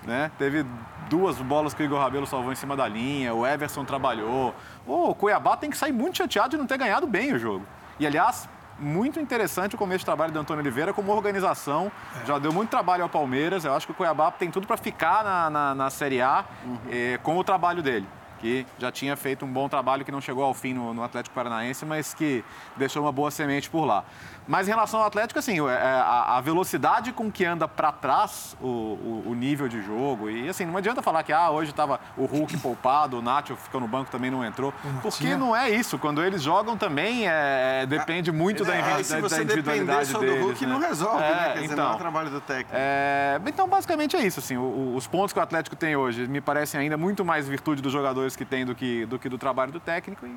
Né? 0.04 0.30
Teve 0.38 0.66
duas 1.08 1.36
bolas 1.38 1.72
que 1.72 1.82
o 1.82 1.84
Igor 1.84 2.00
Rabelo 2.00 2.26
salvou 2.26 2.52
em 2.52 2.56
cima 2.56 2.76
da 2.76 2.86
linha, 2.86 3.34
o 3.34 3.46
Everson 3.46 3.84
trabalhou. 3.84 4.54
O 4.86 5.14
Cuiabá 5.14 5.56
tem 5.56 5.70
que 5.70 5.76
sair 5.76 5.92
muito 5.92 6.18
chateado 6.18 6.50
de 6.50 6.56
não 6.56 6.66
ter 6.66 6.78
ganhado 6.78 7.06
bem 7.06 7.32
o 7.32 7.38
jogo. 7.38 7.64
E, 7.98 8.06
aliás, 8.06 8.48
muito 8.78 9.18
interessante 9.18 9.74
o 9.74 9.78
começo 9.78 10.00
de 10.00 10.04
trabalho 10.04 10.32
do 10.32 10.38
Antônio 10.38 10.62
Oliveira 10.62 10.92
como 10.92 11.12
organização. 11.12 11.90
É. 12.22 12.26
Já 12.26 12.38
deu 12.38 12.52
muito 12.52 12.70
trabalho 12.70 13.02
ao 13.02 13.08
Palmeiras. 13.08 13.64
Eu 13.64 13.74
acho 13.74 13.86
que 13.86 13.92
o 13.92 13.94
Cuiabá 13.94 14.30
tem 14.30 14.50
tudo 14.50 14.66
para 14.66 14.76
ficar 14.76 15.24
na, 15.24 15.50
na, 15.50 15.74
na, 15.74 15.90
Série 15.90 16.20
A 16.20 16.44
uhum. 16.64 16.78
eh, 16.90 17.18
com 17.22 17.36
o 17.36 17.44
trabalho 17.44 17.82
dele. 17.82 18.06
Que 18.40 18.66
já 18.78 18.90
tinha 18.90 19.16
feito 19.16 19.44
um 19.44 19.52
bom 19.52 19.68
trabalho 19.68 20.04
que 20.04 20.12
não 20.12 20.20
chegou 20.20 20.44
ao 20.44 20.54
fim 20.54 20.74
no, 20.74 20.94
no 20.94 21.02
Atlético 21.02 21.34
Paranaense, 21.34 21.84
mas 21.84 22.14
que 22.14 22.44
deixou 22.76 23.02
uma 23.02 23.12
boa 23.12 23.30
semente 23.30 23.68
por 23.68 23.84
lá. 23.84 24.04
Mas 24.48 24.66
em 24.66 24.70
relação 24.70 25.00
ao 25.00 25.06
Atlético, 25.06 25.38
assim, 25.38 25.60
é, 25.60 25.72
a, 25.72 26.38
a 26.38 26.40
velocidade 26.40 27.12
com 27.12 27.30
que 27.30 27.44
anda 27.44 27.68
para 27.68 27.92
trás 27.92 28.56
o, 28.60 28.66
o, 28.66 29.22
o, 29.26 29.34
nível 29.34 29.68
de 29.68 29.82
jogo. 29.82 30.30
E 30.30 30.48
assim, 30.48 30.64
não 30.64 30.78
adianta 30.78 31.02
falar 31.02 31.22
que 31.22 31.34
ah, 31.34 31.50
hoje 31.50 31.70
estava 31.70 32.00
o 32.16 32.24
Hulk 32.24 32.56
poupado, 32.58 33.18
o 33.18 33.22
Nacho 33.22 33.54
ficou 33.56 33.78
no 33.78 33.86
banco 33.86 34.10
também 34.10 34.30
não 34.30 34.42
entrou. 34.42 34.72
Porque 35.02 35.36
não 35.36 35.54
é 35.54 35.68
isso. 35.68 35.98
Quando 35.98 36.24
eles 36.24 36.42
jogam 36.42 36.78
também 36.78 37.28
é, 37.28 37.84
depende 37.86 38.32
muito 38.32 38.64
da, 38.64 38.74
é, 38.74 39.02
se 39.02 39.20
você 39.20 39.36
da 39.36 39.42
individualidade 39.42 40.06
só 40.06 40.18
deles. 40.18 40.36
do 40.36 40.46
Hulk 40.46 40.66
né? 40.66 40.72
não 40.72 40.80
resolve, 40.80 41.22
é, 41.22 41.30
né? 41.30 41.44
Quer 41.52 41.60
dizer, 41.60 41.72
então, 41.74 41.84
não 41.84 41.92
é 41.92 41.94
o 41.94 41.98
trabalho 41.98 42.30
do 42.30 42.40
técnico. 42.40 42.70
É, 42.72 43.40
então, 43.46 43.68
basicamente 43.68 44.16
é 44.16 44.26
isso. 44.26 44.40
Assim, 44.40 44.56
os 44.56 45.06
pontos 45.06 45.34
que 45.34 45.38
o 45.38 45.42
Atlético 45.42 45.76
tem 45.76 45.94
hoje 45.94 46.26
me 46.26 46.40
parecem 46.40 46.80
ainda 46.80 46.96
muito 46.96 47.22
mais 47.22 47.46
virtude 47.46 47.82
dos 47.82 47.92
jogadores 47.92 48.27
que 48.36 48.44
tem 48.44 48.64
do 48.64 48.74
que 48.74 49.06
do, 49.06 49.18
que 49.18 49.28
do 49.28 49.38
trabalho 49.38 49.72
do 49.72 49.80
técnico. 49.80 50.26
E 50.26 50.34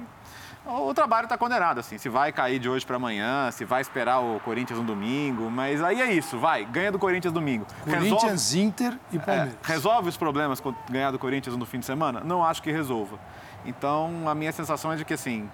o 0.65 0.93
trabalho 0.93 1.25
está 1.25 1.37
condenado, 1.37 1.79
assim. 1.79 1.97
Se 1.97 2.07
vai 2.07 2.31
cair 2.31 2.59
de 2.59 2.69
hoje 2.69 2.85
para 2.85 2.95
amanhã, 2.95 3.49
se 3.51 3.65
vai 3.65 3.81
esperar 3.81 4.19
o 4.19 4.39
Corinthians 4.41 4.79
no 4.79 4.85
domingo, 4.85 5.49
mas 5.49 5.81
aí 5.81 6.01
é 6.01 6.13
isso, 6.13 6.37
vai, 6.37 6.65
ganha 6.65 6.91
do 6.91 6.99
Corinthians 6.99 7.33
domingo. 7.33 7.65
Corinthians, 7.83 8.21
resolve, 8.21 8.59
Inter 8.61 8.99
e 9.11 9.19
Palmeiras. 9.19 9.53
É, 9.53 9.67
resolve 9.67 10.09
os 10.09 10.17
problemas 10.17 10.59
com 10.59 10.73
ganhar 10.89 11.11
do 11.11 11.17
Corinthians 11.17 11.57
no 11.57 11.65
fim 11.65 11.79
de 11.79 11.85
semana? 11.85 12.21
Não 12.23 12.45
acho 12.45 12.61
que 12.61 12.71
resolva. 12.71 13.17
Então, 13.65 14.27
a 14.27 14.35
minha 14.35 14.51
sensação 14.51 14.91
é 14.91 14.95
de 14.95 15.05
que, 15.05 15.13
assim, 15.13 15.49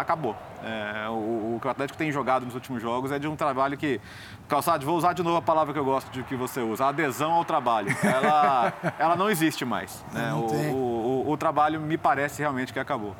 acabou. 0.00 0.36
É, 0.64 1.08
o, 1.08 1.56
o, 1.56 1.58
que 1.60 1.66
o 1.66 1.70
Atlético 1.70 1.98
tem 1.98 2.12
jogado 2.12 2.44
nos 2.44 2.54
últimos 2.54 2.80
jogos 2.80 3.10
é 3.10 3.18
de 3.18 3.26
um 3.26 3.34
trabalho 3.34 3.76
que. 3.76 4.00
Calçado, 4.48 4.84
vou 4.84 4.96
usar 4.96 5.12
de 5.12 5.22
novo 5.22 5.36
a 5.36 5.42
palavra 5.42 5.72
que 5.72 5.78
eu 5.78 5.84
gosto 5.84 6.10
de 6.10 6.22
que 6.22 6.36
você 6.36 6.60
usa, 6.60 6.86
adesão 6.86 7.32
ao 7.32 7.44
trabalho. 7.44 7.88
Ela, 8.02 8.72
ela 8.98 9.16
não 9.16 9.28
existe 9.28 9.64
mais. 9.64 10.04
Né? 10.12 10.32
O, 10.34 10.46
o, 10.46 11.30
o, 11.30 11.36
trabalho 11.36 11.80
me 11.80 11.96
parece 11.96 12.40
realmente 12.40 12.72
que 12.72 12.78
acabou. 12.78 13.16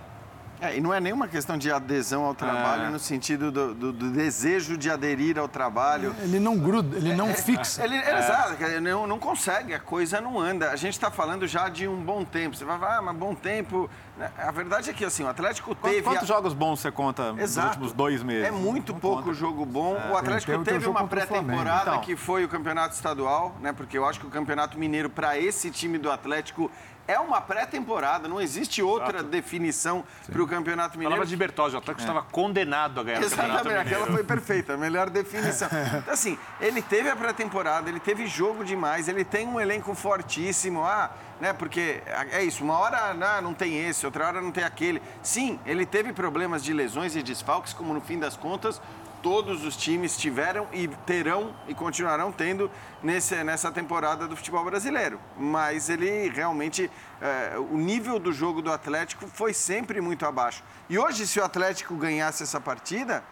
É, 0.62 0.76
e 0.76 0.80
não 0.80 0.94
é 0.94 1.00
nenhuma 1.00 1.26
questão 1.26 1.58
de 1.58 1.72
adesão 1.72 2.24
ao 2.24 2.36
trabalho 2.36 2.84
é. 2.84 2.88
no 2.90 2.98
sentido 3.00 3.50
do, 3.50 3.74
do, 3.74 3.92
do, 3.92 4.10
desejo 4.10 4.76
de 4.78 4.88
aderir 4.88 5.36
ao 5.36 5.48
trabalho. 5.48 6.14
Ele 6.22 6.38
não 6.38 6.56
gruda, 6.56 6.96
ele 6.96 7.12
não 7.16 7.30
é, 7.30 7.34
fixa. 7.34 7.82
Ele, 7.82 7.96
é. 7.96 8.18
Exato, 8.20 8.62
ele 8.62 8.78
não, 8.78 9.04
não 9.04 9.18
consegue, 9.18 9.74
a 9.74 9.80
coisa 9.80 10.20
não 10.20 10.38
anda. 10.38 10.70
A 10.70 10.76
gente 10.76 10.92
está 10.92 11.10
falando 11.10 11.48
já 11.48 11.68
de 11.68 11.88
um 11.88 12.00
bom 12.00 12.24
tempo. 12.24 12.54
Você 12.54 12.64
vai 12.64 12.78
falar, 12.78 12.98
ah, 12.98 13.02
mas 13.02 13.16
bom 13.16 13.34
tempo. 13.34 13.90
Né, 14.16 14.30
a 14.38 14.52
verdade 14.52 14.88
é 14.88 14.92
que 14.92 15.04
assim, 15.04 15.24
o 15.24 15.28
Atlético 15.28 15.74
teve. 15.74 16.02
Quantos 16.02 16.30
a... 16.30 16.34
jogos 16.34 16.54
bons 16.54 16.78
você 16.78 16.92
conta 16.92 17.34
Exato. 17.38 17.66
nos 17.66 17.76
últimos 17.76 17.92
dois 17.92 18.22
meses? 18.22 18.46
É 18.46 18.52
muito 18.52 18.92
não 18.92 19.00
pouco 19.00 19.24
conta. 19.24 19.34
jogo 19.34 19.66
bom. 19.66 19.96
É. 19.96 20.12
O 20.12 20.16
Atlético 20.16 20.62
teve 20.62 20.86
uma 20.86 21.08
pré-temporada 21.08 21.90
então. 21.90 22.00
que 22.02 22.14
foi 22.14 22.44
o 22.44 22.48
campeonato 22.48 22.94
estadual, 22.94 23.56
né? 23.60 23.72
Porque 23.72 23.98
eu 23.98 24.06
acho 24.06 24.20
que 24.20 24.26
o 24.26 24.30
campeonato 24.30 24.78
mineiro, 24.78 25.10
para 25.10 25.36
esse 25.36 25.72
time 25.72 25.98
do 25.98 26.08
Atlético, 26.08 26.70
é 27.12 27.18
uma 27.18 27.40
pré-temporada, 27.40 28.26
não 28.28 28.40
existe 28.40 28.82
outra 28.82 29.18
Exato. 29.18 29.28
definição 29.28 30.04
para 30.30 30.42
o 30.42 30.46
Campeonato 30.46 30.98
Mineiro. 30.98 31.10
Palavra 31.10 31.26
de 31.26 31.36
Bertozzi, 31.36 31.74
o 31.74 31.78
Atlético 31.78 32.00
é. 32.00 32.04
estava 32.08 32.22
condenado 32.22 33.00
a 33.00 33.04
ganhar 33.04 33.22
Exatamente, 33.22 33.54
o 33.54 33.56
Campeonato 33.58 33.84
Mineiro. 33.84 34.02
aquela 34.02 34.16
foi 34.16 34.24
perfeita, 34.24 34.74
a 34.74 34.76
melhor 34.76 35.10
definição. 35.10 35.68
Então, 36.02 36.14
assim, 36.14 36.38
ele 36.60 36.80
teve 36.80 37.08
a 37.08 37.16
pré-temporada, 37.16 37.88
ele 37.88 38.00
teve 38.00 38.26
jogo 38.26 38.64
demais, 38.64 39.08
ele 39.08 39.24
tem 39.24 39.46
um 39.46 39.60
elenco 39.60 39.94
fortíssimo, 39.94 40.82
ah, 40.82 41.10
né, 41.40 41.52
porque 41.52 42.02
é 42.30 42.42
isso, 42.42 42.64
uma 42.64 42.78
hora 42.78 43.12
não, 43.14 43.42
não 43.42 43.54
tem 43.54 43.86
esse, 43.86 44.06
outra 44.06 44.26
hora 44.26 44.40
não 44.40 44.50
tem 44.50 44.64
aquele. 44.64 45.02
Sim, 45.22 45.58
ele 45.66 45.84
teve 45.84 46.12
problemas 46.12 46.62
de 46.62 46.72
lesões 46.72 47.14
e 47.16 47.22
desfalques, 47.22 47.72
como 47.72 47.92
no 47.92 48.00
fim 48.00 48.18
das 48.18 48.36
contas 48.36 48.80
todos 49.22 49.64
os 49.64 49.76
times 49.76 50.16
tiveram 50.16 50.66
e 50.72 50.88
terão 51.06 51.54
e 51.68 51.74
continuarão 51.74 52.32
tendo 52.32 52.70
nesse, 53.02 53.42
nessa 53.44 53.70
temporada 53.70 54.26
do 54.26 54.36
futebol 54.36 54.64
brasileiro. 54.64 55.20
Mas 55.38 55.88
ele 55.88 56.28
realmente, 56.28 56.90
é, 57.20 57.56
o 57.56 57.78
nível 57.78 58.18
do 58.18 58.32
jogo 58.32 58.60
do 58.60 58.72
Atlético 58.72 59.26
foi 59.28 59.54
sempre 59.54 60.00
muito 60.00 60.26
abaixo. 60.26 60.62
E 60.90 60.98
hoje, 60.98 61.26
se 61.26 61.38
o 61.38 61.44
Atlético 61.44 61.94
ganhasse 61.94 62.42
essa 62.42 62.60
partida, 62.60 63.22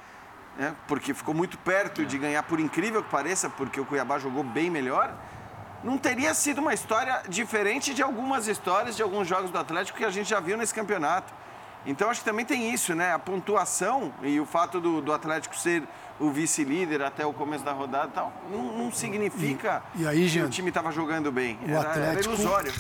né, 0.57 0.75
porque 0.87 1.13
ficou 1.13 1.35
muito 1.35 1.59
perto 1.59 2.07
de 2.07 2.17
ganhar, 2.17 2.43
por 2.45 2.61
incrível 2.61 3.03
que 3.03 3.11
pareça, 3.11 3.51
porque 3.51 3.81
o 3.81 3.85
Cuiabá 3.85 4.19
jogou 4.19 4.45
bem 4.45 4.71
melhor, 4.71 5.13
não 5.83 5.99
teria 5.99 6.33
sido 6.35 6.61
uma 6.61 6.75
história 6.75 7.23
diferente 7.29 7.95
de 7.95 8.03
algumas 8.03 8.47
histórias 8.47 8.97
de 8.97 9.03
alguns 9.03 9.27
jogos 9.27 9.51
do 9.51 9.59
Atlético 9.59 9.99
que 9.99 10.05
a 10.05 10.11
gente 10.11 10.29
já 10.29 10.39
viu 10.39 10.57
nesse 10.57 10.75
campeonato. 10.75 11.33
Então 11.87 12.11
acho 12.11 12.21
que 12.21 12.29
também 12.29 12.45
tem 12.45 12.73
isso, 12.73 12.95
né? 12.95 13.13
A 13.13 13.19
pontuação 13.19 14.13
e 14.23 14.39
o 14.39 14.47
fato 14.47 14.81
do, 14.81 15.01
do 15.01 15.13
Atlético 15.13 15.57
ser 15.57 15.83
o 16.19 16.31
vice-líder 16.31 17.03
até 17.03 17.25
o 17.25 17.33
começo 17.33 17.65
da 17.65 17.73
rodada 17.73 18.09
tal, 18.09 18.33
não, 18.51 18.77
não 18.77 18.93
significa 18.93 19.83
e, 19.95 20.03
e 20.03 20.07
aí, 20.07 20.31
que 20.31 20.43
o 20.43 20.51
time 20.51 20.69
estava 20.69 20.93
jogando 20.93 21.33
bem. 21.33 21.59
O 21.63 21.71
era, 21.71 21.81
Atlético, 21.81 22.11
era 22.11 22.21
ilusório. 22.21 22.73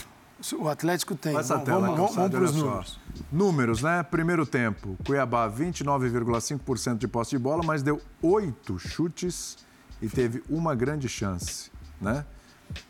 O 0.58 0.68
Atlético 0.68 1.14
tem. 1.14 1.36
Essa 1.36 1.54
vamos, 1.54 1.66
tela, 1.66 1.80
vamos, 1.80 2.14
vamos 2.14 2.30
para 2.30 2.44
os 2.44 2.54
números. 2.54 3.00
Números, 3.30 3.82
né? 3.82 4.02
Primeiro 4.02 4.46
tempo, 4.46 4.96
Cuiabá 5.04 5.50
29,5% 5.50 6.96
de 6.96 7.08
posse 7.08 7.30
de 7.32 7.38
bola, 7.38 7.62
mas 7.64 7.82
deu 7.82 8.00
oito 8.22 8.78
chutes 8.78 9.58
e 10.00 10.08
teve 10.08 10.42
uma 10.48 10.74
grande 10.74 11.08
chance, 11.08 11.70
né? 12.00 12.24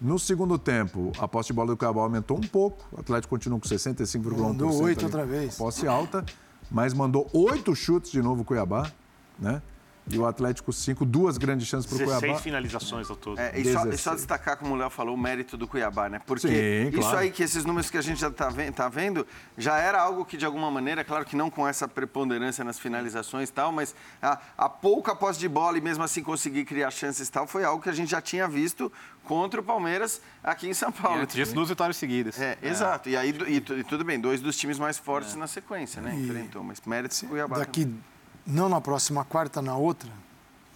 No 0.00 0.18
segundo 0.18 0.58
tempo, 0.58 1.12
a 1.18 1.28
posse 1.28 1.48
de 1.48 1.52
bola 1.52 1.68
do 1.68 1.76
Cuiabá 1.76 2.02
aumentou 2.02 2.36
um 2.36 2.40
pouco. 2.40 2.84
O 2.92 3.00
Atlético 3.00 3.30
continua 3.30 3.58
com 3.58 3.68
65,1%. 3.68 4.38
Mandou 4.38 4.82
oito 4.82 5.04
outra 5.04 5.24
vez. 5.24 5.56
Posse 5.56 5.86
alta, 5.86 6.24
mas 6.70 6.94
mandou 6.94 7.28
oito 7.32 7.74
chutes 7.74 8.10
de 8.10 8.22
novo 8.22 8.42
o 8.42 8.44
Cuiabá, 8.44 8.90
né? 9.38 9.62
E 10.08 10.18
o 10.18 10.26
Atlético 10.26 10.72
5, 10.72 11.04
duas 11.04 11.38
grandes 11.38 11.68
chances 11.68 11.86
para 11.86 11.96
o 11.96 11.98
Cuiabá. 11.98 12.20
16 12.20 12.40
finalizações 12.40 13.10
ao 13.10 13.16
todo. 13.16 13.38
É, 13.38 13.58
e, 13.58 13.72
só, 13.72 13.86
e, 13.86 13.98
só, 13.98 14.14
destacar, 14.14 14.56
como 14.56 14.74
o 14.74 14.76
Léo 14.76 14.90
falou, 14.90 15.14
o 15.14 15.18
mérito 15.18 15.56
do 15.56 15.68
Cuiabá, 15.68 16.08
né? 16.08 16.20
Porque 16.26 16.48
Sim, 16.48 16.90
claro. 16.90 17.06
isso 17.06 17.16
aí, 17.16 17.30
que 17.30 17.42
esses 17.42 17.64
números 17.64 17.90
que 17.90 17.96
a 17.96 18.02
gente 18.02 18.20
já 18.20 18.28
está 18.28 18.50
tá 18.74 18.88
vendo, 18.88 19.26
já 19.56 19.78
era 19.78 20.00
algo 20.00 20.24
que, 20.24 20.36
de 20.36 20.44
alguma 20.44 20.70
maneira, 20.70 21.04
claro 21.04 21.24
que 21.24 21.36
não 21.36 21.50
com 21.50 21.66
essa 21.66 21.86
preponderância 21.86 22.64
nas 22.64 22.78
finalizações 22.78 23.48
e 23.48 23.52
tal, 23.52 23.70
mas 23.70 23.94
a, 24.20 24.38
a 24.58 24.68
pouca 24.68 25.14
posse 25.14 25.38
de 25.38 25.48
bola 25.48 25.78
e 25.78 25.80
mesmo 25.80 26.02
assim 26.02 26.22
conseguir 26.22 26.64
criar 26.64 26.90
chances 26.90 27.28
e 27.28 27.30
tal, 27.30 27.46
foi 27.46 27.64
algo 27.64 27.82
que 27.82 27.88
a 27.88 27.94
gente 27.94 28.10
já 28.10 28.20
tinha 28.20 28.48
visto 28.48 28.90
contra 29.24 29.60
o 29.60 29.64
Palmeiras 29.64 30.20
aqui 30.42 30.68
em 30.68 30.74
São 30.74 30.90
Paulo. 30.90 31.22
E 31.22 31.44
duas 31.44 31.68
vitórias 31.68 31.96
seguidas. 31.96 32.40
É, 32.40 32.58
é, 32.60 32.68
exato. 32.68 33.08
E 33.08 33.16
aí, 33.16 33.32
e, 33.46 33.56
e, 33.56 33.84
tudo 33.84 34.04
bem, 34.04 34.18
dois 34.18 34.40
dos 34.40 34.56
times 34.56 34.78
mais 34.78 34.98
fortes 34.98 35.34
é. 35.34 35.38
na 35.38 35.46
sequência, 35.46 36.02
né? 36.02 36.14
Enfrentou, 36.14 36.64
mas 36.64 36.80
mérito 36.84 37.24
do 37.24 37.28
Cuiabá. 37.28 37.58
Daqui 37.58 37.88
não 38.50 38.68
na 38.68 38.80
próxima 38.80 39.24
quarta, 39.24 39.62
na 39.62 39.76
outra, 39.76 40.10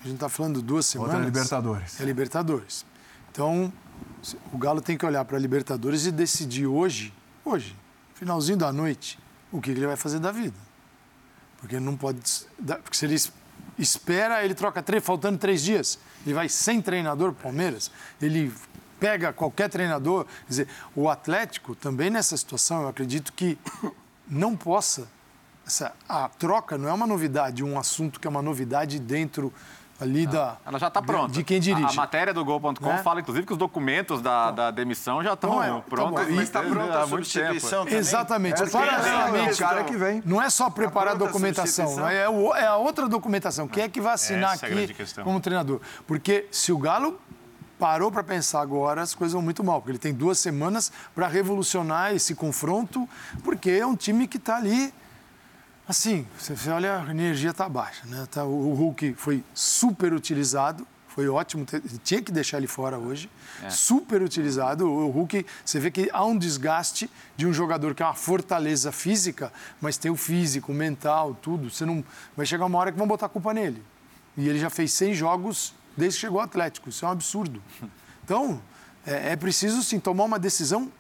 a 0.00 0.04
gente 0.04 0.14
está 0.14 0.28
falando 0.28 0.62
duas 0.62 0.86
semanas. 0.86 1.14
Outra 1.14 1.26
Libertadores. 1.26 2.00
É 2.00 2.04
Libertadores. 2.04 2.86
Então, 3.30 3.72
o 4.52 4.58
Galo 4.58 4.80
tem 4.80 4.96
que 4.96 5.04
olhar 5.04 5.24
para 5.24 5.36
a 5.36 5.40
Libertadores 5.40 6.06
e 6.06 6.12
decidir 6.12 6.66
hoje, 6.66 7.12
hoje, 7.44 7.76
finalzinho 8.14 8.58
da 8.58 8.72
noite, 8.72 9.18
o 9.50 9.60
que 9.60 9.70
ele 9.70 9.86
vai 9.86 9.96
fazer 9.96 10.18
da 10.18 10.30
vida. 10.30 10.56
Porque 11.58 11.80
não 11.80 11.96
pode. 11.96 12.20
Porque 12.82 12.96
se 12.96 13.06
ele 13.06 13.16
espera, 13.78 14.44
ele 14.44 14.54
troca 14.54 14.82
três, 14.82 15.02
faltando 15.02 15.38
três 15.38 15.62
dias. 15.62 15.98
Ele 16.24 16.34
vai 16.34 16.48
sem 16.48 16.80
treinador 16.80 17.32
Palmeiras. 17.32 17.90
Ele 18.20 18.52
pega 19.00 19.32
qualquer 19.32 19.68
treinador. 19.68 20.24
Quer 20.24 20.48
dizer, 20.48 20.68
o 20.94 21.08
Atlético 21.08 21.74
também 21.74 22.10
nessa 22.10 22.36
situação, 22.36 22.82
eu 22.82 22.88
acredito 22.88 23.32
que 23.32 23.58
não 24.28 24.56
possa 24.56 25.08
essa, 25.66 25.92
a 26.08 26.28
troca 26.28 26.76
não 26.76 26.88
é 26.88 26.92
uma 26.92 27.06
novidade, 27.06 27.64
um 27.64 27.78
assunto 27.78 28.20
que 28.20 28.26
é 28.26 28.30
uma 28.30 28.42
novidade 28.42 28.98
dentro 28.98 29.52
ali 30.00 30.26
da. 30.26 30.56
Ela 30.66 30.78
já 30.78 30.88
está 30.88 31.00
pronta. 31.00 31.32
De 31.32 31.44
quem 31.44 31.60
dirige. 31.60 31.86
A, 31.86 31.90
a 31.90 31.94
matéria 31.94 32.34
do 32.34 32.44
Gol.com 32.44 32.92
é? 32.92 32.98
fala, 32.98 33.20
inclusive, 33.20 33.46
que 33.46 33.52
os 33.52 33.58
documentos 33.58 34.20
da, 34.20 34.50
da 34.50 34.70
demissão 34.70 35.22
já 35.22 35.34
estão 35.34 35.62
é, 35.62 35.80
prontos. 35.82 36.26
Tá 36.26 36.32
mas 36.32 36.44
está 36.44 36.62
pronta 36.62 37.02
a 37.02 37.06
substituição 37.06 37.84
também. 37.84 37.98
Exatamente. 37.98 38.62
É, 38.62 38.66
Paralelamente, 38.66 39.58
cara 39.58 39.84
que 39.84 39.96
vem. 39.96 40.22
Não 40.24 40.42
é 40.42 40.50
só 40.50 40.68
preparar 40.68 41.14
a 41.14 41.18
documentação, 41.18 42.08
é, 42.08 42.22
é 42.22 42.66
a 42.66 42.76
outra 42.76 43.08
documentação. 43.08 43.68
Quem 43.68 43.84
é 43.84 43.88
que 43.88 44.00
vai 44.00 44.14
assinar 44.14 44.54
Essa 44.54 44.66
é 44.66 44.84
aqui 44.84 44.94
como 45.22 45.40
treinador? 45.40 45.80
Porque 46.06 46.46
se 46.50 46.72
o 46.72 46.78
Galo 46.78 47.20
parou 47.78 48.10
para 48.10 48.22
pensar 48.22 48.60
agora, 48.60 49.02
as 49.02 49.14
coisas 49.14 49.32
vão 49.32 49.42
muito 49.42 49.62
mal, 49.62 49.80
porque 49.80 49.92
ele 49.92 49.98
tem 49.98 50.14
duas 50.14 50.38
semanas 50.38 50.92
para 51.14 51.26
revolucionar 51.26 52.14
esse 52.14 52.34
confronto, 52.34 53.08
porque 53.42 53.70
é 53.70 53.86
um 53.86 53.96
time 53.96 54.26
que 54.26 54.36
está 54.36 54.56
ali 54.56 54.92
Assim, 55.86 56.26
você 56.38 56.70
olha, 56.70 57.04
a 57.06 57.10
energia 57.10 57.50
está 57.50 57.68
baixa. 57.68 58.06
Né? 58.06 58.26
Tá, 58.30 58.44
o 58.44 58.72
Hulk 58.72 59.14
foi 59.14 59.44
super 59.52 60.14
utilizado, 60.14 60.86
foi 61.08 61.28
ótimo, 61.28 61.64
tinha 62.02 62.20
que 62.20 62.32
deixar 62.32 62.56
ele 62.56 62.66
fora 62.66 62.98
hoje. 62.98 63.30
É. 63.62 63.70
Super 63.70 64.22
utilizado. 64.22 64.90
O 64.90 65.10
Hulk, 65.10 65.46
você 65.64 65.78
vê 65.78 65.90
que 65.90 66.08
há 66.12 66.24
um 66.24 66.36
desgaste 66.36 67.08
de 67.36 67.46
um 67.46 67.52
jogador 67.52 67.94
que 67.94 68.02
é 68.02 68.06
uma 68.06 68.14
fortaleza 68.14 68.90
física, 68.90 69.52
mas 69.80 69.96
tem 69.96 70.10
o 70.10 70.16
físico, 70.16 70.72
o 70.72 70.74
mental, 70.74 71.34
tudo. 71.34 71.70
Você 71.70 71.84
não 71.84 72.02
vai 72.36 72.44
chegar 72.46 72.66
uma 72.66 72.78
hora 72.78 72.90
que 72.90 72.98
vão 72.98 73.06
botar 73.06 73.26
a 73.26 73.28
culpa 73.28 73.54
nele. 73.54 73.80
E 74.36 74.48
ele 74.48 74.58
já 74.58 74.70
fez 74.70 74.92
100 74.92 75.14
jogos 75.14 75.74
desde 75.96 76.16
que 76.16 76.22
chegou 76.22 76.40
ao 76.40 76.46
Atlético. 76.46 76.88
Isso 76.88 77.04
é 77.04 77.08
um 77.08 77.12
absurdo. 77.12 77.62
Então, 78.24 78.58
é, 79.06 79.32
é 79.32 79.36
preciso 79.36 79.82
sim 79.82 80.00
tomar 80.00 80.24
uma 80.24 80.38
decisão 80.38 80.90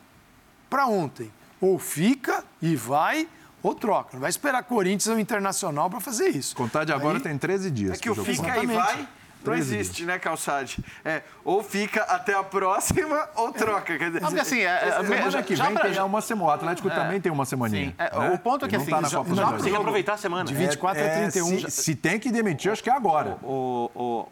para 0.68 0.86
ontem. 0.86 1.32
Ou 1.58 1.78
fica 1.78 2.44
e 2.60 2.76
vai, 2.76 3.26
ou 3.64 3.74
troca. 3.74 4.10
Não 4.12 4.20
vai 4.20 4.30
esperar 4.30 4.62
Corinthians 4.62 5.08
ou 5.08 5.18
Internacional 5.18 5.88
para 5.88 5.98
fazer 5.98 6.28
isso. 6.28 6.54
Contar 6.54 6.84
de 6.84 6.92
agora 6.92 7.16
Aí, 7.16 7.22
tem 7.22 7.36
13 7.38 7.70
dias. 7.70 7.98
É 7.98 8.00
que 8.00 8.10
o 8.10 8.14
fica 8.14 8.62
e 8.62 8.66
vai 8.66 9.08
Não 9.42 9.54
existe, 9.54 10.04
né, 10.04 10.18
Calçade? 10.18 10.82
É, 11.04 11.22
ou 11.44 11.62
fica 11.62 12.02
até 12.04 12.34
a 12.34 12.42
próxima 12.42 13.28
ou 13.36 13.52
troca. 13.52 13.98
Quer 13.98 14.06
dizer, 14.08 14.20
Porque 14.20 14.40
assim, 14.40 14.60
é, 14.60 14.88
é, 14.88 15.02
Semana 15.02 15.42
que 15.42 15.54
já 15.56 15.64
vem 15.66 15.74
pra- 15.74 15.90
tem 15.90 16.00
uma 16.02 16.20
semana. 16.20 16.48
O 16.48 16.50
Atlético 16.50 16.88
também 16.90 17.20
tem 17.20 17.30
uma 17.32 17.44
semaninha. 17.44 17.88
Sim, 17.88 17.94
é, 17.98 18.18
né? 18.18 18.30
o 18.34 18.38
ponto 18.38 18.64
é 18.64 18.68
que 18.68 18.74
Ele 18.76 18.78
não 18.78 18.82
assim, 18.84 18.90
tá 18.90 19.00
na 19.02 19.08
já- 19.08 19.18
Copa 19.18 19.34
já- 19.34 19.44
do 19.52 19.62
Tem 19.62 19.72
que 19.72 19.78
aproveitar 19.78 20.14
a 20.14 20.16
semana. 20.18 20.44
De 20.44 20.54
24 20.54 21.02
a 21.02 21.06
É, 21.06 21.28
31. 21.30 21.60
se, 21.60 21.70
se 21.70 21.94
tem 21.94 22.18
que 22.18 22.30
demitir, 22.30 22.70
acho 22.72 22.82
que 22.82 22.88
é 22.90 22.92
agora. 22.94 23.36
o, 23.42 23.90
o- 23.94 24.28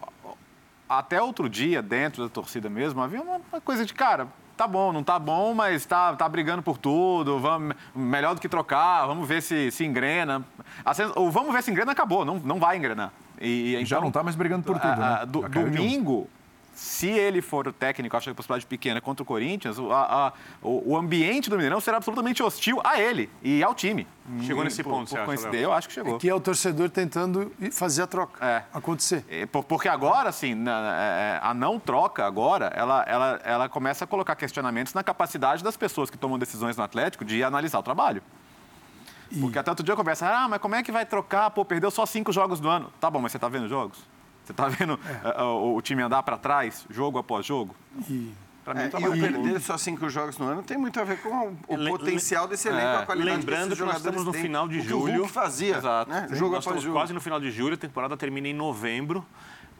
até 0.88 1.20
outro 1.22 1.48
dia, 1.48 1.80
dentro 1.82 2.22
da 2.22 2.28
torcida 2.28 2.68
mesmo, 2.70 3.00
havia 3.02 3.20
uma 3.22 3.40
uma 3.50 3.60
coisa 3.62 3.84
de, 3.84 3.92
cara, 3.94 4.28
tá 4.56 4.66
bom, 4.66 4.92
não 4.92 5.02
tá 5.02 5.18
bom, 5.18 5.54
mas 5.54 5.84
tá, 5.86 6.14
tá 6.14 6.28
brigando 6.28 6.62
por 6.62 6.78
tudo, 6.78 7.38
vamos, 7.38 7.74
melhor 7.94 8.34
do 8.34 8.40
que 8.40 8.48
trocar, 8.48 9.06
vamos 9.06 9.26
ver 9.28 9.42
se, 9.42 9.70
se 9.70 9.84
engrena. 9.84 10.42
A 10.84 10.94
sen- 10.94 11.12
O 11.16 11.30
vamos 11.30 11.52
ver 11.52 11.62
se 11.62 11.70
engrena 11.70 11.92
acabou, 11.92 12.24
não, 12.24 12.38
não 12.38 12.58
vai 12.58 12.76
engrenar. 12.76 13.12
E, 13.40 13.72
Já 13.84 13.96
então, 13.96 14.00
não 14.02 14.10
tá 14.12 14.22
mais 14.22 14.36
brigando 14.36 14.62
por 14.64 14.78
tudo, 14.78 14.92
a- 14.92 14.96
né? 14.96 15.04
a- 15.22 15.24
do- 15.24 15.42
Já 15.42 15.48
de 15.48 15.58
um. 15.58 15.64
domingo, 15.70 16.28
se 16.74 17.08
ele 17.08 17.42
for 17.42 17.68
o 17.68 17.72
técnico, 17.72 18.16
acho 18.16 18.24
que 18.24 18.30
a 18.30 18.34
possibilidade 18.34 18.66
pequena 18.66 19.00
contra 19.00 19.22
o 19.22 19.26
Corinthians, 19.26 19.78
o, 19.78 19.92
a- 19.92 20.28
a- 20.28 20.32
o, 20.62 20.92
o 20.92 20.96
ambiente 20.96 21.50
do 21.50 21.56
Mineirão 21.56 21.80
será 21.80 21.98
absolutamente 21.98 22.42
hostil 22.42 22.80
a 22.82 22.98
ele 23.00 23.28
e 23.42 23.62
ao 23.62 23.74
time. 23.74 24.06
Chegou 24.42 24.62
E 24.62 24.64
nesse 24.64 24.82
por- 24.82 24.90
ponto, 24.90 25.10
você 25.10 25.18
por 25.24 25.34
acha? 25.34 25.54
Eu 25.56 25.72
acho 25.72 25.88
que 25.88 25.94
chegou. 25.94 26.18
Que 26.18 26.28
é 26.28 26.34
o 26.34 26.40
torcedor 26.40 26.88
tentando 26.88 27.52
fazer 27.72 28.02
a 28.02 28.06
troca 28.06 28.44
É. 28.44 28.64
acontecer. 28.72 29.24
É, 29.28 29.44
por- 29.46 29.64
Porque 29.64 29.88
agora, 29.88 30.28
assim, 30.30 30.54
na- 30.54 30.96
é, 30.98 31.40
a 31.42 31.52
não 31.52 31.78
troca 31.78 32.24
agora, 32.24 32.72
ela, 32.74 33.02
ela, 33.06 33.40
ela 33.44 33.68
começa 33.68 34.04
a 34.04 34.06
colocar 34.06 34.34
questionamentos 34.36 34.94
na 34.94 35.02
capacidade 35.02 35.62
das 35.62 35.76
pessoas 35.76 36.08
que 36.08 36.16
tomam 36.16 36.38
decisões 36.38 36.76
no 36.76 36.82
Atlético 36.82 37.24
de 37.24 37.44
analisar 37.44 37.78
o 37.78 37.82
trabalho. 37.82 38.22
Porque 39.40 39.58
até 39.58 39.70
outro 39.70 39.84
dia 39.84 39.92
eu 39.92 39.96
conversa, 39.96 40.26
ah, 40.28 40.48
mas 40.48 40.60
como 40.60 40.74
é 40.74 40.82
que 40.82 40.92
vai 40.92 41.06
trocar? 41.06 41.50
Pô, 41.50 41.64
perdeu 41.64 41.90
só 41.90 42.04
cinco 42.04 42.32
jogos 42.32 42.60
do 42.60 42.68
ano. 42.68 42.92
Tá 43.00 43.10
bom, 43.10 43.18
mas 43.20 43.32
você 43.32 43.38
tá 43.38 43.48
vendo 43.48 43.66
jogos? 43.68 43.98
Você 44.44 44.52
tá 44.52 44.68
vendo 44.68 44.98
ah, 45.24 45.44
o, 45.44 45.76
o 45.76 45.82
time 45.82 46.02
andar 46.02 46.22
para 46.22 46.36
trás, 46.36 46.84
jogo 46.90 47.18
após 47.18 47.44
jogo? 47.46 47.74
E 48.08 48.32
Pra 48.64 48.74
mim, 48.74 48.82
É, 48.82 48.88
tá 48.88 49.00
e 49.00 49.08
o 49.08 49.10
perder 49.10 49.60
só 49.60 49.76
cinco 49.76 50.08
jogos 50.08 50.38
no 50.38 50.46
ano 50.46 50.62
tem 50.62 50.78
muito 50.78 51.00
a 51.00 51.02
ver 51.02 51.20
com 51.20 51.56
o 51.66 51.76
Le- 51.76 51.90
potencial 51.90 52.46
desse 52.46 52.68
elenco, 52.68 52.86
é, 52.86 52.96
a 52.98 53.06
qualidade 53.06 53.36
lembrando 53.38 53.70
desses 53.70 53.78
que 53.80 53.84
nós 53.84 53.96
estamos 53.96 54.24
no 54.24 54.32
final 54.32 54.68
de 54.68 54.78
O 54.78 54.82
que 54.82 54.88
julho. 54.88 55.14
O 55.14 55.16
Hulk 55.22 55.32
fazia, 55.32 55.76
Exato. 55.78 56.08
né? 56.08 56.28
Sim, 56.28 56.36
Jogo 56.36 56.52
Nós 56.54 56.64
após 56.64 56.66
estamos 56.66 56.82
jogo. 56.84 56.94
quase 56.96 57.12
no 57.12 57.20
final 57.20 57.40
de 57.40 57.50
julho, 57.50 57.74
a 57.74 57.76
temporada 57.76 58.16
termina 58.16 58.46
em 58.46 58.54
novembro. 58.54 59.26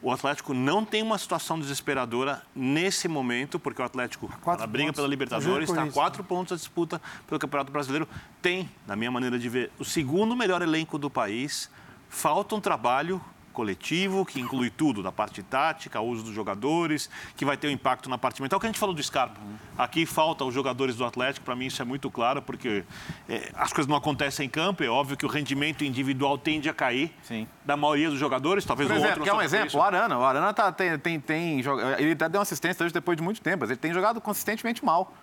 O 0.01 0.11
Atlético 0.11 0.53
não 0.53 0.83
tem 0.83 1.01
uma 1.01 1.17
situação 1.17 1.57
desesperadora 1.57 2.41
nesse 2.53 3.07
momento, 3.07 3.57
porque 3.57 3.81
o 3.81 3.85
Atlético 3.85 4.29
na 4.45 4.67
briga 4.67 4.87
pontos. 4.87 4.95
pela 4.97 5.07
Libertadores 5.07 5.47
Tá 5.69 5.71
está 5.71 5.71
a 5.71 5.85
jogando 5.85 5.93
quatro 5.93 6.23
pontos 6.25 6.51
a 6.51 6.55
disputa 6.57 7.01
pelo 7.25 7.39
Campeonato 7.39 7.71
Brasileiro. 7.71 8.05
Tem, 8.41 8.69
na 8.85 8.97
minha 8.97 9.09
maneira 9.09 9.39
de 9.39 9.47
ver, 9.47 9.71
o 9.79 9.85
segundo 9.85 10.35
melhor 10.35 10.61
elenco 10.61 10.97
do 10.97 11.09
país. 11.09 11.69
Falta 12.09 12.53
um 12.53 12.59
trabalho 12.59 13.21
coletivo 13.53 14.25
que 14.25 14.39
inclui 14.39 14.69
tudo, 14.69 15.01
da 15.01 15.11
parte 15.11 15.41
tática, 15.41 16.01
o 16.01 16.07
uso 16.07 16.23
dos 16.23 16.33
jogadores, 16.33 17.09
que 17.37 17.45
vai 17.45 17.55
ter 17.55 17.67
um 17.67 17.71
impacto 17.71 18.09
na 18.09 18.17
parte 18.17 18.41
mental. 18.41 18.57
O 18.57 18.59
que 18.59 18.65
a 18.65 18.69
gente 18.69 18.79
falou 18.79 18.93
do 18.93 19.01
Scarpa. 19.01 19.39
Aqui 19.77 20.05
falta 20.05 20.43
os 20.43 20.53
jogadores 20.53 20.95
do 20.95 21.05
Atlético, 21.05 21.45
para 21.45 21.55
mim 21.55 21.67
isso 21.67 21.81
é 21.81 21.85
muito 21.85 22.11
claro, 22.11 22.41
porque 22.41 22.83
é, 23.29 23.51
as 23.55 23.71
coisas 23.71 23.87
não 23.87 23.95
acontecem 23.95 24.47
em 24.47 24.49
campo. 24.49 24.83
É 24.83 24.87
óbvio 24.87 25.15
que 25.15 25.25
o 25.25 25.29
rendimento 25.29 25.83
individual 25.83 26.37
tende 26.37 26.67
a 26.67 26.73
cair 26.73 27.13
Sim. 27.23 27.47
da 27.63 27.77
maioria 27.77 28.09
dos 28.09 28.19
jogadores, 28.19 28.65
talvez 28.65 28.89
Por 28.89 28.95
o 28.95 28.97
exemplo, 28.97 29.19
outro. 29.19 29.23
quer 29.23 29.33
um 29.33 29.41
exemplo? 29.41 29.79
O 29.79 29.83
Arana. 29.83 30.17
O 30.17 30.23
Arana 30.23 30.53
tá, 30.53 30.71
tem, 30.71 30.97
tem, 30.97 31.19
tem, 31.19 31.59
ele 31.97 32.11
até 32.11 32.27
deu 32.27 32.39
uma 32.39 32.43
assistência 32.43 32.83
hoje 32.83 32.93
depois 32.93 33.15
de 33.15 33.23
muito 33.23 33.41
tempo, 33.41 33.59
mas 33.61 33.69
ele 33.69 33.79
tem 33.79 33.93
jogado 33.93 34.19
consistentemente 34.19 34.83
mal. 34.83 35.13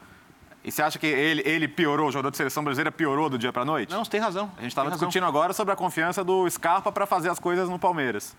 E 0.63 0.71
você 0.71 0.83
acha 0.83 0.99
que 0.99 1.07
ele, 1.07 1.43
ele 1.45 1.67
piorou, 1.67 2.09
o 2.09 2.13
jogador 2.13 2.31
de 2.31 2.37
seleção 2.37 2.63
brasileira 2.63 2.93
piorou 2.93 3.31
do 3.31 3.39
dia 3.39 3.53
para 3.53 3.65
noite? 3.65 3.91
Não, 3.91 4.05
você 4.05 4.11
tem 4.11 4.21
razão. 4.21 4.53
A 4.59 4.63
gente 4.63 4.73
estava 4.73 4.89
tem 4.89 4.93
razão. 4.93 5.09
discutindo 5.09 5.27
agora 5.27 5.53
sobre 5.53 5.73
a 5.73 5.77
confiança 5.77 6.23
do 6.23 6.49
Scarpa 6.51 6.93
para 6.93 7.07
fazer 7.07 7.31
as 7.31 7.39
coisas 7.39 7.69
no 7.69 7.79
Palmeiras. 7.79 8.37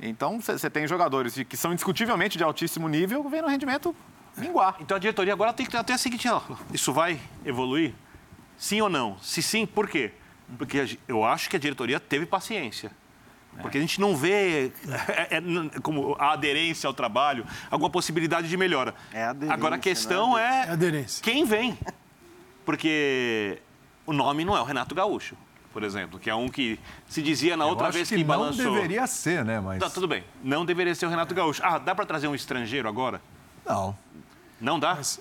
Então, 0.00 0.40
você 0.40 0.70
tem 0.70 0.86
jogadores 0.86 1.34
que 1.48 1.56
são 1.56 1.72
indiscutivelmente 1.72 2.38
de 2.38 2.44
altíssimo 2.44 2.88
nível, 2.88 3.28
vendo 3.28 3.46
o 3.46 3.48
rendimento 3.48 3.96
minguar. 4.36 4.76
Então 4.80 4.96
a 4.96 5.00
diretoria 5.00 5.32
agora 5.32 5.52
tem 5.52 5.64
que 5.64 5.72
ter 5.72 5.78
até 5.78 5.94
a 5.94 5.98
seguinte: 5.98 6.28
ó, 6.28 6.40
isso 6.72 6.92
vai 6.92 7.18
evoluir? 7.44 7.94
Sim 8.56 8.80
ou 8.80 8.88
não? 8.88 9.18
Se 9.20 9.42
sim, 9.42 9.66
por 9.66 9.88
quê? 9.88 10.12
Porque 10.58 10.98
eu 11.08 11.24
acho 11.24 11.50
que 11.50 11.56
a 11.56 11.58
diretoria 11.58 11.98
teve 11.98 12.26
paciência. 12.26 12.90
Porque 13.62 13.78
a 13.78 13.80
gente 13.80 14.00
não 14.00 14.16
vê 14.16 14.72
é, 15.28 15.36
é, 15.38 15.80
como 15.82 16.16
a 16.18 16.32
aderência 16.32 16.86
ao 16.86 16.94
trabalho, 16.94 17.46
alguma 17.70 17.90
possibilidade 17.90 18.48
de 18.48 18.56
melhora. 18.56 18.94
É 19.12 19.24
Agora 19.48 19.76
a 19.76 19.78
questão 19.78 20.30
não 20.30 20.38
é 20.38 20.66
É 20.68 20.70
aderência. 20.72 21.22
quem 21.22 21.44
vem. 21.44 21.78
Porque 22.64 23.58
o 24.04 24.12
nome 24.12 24.44
não 24.44 24.56
é 24.56 24.60
o 24.60 24.64
Renato 24.64 24.94
Gaúcho, 24.94 25.36
por 25.72 25.82
exemplo, 25.82 26.18
que 26.18 26.28
é 26.28 26.34
um 26.34 26.48
que 26.48 26.78
se 27.08 27.22
dizia 27.22 27.56
na 27.56 27.64
Eu 27.64 27.68
outra 27.70 27.88
acho 27.88 27.96
vez 27.96 28.08
que, 28.08 28.16
que, 28.16 28.24
não 28.24 28.28
balançou. 28.28 28.74
deveria 28.74 29.06
ser, 29.06 29.44
né? 29.44 29.60
Mas. 29.60 29.78
Tá, 29.78 29.88
tudo 29.90 30.08
bem. 30.08 30.24
Não 30.42 30.64
deveria 30.64 30.94
ser 30.94 31.06
o 31.06 31.08
Renato 31.08 31.34
Gaúcho. 31.34 31.62
Ah, 31.64 31.78
dá 31.78 31.94
para 31.94 32.04
trazer 32.06 32.26
um 32.28 32.34
estrangeiro 32.34 32.88
agora? 32.88 33.20
Não. 33.64 33.96
Não 34.60 34.78
dá? 34.80 34.94
Mas 34.96 35.20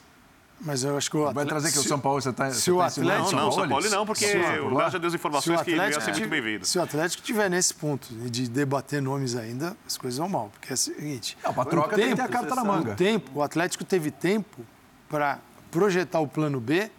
eu 0.83 0.97
acho 0.97 1.09
que 1.11 1.17
o 1.17 1.31
Vai 1.33 1.45
trazer 1.45 1.71
que 1.71 1.79
o 1.79 1.83
São 1.83 1.99
Paulo 1.99 2.21
você 2.21 2.29
está. 2.29 2.49
se 2.51 2.71
o 2.71 2.81
Atlético- 2.81 3.05
Não, 3.35 3.45
não, 3.45 3.51
São 3.51 3.67
Paulo 3.67 3.89
não, 3.89 4.05
porque 4.05 4.25
o 4.25 4.73
Léo 4.75 4.89
já 4.91 4.97
deu 4.97 5.07
as 5.09 5.13
informações 5.13 5.61
que 5.61 5.71
ele 5.71 5.77
ia 5.77 5.83
Atlético, 5.87 6.05
ser 6.05 6.11
muito 6.19 6.29
bem-vindo. 6.29 6.65
se 6.65 6.77
o 6.79 6.81
Atlético 6.81 7.23
tiver 7.23 7.49
nesse 7.49 7.73
ponto 7.73 8.13
de 8.13 8.47
debater 8.49 9.01
nomes 9.01 9.35
ainda, 9.35 9.75
as 9.85 9.97
coisas 9.97 10.17
vão 10.17 10.29
mal. 10.29 10.49
Porque 10.51 10.71
é 10.71 10.73
o 10.73 10.77
seguinte. 10.77 11.37
Não, 11.43 11.53
pra 11.53 11.63
o 11.63 11.65
troca 11.65 11.95
tem 11.95 12.09
que 12.09 12.15
ter 12.15 12.21
a 12.21 12.25
tempo- 12.27 12.37
carta 12.39 12.55
na 12.55 12.63
manga. 12.63 12.93
O 12.93 12.95
tempo, 12.95 13.31
o 13.35 13.43
Atlético 13.43 13.83
teve 13.83 14.09
tempo 14.11 14.65
para 15.09 15.39
projetar 15.69 16.19
o 16.19 16.27
plano 16.27 16.59
B, 16.59 16.89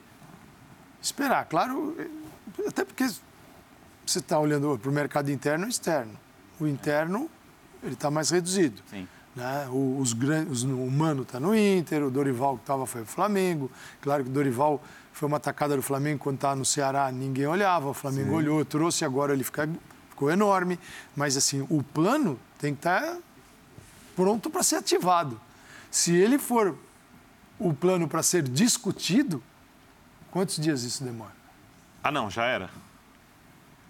esperar. 1.02 1.44
Claro, 1.46 1.96
até 2.66 2.84
porque 2.84 3.09
você 4.04 4.18
está 4.18 4.38
olhando 4.38 4.78
para 4.78 4.90
o 4.90 4.92
mercado 4.92 5.30
interno 5.30 5.66
e 5.66 5.70
externo. 5.70 6.12
O 6.61 6.66
interno, 6.66 7.28
ele 7.82 7.94
está 7.94 8.11
mais 8.11 8.30
reduzido. 8.30 8.80
Sim. 8.90 9.09
Né? 9.37 9.68
O, 9.70 9.99
os 10.01 10.14
grandes, 10.14 10.62
o 10.62 10.91
Mano 10.91 11.22
está 11.22 11.39
no 11.39 11.55
Inter, 11.55 12.03
o 12.03 12.11
Dorival 12.11 12.57
que 12.57 12.62
estava 12.62 12.87
foi 12.87 13.03
o 13.03 13.07
Flamengo. 13.07 13.70
Claro 14.01 14.24
que 14.24 14.30
o 14.30 14.32
Dorival 14.32 14.82
foi 15.12 15.28
uma 15.28 15.37
atacada 15.37 15.76
do 15.76 15.82
Flamengo 15.82 16.20
quando 16.20 16.37
estava 16.37 16.57
no 16.57 16.64
Ceará, 16.64 17.12
ninguém 17.12 17.47
olhava, 17.47 17.89
o 17.91 17.95
Flamengo 17.95 18.34
olhou, 18.34 18.64
trouxe, 18.64 19.05
agora 19.05 19.34
ele 19.34 19.45
fica, 19.45 19.68
ficou 20.09 20.30
enorme. 20.30 20.78
Mas 21.14 21.37
assim, 21.37 21.66
o 21.68 21.82
plano 21.82 22.39
tem 22.59 22.72
que 22.74 22.78
estar 22.80 23.18
pronto 24.16 24.49
para 24.49 24.62
ser 24.62 24.76
ativado. 24.76 25.39
Se 25.91 26.14
ele 26.16 26.39
for 26.39 26.74
o 27.59 27.74
plano 27.74 28.09
para 28.09 28.22
ser 28.22 28.43
discutido, 28.43 29.43
quantos 30.30 30.57
dias 30.57 30.82
isso 30.82 31.05
demora? 31.05 31.32
Ah, 32.03 32.11
não, 32.11 32.30
já 32.30 32.45
era. 32.47 32.70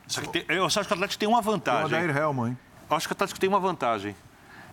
Só 0.09 0.21
que 0.21 0.29
tem- 0.29 0.45
eu 0.49 0.69
só 0.71 0.81
acho 0.81 0.89
que 0.89 0.93
o 0.95 0.97
Atlético 0.97 1.19
tem 1.21 1.29
uma 1.29 1.39
O 1.39 1.43
vantagem. 1.43 1.85
Odair 1.87 2.17
Helman, 2.17 2.51
hein? 2.51 2.59
Eu 2.89 2.97
acho 2.97 3.07
que 3.09 3.13
o 3.13 3.15
Atlético 3.17 3.39
tem 3.41 3.49
uma 3.49 3.59
vantagem. 3.61 4.15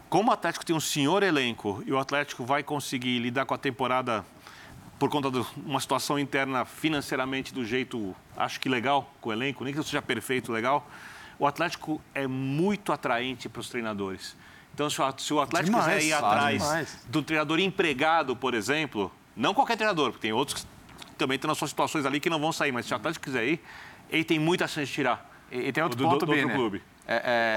Como 0.10 0.30
o 0.30 0.34
Atlético 0.34 0.66
tem 0.66 0.76
um 0.76 0.80
senhor 0.80 1.24
elenco 1.24 1.84
e 1.86 1.92
o 1.92 1.98
Atlético 1.98 2.46
vai 2.46 2.62
conseguir 2.64 3.20
lidar 3.20 3.46
com 3.46 3.54
a 3.54 3.58
temporada 3.58 4.24
por 5.00 5.10
conta 5.10 5.30
de 5.32 5.44
uma 5.66 5.80
situação 5.80 6.20
interna 6.20 6.66
financeiramente 6.66 7.54
do 7.54 7.66
jeito, 7.66 8.16
acho 8.38 8.60
que 8.60 8.70
legal, 8.70 9.12
com 9.20 9.30
o 9.30 9.34
elenco, 9.34 9.64
nem 9.64 9.74
que 9.74 9.84
seja 9.84 10.02
perfeito, 10.02 10.52
legal, 10.52 10.88
o 11.40 11.48
Atlético 11.48 12.00
é 12.14 12.28
muito 12.28 12.92
atraente 12.94 13.50
para 13.50 13.60
os 13.60 13.70
treinadores. 13.70 14.36
Então, 14.74 14.90
se 14.90 15.02
o, 15.34 15.40
Atlético 15.42 15.72
Demais, 15.78 15.94
quiser 15.98 16.08
ir 16.08 16.14
atrás 16.14 16.62
demais. 16.62 17.06
do 17.08 17.22
treinador 17.22 17.60
empregado, 17.60 18.36
por 18.36 18.54
exemplo, 18.54 19.12
não 19.36 19.54
qualquer 19.54 19.76
treinador, 19.76 20.12
porque 20.12 20.22
tem 20.22 20.32
outros 20.34 20.64
que 20.64 21.16
também 21.18 21.36
estão 21.36 21.48
nas 21.50 21.58
suas 21.58 21.72
situações 21.72 22.06
ali 22.06 22.20
que 22.20 22.30
não 22.30 22.40
vão 22.40 22.52
sair, 22.54 22.72
mas 22.72 22.86
se 22.86 22.94
o 22.94 22.96
Atlético 22.96 23.26
quiser 23.26 23.46
ir, 23.46 23.62
ele 24.10 24.24
tem 24.24 24.40
muita 24.40 24.68
chance 24.68 24.88
de 24.88 24.94
tirar. 24.94 25.30
E, 25.52 25.68
e 25.68 25.72
tem 25.74 25.84
outro 25.84 25.98
Do- 25.98 26.04
do- 26.06 26.10
ponto, 26.12 26.26
do 26.26 26.32
outro 26.32 26.42
Biner. 26.48 26.56
clube. 26.56 26.82
É, 27.06 27.16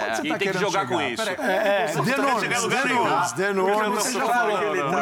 é, 0.08 0.28
tá 0.28 0.38
tem 0.38 0.50
que 0.50 0.58
jogar 0.58 0.86
com 0.88 0.98
chegar? 0.98 1.10
isso. 1.12 1.24
Peraí, 1.24 1.50
É, 1.50 1.92
não 1.94 2.04
dê 2.04 2.12
tá 2.14 2.22
Um 2.22 2.24
tá- 2.26 2.46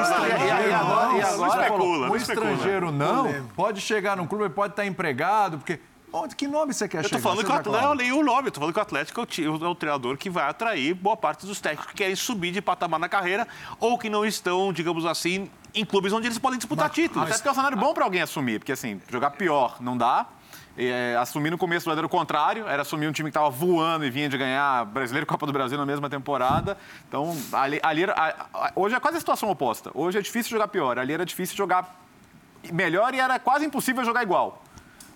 estrangeiro 0.02 0.68
e 0.68 0.72
agora- 0.74 1.08
não, 1.08 1.46
especula, 1.48 2.06
não 2.08 2.16
especula. 2.16 2.16
estrangeiro 2.52 2.92
não, 2.92 3.44
pode 3.56 3.80
chegar 3.80 4.16
num 4.16 4.26
clube, 4.26 4.48
pode 4.50 4.72
estar 4.72 4.84
empregado, 4.84 5.58
porque... 5.58 5.80
Onde, 6.16 6.36
que 6.36 6.46
nome 6.46 6.72
você 6.72 6.86
quer 6.86 6.98
Eu 6.98 7.02
chegar? 7.08 7.16
tô 7.16 7.22
falando 7.22 7.38
que 7.44 7.50
o 7.50 7.54
Atlético, 7.54 7.70
claro. 7.72 7.86
eu 7.88 7.94
leio 7.98 8.18
o 8.20 8.22
nome, 8.22 8.46
eu 8.46 8.52
tô 8.52 8.60
falando 8.60 8.72
que 8.72 8.78
o 8.78 8.82
Atlético 8.82 9.18
é 9.20 9.22
o, 9.24 9.26
ti- 9.26 9.44
é 9.44 9.48
o 9.48 9.74
treinador 9.74 10.16
que 10.16 10.30
vai 10.30 10.44
atrair 10.48 10.94
boa 10.94 11.16
parte 11.16 11.44
dos 11.44 11.60
técnicos 11.60 11.90
que 11.90 11.96
querem 11.96 12.14
subir 12.14 12.52
de 12.52 12.62
patamar 12.62 13.00
na 13.00 13.08
carreira 13.08 13.48
ou 13.80 13.98
que 13.98 14.08
não 14.08 14.24
estão, 14.24 14.72
digamos 14.72 15.04
assim, 15.06 15.50
em 15.74 15.84
clubes 15.84 16.12
onde 16.12 16.28
eles 16.28 16.38
podem 16.38 16.56
disputar 16.56 16.88
títulos. 16.88 17.24
Até 17.24 17.34
porque 17.36 17.48
é 17.48 17.50
um 17.50 17.54
cenário 17.56 17.76
bom 17.76 17.92
para 17.92 18.04
alguém 18.04 18.22
assumir, 18.22 18.60
porque 18.60 18.70
assim, 18.70 19.00
jogar 19.10 19.30
pior 19.30 19.78
não 19.80 19.96
dá. 19.96 20.26
É, 20.76 21.16
assumir 21.20 21.50
no 21.50 21.58
começo 21.58 21.88
era 21.90 22.04
o 22.04 22.08
contrário, 22.08 22.66
era 22.66 22.82
assumir 22.82 23.06
um 23.06 23.12
time 23.12 23.30
que 23.30 23.36
estava 23.36 23.48
voando 23.48 24.04
e 24.04 24.10
vinha 24.10 24.28
de 24.28 24.36
ganhar 24.36 24.84
Brasileiro 24.86 25.24
e 25.24 25.26
Copa 25.28 25.46
do 25.46 25.52
Brasil 25.52 25.78
na 25.78 25.86
mesma 25.86 26.10
temporada. 26.10 26.76
Então, 27.08 27.36
ali, 27.52 27.78
ali 27.82 28.02
era- 28.02 28.12
a- 28.12 28.46
a- 28.66 28.72
hoje 28.74 28.94
é 28.96 28.98
quase 29.00 29.16
a 29.16 29.20
situação 29.20 29.48
oposta. 29.50 29.90
Hoje 29.94 30.18
é 30.18 30.20
difícil 30.20 30.50
jogar 30.50 30.66
pior, 30.68 30.98
ali 30.98 31.12
era 31.12 31.24
difícil 31.24 31.56
jogar 31.56 31.94
melhor 32.72 33.14
e 33.14 33.20
era 33.20 33.38
quase 33.38 33.64
impossível 33.64 34.04
jogar 34.04 34.22
igual. 34.22 34.62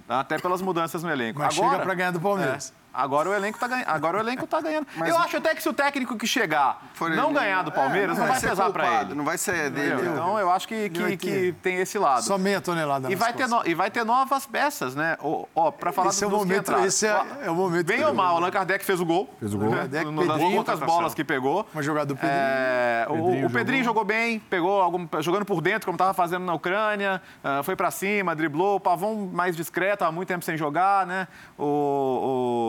tá? 0.06 0.20
Até 0.20 0.38
pelas 0.38 0.62
mudanças 0.62 1.02
no 1.02 1.11
elenco. 1.11 1.38
Mas 1.38 1.54
Agora, 1.59 1.70
chega 1.72 1.82
para 1.84 1.94
ganhar 1.94 2.11
do 2.12 2.20
Palmeiras. 2.20 2.72
É. 2.74 2.77
Agora 2.93 3.28
o 3.30 3.34
elenco 3.34 3.59
tá 3.59 3.68
ganhando. 3.68 3.89
Agora 3.89 4.16
o 4.18 4.20
elenco 4.20 4.47
tá 4.47 4.61
ganhando. 4.61 4.86
eu 5.07 5.16
acho 5.18 5.36
até 5.36 5.55
que 5.55 5.62
se 5.62 5.68
o 5.68 5.72
técnico 5.72 6.16
que 6.16 6.26
chegar 6.26 6.82
For 6.95 7.11
não 7.11 7.30
ele- 7.30 7.39
ganhar 7.39 7.62
do 7.62 7.70
Palmeiras, 7.70 8.16
É, 8.16 8.20
não 8.20 8.26
vai 8.28 8.41
ser 8.41 8.49
pesar 8.51 8.70
pra 8.70 8.84
culpado, 8.84 9.11
ele. 9.11 9.14
Não 9.14 9.24
vai 9.24 9.39
ser 9.39 9.70
dele. 9.70 9.95
Entendeu? 9.95 10.12
Então 10.12 10.39
eu 10.39 10.51
acho 10.51 10.66
que, 10.66 10.89
que, 10.91 11.03
vai 11.03 11.16
que 11.16 11.55
tem 11.62 11.76
esse 11.76 11.99
lado. 11.99 12.22
Só 12.22 12.36
meia 12.39 12.61
tonelada 12.61 13.11
E 13.11 13.14
vai, 13.14 13.32
ter 13.32 13.47
no- 13.49 13.62
e 13.66 13.74
vai 13.74 13.91
ter 13.91 14.05
novas 14.05 14.47
peças, 14.47 14.95
né? 14.95 15.16
Ó, 15.20 15.45
ó, 15.55 15.70
pra 15.70 15.93
falar 15.93 16.09
Esse 16.11 16.24
é 16.24 16.26
o 16.26 16.30
dos 16.30 16.41
que 16.41 16.45
momento- 16.47 16.62
entraram. 16.62 16.84
esse 16.84 17.07
é- 17.07 17.22
é 17.43 17.51
o 17.51 17.55
momento 17.55 17.86
Bem 17.86 18.05
ou 18.05 18.12
mal, 18.14 18.34
o 18.34 18.36
Allan 18.39 18.51
Kardec 18.51 18.84
fez 18.84 19.01
o 19.01 19.05
gol. 19.07 19.32
Fez 19.39 19.55
o 19.55 19.59
gol. 19.59 19.70
Né? 19.70 19.76
Kardec, 19.78 20.07
Uma 20.07 20.22
das 20.24 20.36
Pedrinho. 20.36 20.55
poucas 20.57 20.80
bolas 20.80 21.14
que 21.14 21.24
pegou. 21.24 21.66
Uma 21.72 21.82
jogada 21.82 22.07
do 22.07 22.14
Pedrinho. 22.16 22.34
É, 22.41 23.07
o- 23.09 23.12
Pedrinho 23.14 23.47
o, 23.47 23.51
Pedrinho 23.51 23.84
jogou. 23.84 23.89
jogou 24.03 24.05
bem, 24.05 24.39
pegou 24.39 24.80
algum, 24.82 25.07
jogando 25.20 25.45
por 25.45 25.61
dentro, 25.61 25.86
como 25.86 25.97
estava 25.97 26.12
fazendo 26.14 26.45
na 26.45 26.53
Ucrânia, 26.55 27.22
ah, 27.45 27.62
foi 27.62 27.74
pra 27.76 27.91
cima, 27.91 28.34
driblou. 28.34 28.76
O 28.76 28.80
Pavão 28.80 29.28
mais 29.32 29.57
discreto, 29.57 30.05
há 30.05 30.12
muito 30.12 30.28
tempo 30.28 30.45
sem 30.45 30.57
jogar, 30.57 31.07
né? 31.07 31.26
O, 31.59 31.64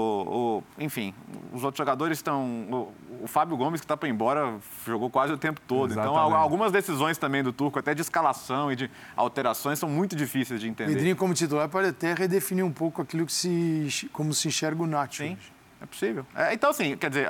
o- 0.10 0.58
o- 0.60 0.64
enfim, 0.84 1.14
os 1.54 1.64
outros 1.64 1.78
jogadores 1.78 2.18
estão. 2.18 2.44
O, 2.72 2.94
o 3.24 3.28
Fábio 3.28 3.56
Gomes, 3.58 3.80
que 3.82 3.86
está 3.86 3.96
para 3.98 4.08
ir 4.10 4.12
embora, 4.12 4.56
jogou 4.86 5.10
quase 5.10 5.34
o 5.34 5.38
tempo 5.38 5.60
todo. 5.68 5.92
Então, 5.92 6.04
Exatamente. 6.04 6.34
al- 6.36 6.42
algumas 6.42 6.72
decisões 6.72 7.18
também 7.18 7.44
do 7.44 7.52
Turco, 7.54 7.78
até 7.80 7.94
de 7.94 8.02
escalação 8.02 8.72
e 8.72 8.76
de 8.76 8.90
alterações, 9.16 9.78
são 9.80 9.90
muito 9.90 10.16
difíceis 10.16 10.60
de 10.62 10.68
entender. 10.68 10.94
Pedrinho 10.94 11.16
como 11.16 11.34
titular 11.34 11.68
pode 11.70 11.90
até 11.90 12.14
redefinir 12.14 12.66
um 12.66 12.72
pouco 12.72 13.02
aquilo 13.02 13.26
que 13.26 13.34
se 13.34 14.10
como 14.14 14.34
se 14.34 14.48
enxerga 14.48 14.82
o 14.84 14.88
Nacho. 14.88 15.18
Sim, 15.24 15.34
hoje. 15.34 15.52
é 15.82 15.86
possível. 15.86 16.26
É, 16.36 16.54
então, 16.54 16.70
assim, 16.70 16.96
quer 16.98 17.10
dizer, 17.10 17.28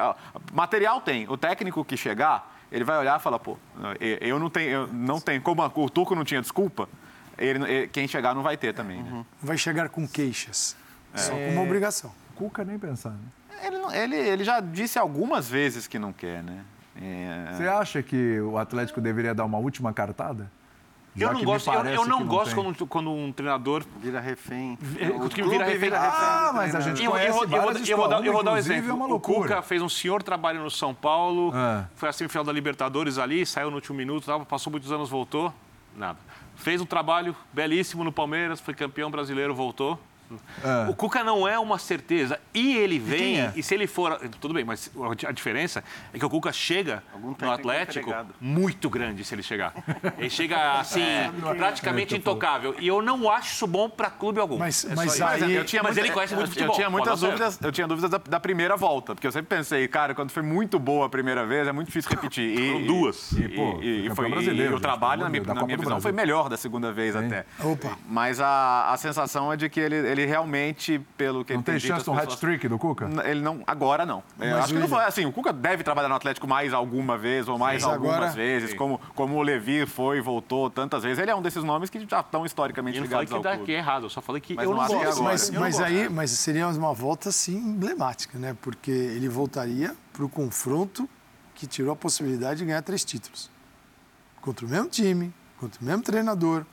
material 0.53 1.01
tem. 1.01 1.27
O 1.29 1.37
técnico 1.37 1.83
que 1.85 1.95
chegar, 1.97 2.55
ele 2.71 2.83
vai 2.83 2.97
olhar 2.97 3.19
e 3.19 3.23
falar, 3.23 3.39
pô, 3.39 3.57
eu- 4.21 4.39
não 4.39 4.49
tenho, 4.49 4.69
eu 4.69 4.87
não 4.87 5.19
tenho 5.19 5.41
como 5.41 5.61
a- 5.61 5.71
o 5.73 5.89
Turco 5.89 6.13
não 6.15 6.23
tinha 6.23 6.41
desculpa, 6.41 6.87
ele- 7.37 7.87
quem 7.87 8.07
chegar 8.07 8.33
não 8.35 8.43
vai 8.43 8.57
ter 8.57 8.73
também. 8.73 9.01
né? 9.01 9.25
Vai 9.41 9.57
chegar 9.57 9.89
com 9.89 10.07
queixas. 10.07 10.75
Só 11.15 11.33
É. 11.33 11.47
com 11.47 11.53
uma 11.53 11.63
obrigação. 11.63 12.11
Cuca 12.39 12.63
nem 12.63 12.79
pensar, 12.79 13.11
né? 13.11 13.19
Ele, 13.67 13.77
não- 13.77 13.93
ele, 13.93 14.15
ele 14.15 14.43
já 14.43 14.59
disse 14.61 14.97
algumas 14.97 15.49
vezes 15.49 15.85
que 15.85 15.99
não 15.99 16.11
quer, 16.13 16.41
né? 16.41 16.63
É, 17.01 17.53
Você 17.53 17.67
acha 17.67 18.01
que 18.01 18.39
o 18.41 18.57
Atlético 18.57 18.99
deveria 18.99 19.33
dar 19.35 19.45
uma 19.45 19.57
última 19.57 19.93
cartada? 19.93 20.49
Já 21.15 21.27
Eu 21.27 21.33
não 21.33 21.43
gosto, 21.43 21.69
eu, 21.71 21.85
eu 21.85 22.05
não 22.05 22.19
que 22.19 22.23
gosto 22.25 22.55
quando, 22.55 22.87
quando 22.87 23.11
um 23.11 23.31
treinador. 23.31 23.83
Vira 24.01 24.19
refém. 24.21 24.77
O 25.21 25.27
time 25.27 25.49
vira 25.49 25.65
refém. 25.65 25.91
Ah, 25.93 26.51
mas 26.53 26.73
a 26.75 26.79
gente 26.79 26.99
Eu, 26.99 27.05
eu, 27.05 27.11
conhece 27.11 27.31
vou- 27.33 27.43
eu, 27.43 27.49
vou- 27.49 27.59
várias 27.61 27.89
eu 27.89 27.97
vou 27.97 28.07
dar, 28.07 28.25
eu 28.25 28.31
vou 28.33 28.43
dar 28.43 28.51
um 28.53 28.57
exemplo. 28.57 28.89
É 28.89 28.93
uma 28.93 29.07
o. 29.13 29.19
Cuca 29.19 29.61
fez 29.61 29.81
um 29.81 29.89
senhor 29.89 30.23
trabalho 30.23 30.61
no 30.63 30.71
São 30.71 30.93
Paulo, 30.93 31.51
É. 31.55 31.85
foi 31.95 32.07
a 32.09 32.13
semifinal 32.13 32.45
da 32.45 32.51
Libertadores 32.53 33.17
ali, 33.17 33.45
saiu 33.45 33.69
no 33.69 33.75
último 33.75 33.97
minuto, 33.97 34.27
passou 34.45 34.71
muitos 34.71 34.91
anos, 34.91 35.09
voltou, 35.09 35.53
nada. 35.97 36.19
Fez 36.55 36.79
um 36.79 36.85
trabalho 36.85 37.35
belíssimo 37.51 38.03
no 38.03 38.11
Palmeiras, 38.11 38.59
foi 38.61 38.73
campeão 38.73 39.09
brasileiro, 39.11 39.53
voltou. 39.53 39.99
É. 40.63 40.89
O 40.89 40.93
Cuca 40.93 41.23
não 41.23 41.47
é 41.47 41.57
uma 41.59 41.77
certeza. 41.79 42.39
E 42.53 42.75
ele 42.77 42.99
vem, 42.99 43.19
quem 43.19 43.41
é? 43.41 43.53
e 43.55 43.63
se 43.63 43.73
ele 43.73 43.87
for. 43.87 44.19
Tudo 44.39 44.53
bem, 44.53 44.63
mas 44.63 44.91
a 45.27 45.31
diferença 45.31 45.83
é 46.13 46.19
que 46.19 46.25
o 46.25 46.29
Cuca 46.29 46.51
chega 46.51 47.01
no 47.41 47.51
Atlético 47.51 48.13
muito 48.39 48.89
grande 48.89 49.23
se 49.23 49.33
ele 49.35 49.43
chegar. 49.43 49.73
Ele 50.17 50.29
chega 50.29 50.79
assim, 50.79 51.01
praticamente 51.57 52.15
intocável. 52.15 52.75
E 52.79 52.87
eu 52.87 53.01
não 53.01 53.29
acho 53.29 53.53
isso 53.53 53.67
bom 53.67 53.89
para 53.89 54.09
clube 54.09 54.39
algum. 54.39 54.57
Mas, 54.57 54.85
É 54.85 54.95
mas 54.95 55.21
aí. 55.21 55.53
eu 55.53 55.65
tinha 55.65 55.81
Mas 55.83 55.93
muita- 55.95 56.07
ele 56.07 56.13
conhece 56.13 56.33
muito 56.35 56.45
eu- 56.47 56.51
futebol, 56.51 56.69
Eu 56.73 56.75
tinha 56.75 56.89
muitas 56.89 57.19
dúvidas, 57.21 57.59
eu 57.61 57.71
tinha 57.71 57.87
dúvidas 57.87 58.09
da, 58.11 58.17
da 58.17 58.39
primeira 58.39 58.75
volta, 58.75 59.13
porque 59.15 59.27
eu 59.27 59.31
sempre 59.31 59.55
pensei, 59.57 59.87
cara, 59.87 60.13
quando 60.13 60.31
foi 60.31 60.43
muito 60.43 60.79
boa 60.79 61.05
a 61.05 61.09
primeira 61.09 61.45
vez, 61.45 61.67
é 61.67 61.71
muito 61.71 61.87
difícil 61.87 62.09
repetir. 62.11 62.57
E, 62.59 62.67
Foram 62.71 62.85
duas. 62.85 63.31
E, 63.33 63.41
E, 63.43 63.49
pô, 63.49 63.79
e- 63.81 64.05
e 64.07 64.15
foi, 64.15 64.29
brasileiro, 64.29 64.73
e 64.73 64.75
o 64.75 64.79
trabalho, 64.79 65.23
na 65.23 65.29
minha, 65.29 65.43
na 65.43 65.63
minha 65.65 65.77
visão, 65.77 65.99
foi 66.01 66.11
melhor 66.11 66.49
da 66.49 66.57
segunda 66.57 66.91
vez 66.91 67.15
até. 67.15 67.45
Opa. 67.63 67.97
Mas 68.07 68.39
a, 68.39 68.91
a 68.91 68.97
sensação 68.97 69.51
é 69.51 69.57
de 69.57 69.69
que 69.69 69.79
ele, 69.79 69.95
ele 69.95 70.18
realmente, 70.25 70.99
pelo 71.17 71.43
que 71.45 71.53
Não 71.53 71.59
ele 71.59 71.65
tem 71.65 71.75
dito, 71.77 71.87
chance 71.87 72.03
de 72.03 72.09
um 72.09 72.15
pessoas- 72.15 72.33
hat-trick 72.33 72.67
do 72.67 72.77
Cuca? 72.79 73.09
Ele 73.25 73.41
não, 73.41 73.63
agora 73.67 74.05
não. 74.05 74.23
Eu 74.39 74.51
Mas 74.55 74.63
acho 74.65 74.73
que 74.73 74.79
não 74.79 74.87
foi 74.87 75.03
assim. 75.03 75.25
O 75.25 75.31
Cuca 75.31 75.51
deve 75.53 75.83
trabalhar 75.83 76.07
no 76.09 76.15
Atlético 76.15 76.47
mais 76.47 76.73
alguma 76.73 77.17
vez 77.17 77.47
ou 77.47 77.57
mais 77.57 77.83
Mas 77.83 77.93
algumas 77.93 78.15
agora- 78.15 78.31
vezes, 78.31 78.73
como, 78.73 78.99
como 79.15 79.35
o 79.37 79.41
Levi 79.41 79.85
foi 79.85 80.17
e 80.17 80.21
voltou 80.21 80.69
tantas 80.69 81.03
vezes. 81.03 81.19
Ele 81.19 81.31
é 81.31 81.35
um 81.35 81.41
desses 81.41 81.63
nomes 81.63 81.89
que 81.89 81.99
já 82.07 82.19
estão 82.21 82.45
historicamente 82.45 82.97
Eu 82.97 83.03
falei 83.05 83.25
ligados 83.25 83.29
que 83.29 83.35
ao 83.35 83.41
dá 83.43 83.51
clube. 83.57 83.65
que 83.65 83.71
é 83.73 83.77
errado, 83.77 84.03
eu 84.03 84.09
só 84.09 84.21
falei 84.21 84.41
que 84.41 84.55
Mas 84.55 84.65
eu 84.65 84.71
não 84.71 84.77
gosto. 84.77 84.93
agora. 84.95 85.21
Mas, 85.23 85.47
Eu 85.49 85.53
não 85.55 85.61
mas 85.61 85.75
gosto. 85.77 85.87
aí, 85.87 86.09
mas 86.09 86.29
seria 86.31 86.67
uma 86.69 86.93
volta 86.93 87.29
assim 87.29 87.55
emblemática, 87.57 88.37
né? 88.37 88.55
Porque 88.61 88.91
ele 88.91 89.27
voltaria 89.29 89.95
para 90.13 90.23
o 90.25 90.29
confronto 90.29 91.07
que 91.55 91.67
tirou 91.67 91.91
a 91.91 91.95
possibilidade 91.95 92.59
de 92.59 92.65
ganhar 92.65 92.81
três 92.81 93.03
títulos. 93.03 93.49
Contra 94.41 94.65
o 94.65 94.69
mesmo 94.69 94.87
time, 94.87 95.33
contra 95.59 95.81
o 95.81 95.85
mesmo 95.85 96.01
treinador, 96.01 96.65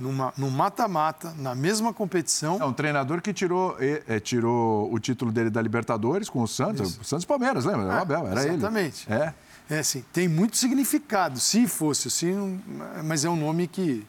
numa, 0.00 0.32
num 0.36 0.50
mata-mata, 0.50 1.32
na 1.38 1.54
mesma 1.54 1.92
competição. 1.92 2.58
É 2.60 2.64
um 2.64 2.72
treinador 2.72 3.20
que 3.20 3.32
tirou, 3.32 3.76
eh, 3.78 4.18
tirou 4.20 4.92
o 4.92 4.98
título 4.98 5.30
dele 5.30 5.50
da 5.50 5.60
Libertadores 5.60 6.28
com 6.28 6.42
o 6.42 6.48
Santos. 6.48 6.98
O 6.98 7.04
Santos 7.04 7.24
Palmeiras, 7.24 7.64
lembra? 7.64 7.84
Era 7.84 7.94
o 7.94 8.02
Abel, 8.02 8.26
era 8.26 8.42
ele. 8.42 8.54
exatamente. 8.54 9.12
É. 9.12 9.34
É 9.68 9.78
assim, 9.78 10.04
tem 10.12 10.26
muito 10.26 10.56
significado. 10.56 11.38
Se 11.38 11.68
fosse 11.68 12.08
assim, 12.08 12.60
mas 13.04 13.24
é 13.24 13.30
um 13.30 13.36
nome 13.36 13.68
que 13.68 14.04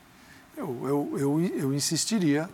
eu, 0.58 0.88
eu, 0.88 1.20
eu, 1.20 1.42
eu 1.42 1.74
insistiria, 1.74 2.50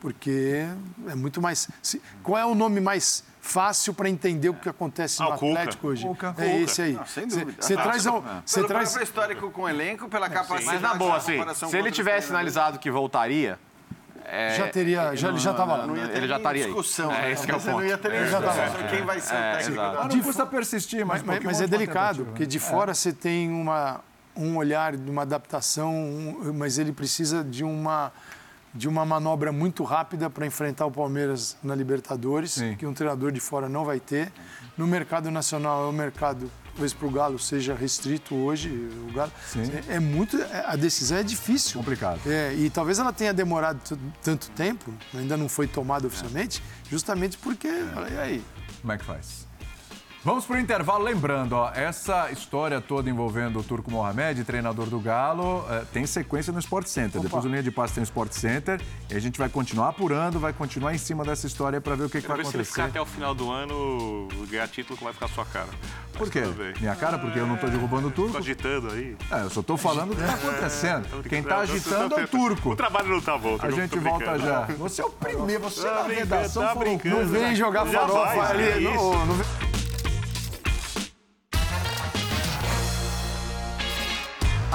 porque 0.00 0.66
é 1.08 1.14
muito 1.14 1.40
mais. 1.42 1.68
se- 1.82 2.00
qual 2.22 2.38
é 2.38 2.44
o 2.46 2.54
nome 2.54 2.80
mais 2.80 3.24
fácil 3.40 3.94
para 3.94 4.08
entender 4.10 4.48
o 4.50 4.54
que 4.54 4.68
acontece 4.68 5.20
no 5.20 5.26
Ah, 5.26 5.34
o 5.34 5.38
Cuca. 5.38 5.52
Atlético 5.60 5.86
hoje? 5.88 6.06
Cuca. 6.06 6.26
É 6.28 6.32
Cuca. 6.32 6.46
esse 6.58 6.82
aí. 6.82 6.92
Não, 6.92 7.06
sem 7.06 7.28
Você- 7.28 7.40
dúvida. 7.40 7.62
Você 7.62 7.74
Ah, 7.74 7.82
traz. 7.82 8.06
um- 8.06 8.22
Você 8.44 8.54
Pelo 8.56 8.68
traz. 8.68 8.88
próprio 8.90 9.04
histórico 9.04 9.50
com 9.50 9.62
o 9.62 9.68
elenco, 9.68 10.08
pela 10.08 10.28
capacidade 10.28 10.64
Mas 10.66 10.80
na 10.82 10.94
boa, 10.94 11.16
assim, 11.16 11.32
comparação 11.32 11.68
se 11.70 11.76
ele 11.76 11.90
tivesse 11.90 12.26
sinalizado 12.28 12.78
que 12.78 12.90
voltaria. 12.90 13.58
é, 14.30 14.56
Já 14.58 14.68
teria, 14.68 15.16
já, 15.16 15.28
ele 15.30 15.38
já 15.38 15.52
estava 15.52 15.74
lá. 15.74 15.86
Não 15.86 15.96
ia 15.96 16.06
ter 16.08 16.18
Ele 16.18 16.28
já 16.28 16.36
estaria 16.36 16.64
aí. 16.64 16.68
discussão. 16.70 17.10
É, 17.10 17.22
né? 17.22 17.32
esse 17.32 17.46
que 17.46 17.50
é 17.50 17.56
o 17.56 17.60
Você 17.60 17.70
não 17.70 17.82
ia 17.82 17.96
ter 17.96 18.12
Ele 18.12 18.28
já 18.28 18.40
tava 18.42 18.88
quem 18.90 19.02
vai 19.02 19.20
ser 19.20 19.32
o 19.32 19.36
É, 19.38 19.52
técnico. 19.56 19.72
exato. 19.72 19.96
da- 19.96 20.04
Mas 20.04 20.14
não 20.14 20.22
custa 20.22 20.46
persistir, 20.46 21.06
mas, 21.06 21.22
Mas, 21.22 21.36
mas- 21.38 21.44
mas 21.44 21.60
é 21.62 21.66
delicado, 21.66 22.26
porque 22.26 22.44
de 22.44 22.58
fora 22.58 22.92
você 22.92 23.10
tem 23.10 23.50
uma, 23.50 24.00
um 24.36 24.56
olhar 24.58 24.94
de 24.94 25.10
uma 25.10 25.22
adaptação, 25.22 25.90
um- 25.94 26.52
mas 26.54 26.76
ele 26.78 26.92
precisa 26.92 27.42
de 27.42 27.64
uma, 27.64 28.12
de 28.74 28.86
uma 28.88 29.04
manobra 29.04 29.50
muito 29.50 29.82
rápida 29.82 30.28
para 30.28 30.46
enfrentar 30.46 30.86
o 30.86 30.90
Palmeiras 30.90 31.56
na 31.62 31.74
Libertadores, 31.74 32.52
Sim. 32.52 32.76
que 32.76 32.86
um 32.86 32.92
treinador 32.94 33.32
de 33.32 33.40
fora 33.40 33.68
não 33.68 33.84
vai 33.84 33.98
ter. 33.98 34.30
No 34.76 34.86
mercado 34.86 35.30
nacional 35.30 35.86
é 35.86 35.88
um 35.88 35.92
mercado, 35.92 36.50
talvez 36.72 36.92
para 36.92 37.06
o 37.08 37.10
Galo 37.10 37.38
seja 37.38 37.74
restrito 37.74 38.34
hoje. 38.34 38.68
O 39.08 39.12
Galo, 39.12 39.32
Sim. 39.46 39.62
é, 39.88 39.94
é 39.96 40.00
muito, 40.00 40.36
é- 40.40 40.64
a 40.66 40.76
decisão 40.76 41.18
é 41.18 41.22
difícil. 41.22 41.78
Complicado. 41.80 42.20
É, 42.26 42.54
e 42.54 42.68
talvez 42.70 42.98
ela 42.98 43.12
tenha 43.12 43.32
demorado 43.32 43.80
tanto 44.22 44.50
tempo, 44.50 44.92
ainda 45.14 45.36
não 45.36 45.48
foi 45.48 45.66
tomada 45.66 46.06
oficialmente, 46.06 46.62
justamente 46.90 47.36
porque, 47.38 47.68
e 47.68 48.18
aí, 48.18 48.44
Como 48.82 48.92
é 48.92 48.98
que 48.98 49.04
faz? 49.04 49.47
Vamos 50.28 50.44
para 50.44 50.56
o 50.56 50.60
intervalo. 50.60 51.02
Lembrando, 51.04 51.54
ó, 51.54 51.70
essa 51.74 52.30
história 52.30 52.82
toda 52.82 53.08
envolvendo 53.08 53.60
o 53.60 53.62
Turco 53.62 53.90
Mohamed, 53.90 54.44
treinador 54.44 54.84
do 54.84 55.00
Galo, 55.00 55.64
eh, 55.70 55.84
tem 55.90 56.04
sequência 56.04 56.52
no 56.52 56.58
Sport 56.58 56.86
Center. 56.86 57.18
Depois 57.18 57.46
o 57.46 57.48
Linha 57.48 57.62
de 57.62 57.70
Passe 57.70 57.94
tem 57.94 58.02
o 58.02 58.04
Sport 58.04 58.32
Center. 58.32 58.78
E 59.10 59.16
a 59.16 59.18
gente 59.20 59.38
vai 59.38 59.48
continuar 59.48 59.88
apurando, 59.88 60.38
vai 60.38 60.52
continuar 60.52 60.94
em 60.94 60.98
cima 60.98 61.24
dessa 61.24 61.46
história 61.46 61.80
para 61.80 61.94
ver 61.94 62.04
o 62.04 62.10
que, 62.10 62.20
que 62.20 62.28
vai 62.28 62.36
ver 62.36 62.44
se 62.44 62.54
ele 62.54 62.64
ficar 62.64 62.82
acontecer. 62.82 63.00
até 63.00 63.10
o 63.10 63.10
final 63.10 63.34
do 63.34 63.50
ano, 63.50 64.28
ganhar 64.50 64.68
título, 64.68 64.98
como 64.98 65.06
vai 65.10 65.14
ficar 65.14 65.24
a 65.24 65.28
sua 65.30 65.46
cara. 65.46 65.68
Mas 66.10 66.18
Por 66.18 66.30
quê? 66.30 66.42
Minha 66.78 66.94
cara, 66.94 67.18
porque 67.18 67.38
eu 67.38 67.46
não 67.46 67.54
estou 67.54 67.70
derrubando 67.70 68.08
o 68.08 68.10
Tô 68.10 68.24
Turco? 68.24 68.36
agitando 68.36 68.92
aí. 68.92 69.16
É, 69.30 69.44
eu 69.44 69.48
só 69.50 69.60
estou 69.60 69.78
falando 69.78 70.12
o 70.12 70.14
que 70.14 70.20
está 70.20 70.34
acontecendo. 70.34 71.22
Quem 71.26 71.40
está 71.40 71.60
agitando 71.60 72.20
é 72.20 72.24
o 72.24 72.28
Turco. 72.28 72.72
O 72.72 72.76
trabalho 72.76 73.08
não 73.08 73.20
tá 73.22 73.38
bom. 73.38 73.56
A 73.62 73.70
gente 73.70 73.98
volta 73.98 74.38
já. 74.38 74.66
Você 74.76 75.00
é 75.00 75.06
o 75.06 75.10
primeiro, 75.10 75.62
você 75.64 75.80
Tá 75.80 75.94
na 75.94 76.02
brincando, 76.02 76.34
redação 76.34 76.62
tá 76.66 76.74
não 76.74 77.26
vem 77.28 77.56
jogar 77.56 77.86
farofa 77.86 78.42
ali. 78.42 78.62
é 78.62 78.80
no- 78.80 79.67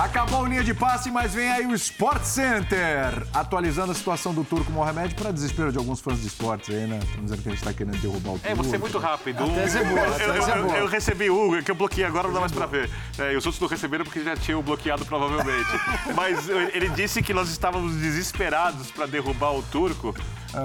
Acabou 0.04 0.42
o 0.42 0.46
linha 0.46 0.64
de 0.66 0.74
passe, 0.74 1.10
mas 1.10 1.34
vem 1.34 1.50
aí 1.50 1.66
o 1.66 1.74
Sport 1.74 2.24
Center, 2.24 3.26
atualizando 3.34 3.94
a 3.94 3.96
situação 3.96 4.34
do 4.34 4.44
Turco 4.44 4.70
Mohamed 4.70 5.16
para 5.16 5.32
desespero 5.32 5.72
de 5.72 5.78
alguns 5.78 6.02
fãs 6.02 6.20
de 6.20 6.28
esportes 6.28 6.76
aí, 6.76 6.86
né? 6.86 7.00
Estão 7.02 7.24
dizendo 7.24 7.42
que 7.42 7.48
a 7.48 7.52
gente 7.52 7.60
está 7.62 7.74
querendo 7.74 7.98
derrubar 8.02 8.32
o 8.32 8.40
Turco. 8.40 8.48
É, 8.48 8.54
você 8.54 8.76
é 8.76 8.80
muito 8.80 8.98
rápido. 8.98 9.46
tese 9.56 9.78
é 9.78 9.84
boa, 9.86 10.02
a 10.02 10.06
Eu- 10.20 10.34
eu, 10.36 10.46
é 10.46 10.60
eu- 10.60 10.76
eu 10.76 10.88
recebi 10.88 11.30
o 11.30 11.64
que 11.64 11.72
eu 11.72 11.76
bloqueei 11.76 12.04
agora, 12.06 12.28
não 12.28 12.34
dá 12.34 12.42
mais 12.42 12.52
pra 12.52 12.66
ver. 12.66 12.90
É, 13.18 13.32
e 13.32 13.38
os 13.38 13.46
outros 13.46 13.62
não 13.62 13.68
receberam 13.70 14.04
porque 14.04 14.22
já 14.22 14.36
tinham 14.36 14.62
bloqueado 14.62 15.06
provavelmente. 15.06 15.70
Mas 16.14 16.50
ele 16.50 16.90
disse 16.90 17.24
que 17.24 17.34
nós 17.34 17.50
estávamos 17.50 17.96
desesperados 17.96 18.92
para 18.92 19.06
derrubar 19.06 19.52
o 19.54 19.64
turco. 19.64 20.14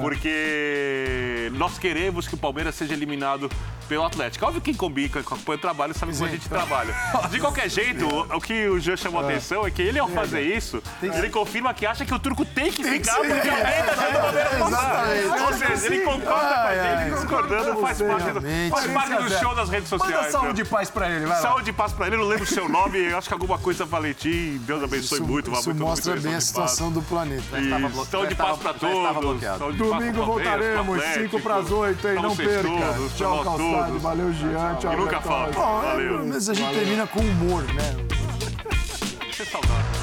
Porque 0.01 1.51
nós 1.55 1.79
queremos 1.79 2.29
que 2.29 2.35
o 2.35 2.39
Palmeiras 2.39 2.75
seja 2.75 2.95
eliminado 2.95 3.51
pelo 3.89 4.05
Atlético. 4.05 4.45
Óbvio 4.45 4.61
que 4.61 4.71
quem 4.71 4.75
combina, 4.75 5.09
quem 5.09 5.21
acompanha 5.23 5.57
o 5.57 5.61
trabalho, 5.61 5.95
sabe 5.95 6.13
como 6.13 6.27
a 6.27 6.29
gente 6.29 6.49
trabalha. 6.49 6.95
De 7.31 7.41
qualquer 7.41 7.69
jeito, 7.71 8.07
o, 8.07 8.37
o 8.37 8.41
que 8.41 8.69
o 8.69 8.79
Jean 8.79 8.97
chamou 8.97 9.23
a 9.23 9.25
atenção 9.25 9.67
é 9.67 9.71
que 9.71 9.81
ele, 9.81 9.99
ao 9.99 10.09
fazer 10.09 10.43
isso, 10.43 10.83
ele 11.03 11.31
confirma 11.31 11.73
que 11.73 11.87
acha 11.87 12.05
que 12.05 12.13
o 12.13 12.19
turco 12.19 12.45
tem 12.45 12.71
que 12.71 12.85
ficar 12.85 13.17
porque 13.17 13.49
alguém 13.49 13.83
tá 13.85 13.95
dando 13.95 14.17
o 14.17 14.21
Palmeiras 14.21 14.59
passar. 14.59 15.07
Ou 15.47 15.53
seja, 15.55 15.87
ele 15.87 16.01
concorda 16.01 16.55
com 16.55 16.69
a 16.69 16.75
gente, 16.75 17.15
discordando 17.15 17.81
faz 17.81 18.03
parte, 18.03 18.31
do, 18.31 18.41
realmente. 18.41 18.71
faz 18.71 18.87
parte 18.93 19.23
do 19.23 19.31
show 19.31 19.55
nas 19.55 19.69
redes 19.71 19.89
sociais. 19.89 20.15
Manda 20.15 20.31
saúde 20.31 20.63
né? 20.63 20.69
e 20.69 20.71
paz 20.71 20.91
para 20.91 21.11
ele, 21.11 21.27
vai. 21.27 21.41
Saúde 21.43 21.71
e 21.71 21.73
paz 21.73 21.93
pra 21.93 22.07
ele, 22.07 22.17
eu 22.17 22.21
não 22.21 22.27
lembro 22.27 22.45
o 22.45 22.47
seu 22.47 22.69
nome, 22.69 22.99
eu 22.99 23.17
acho 23.17 23.29
que 23.29 23.35
alguma 23.35 23.59
coisa 23.59 23.85
Valentim, 23.85 24.59
Deus 24.67 24.83
abençoe 24.83 25.19
Isso, 25.19 25.27
muito, 25.27 25.51
isso 25.51 25.69
muito, 25.69 25.81
mostra 25.83 26.13
muito 26.13 26.25
bem 26.25 26.35
a 26.35 26.41
situação 26.41 26.93
do 26.93 27.01
planeta. 27.03 27.43
saúde 28.11 28.27
já 28.29 28.33
e 28.33 28.35
paz 28.35 28.59
pra 28.59 28.75
todos, 28.75 29.78
Domingo 29.79 30.25
voltaremos, 30.25 31.03
5 31.15 31.41
para 31.41 31.57
as 31.57 31.71
8, 31.71 32.09
hein? 32.09 32.15
Não 32.17 32.37
perca. 32.37 32.69
Tchau, 33.17 33.45
Calçado. 33.45 33.99
Valeu, 34.01 34.33
Jean. 34.33 34.75
Tchau, 34.77 34.93
E 34.93 34.97
nunca 34.97 35.21
falta. 35.21 35.59
Valeu. 35.59 36.27
Mas 36.27 36.49
a 36.49 36.55
gente 36.55 36.75
termina 36.75 37.07
com 37.07 37.21
humor, 37.21 37.63
né? 37.75 37.97
Deixa 39.21 39.37
Que 39.37 39.43
é 39.43 39.45
saudar. 39.47 39.98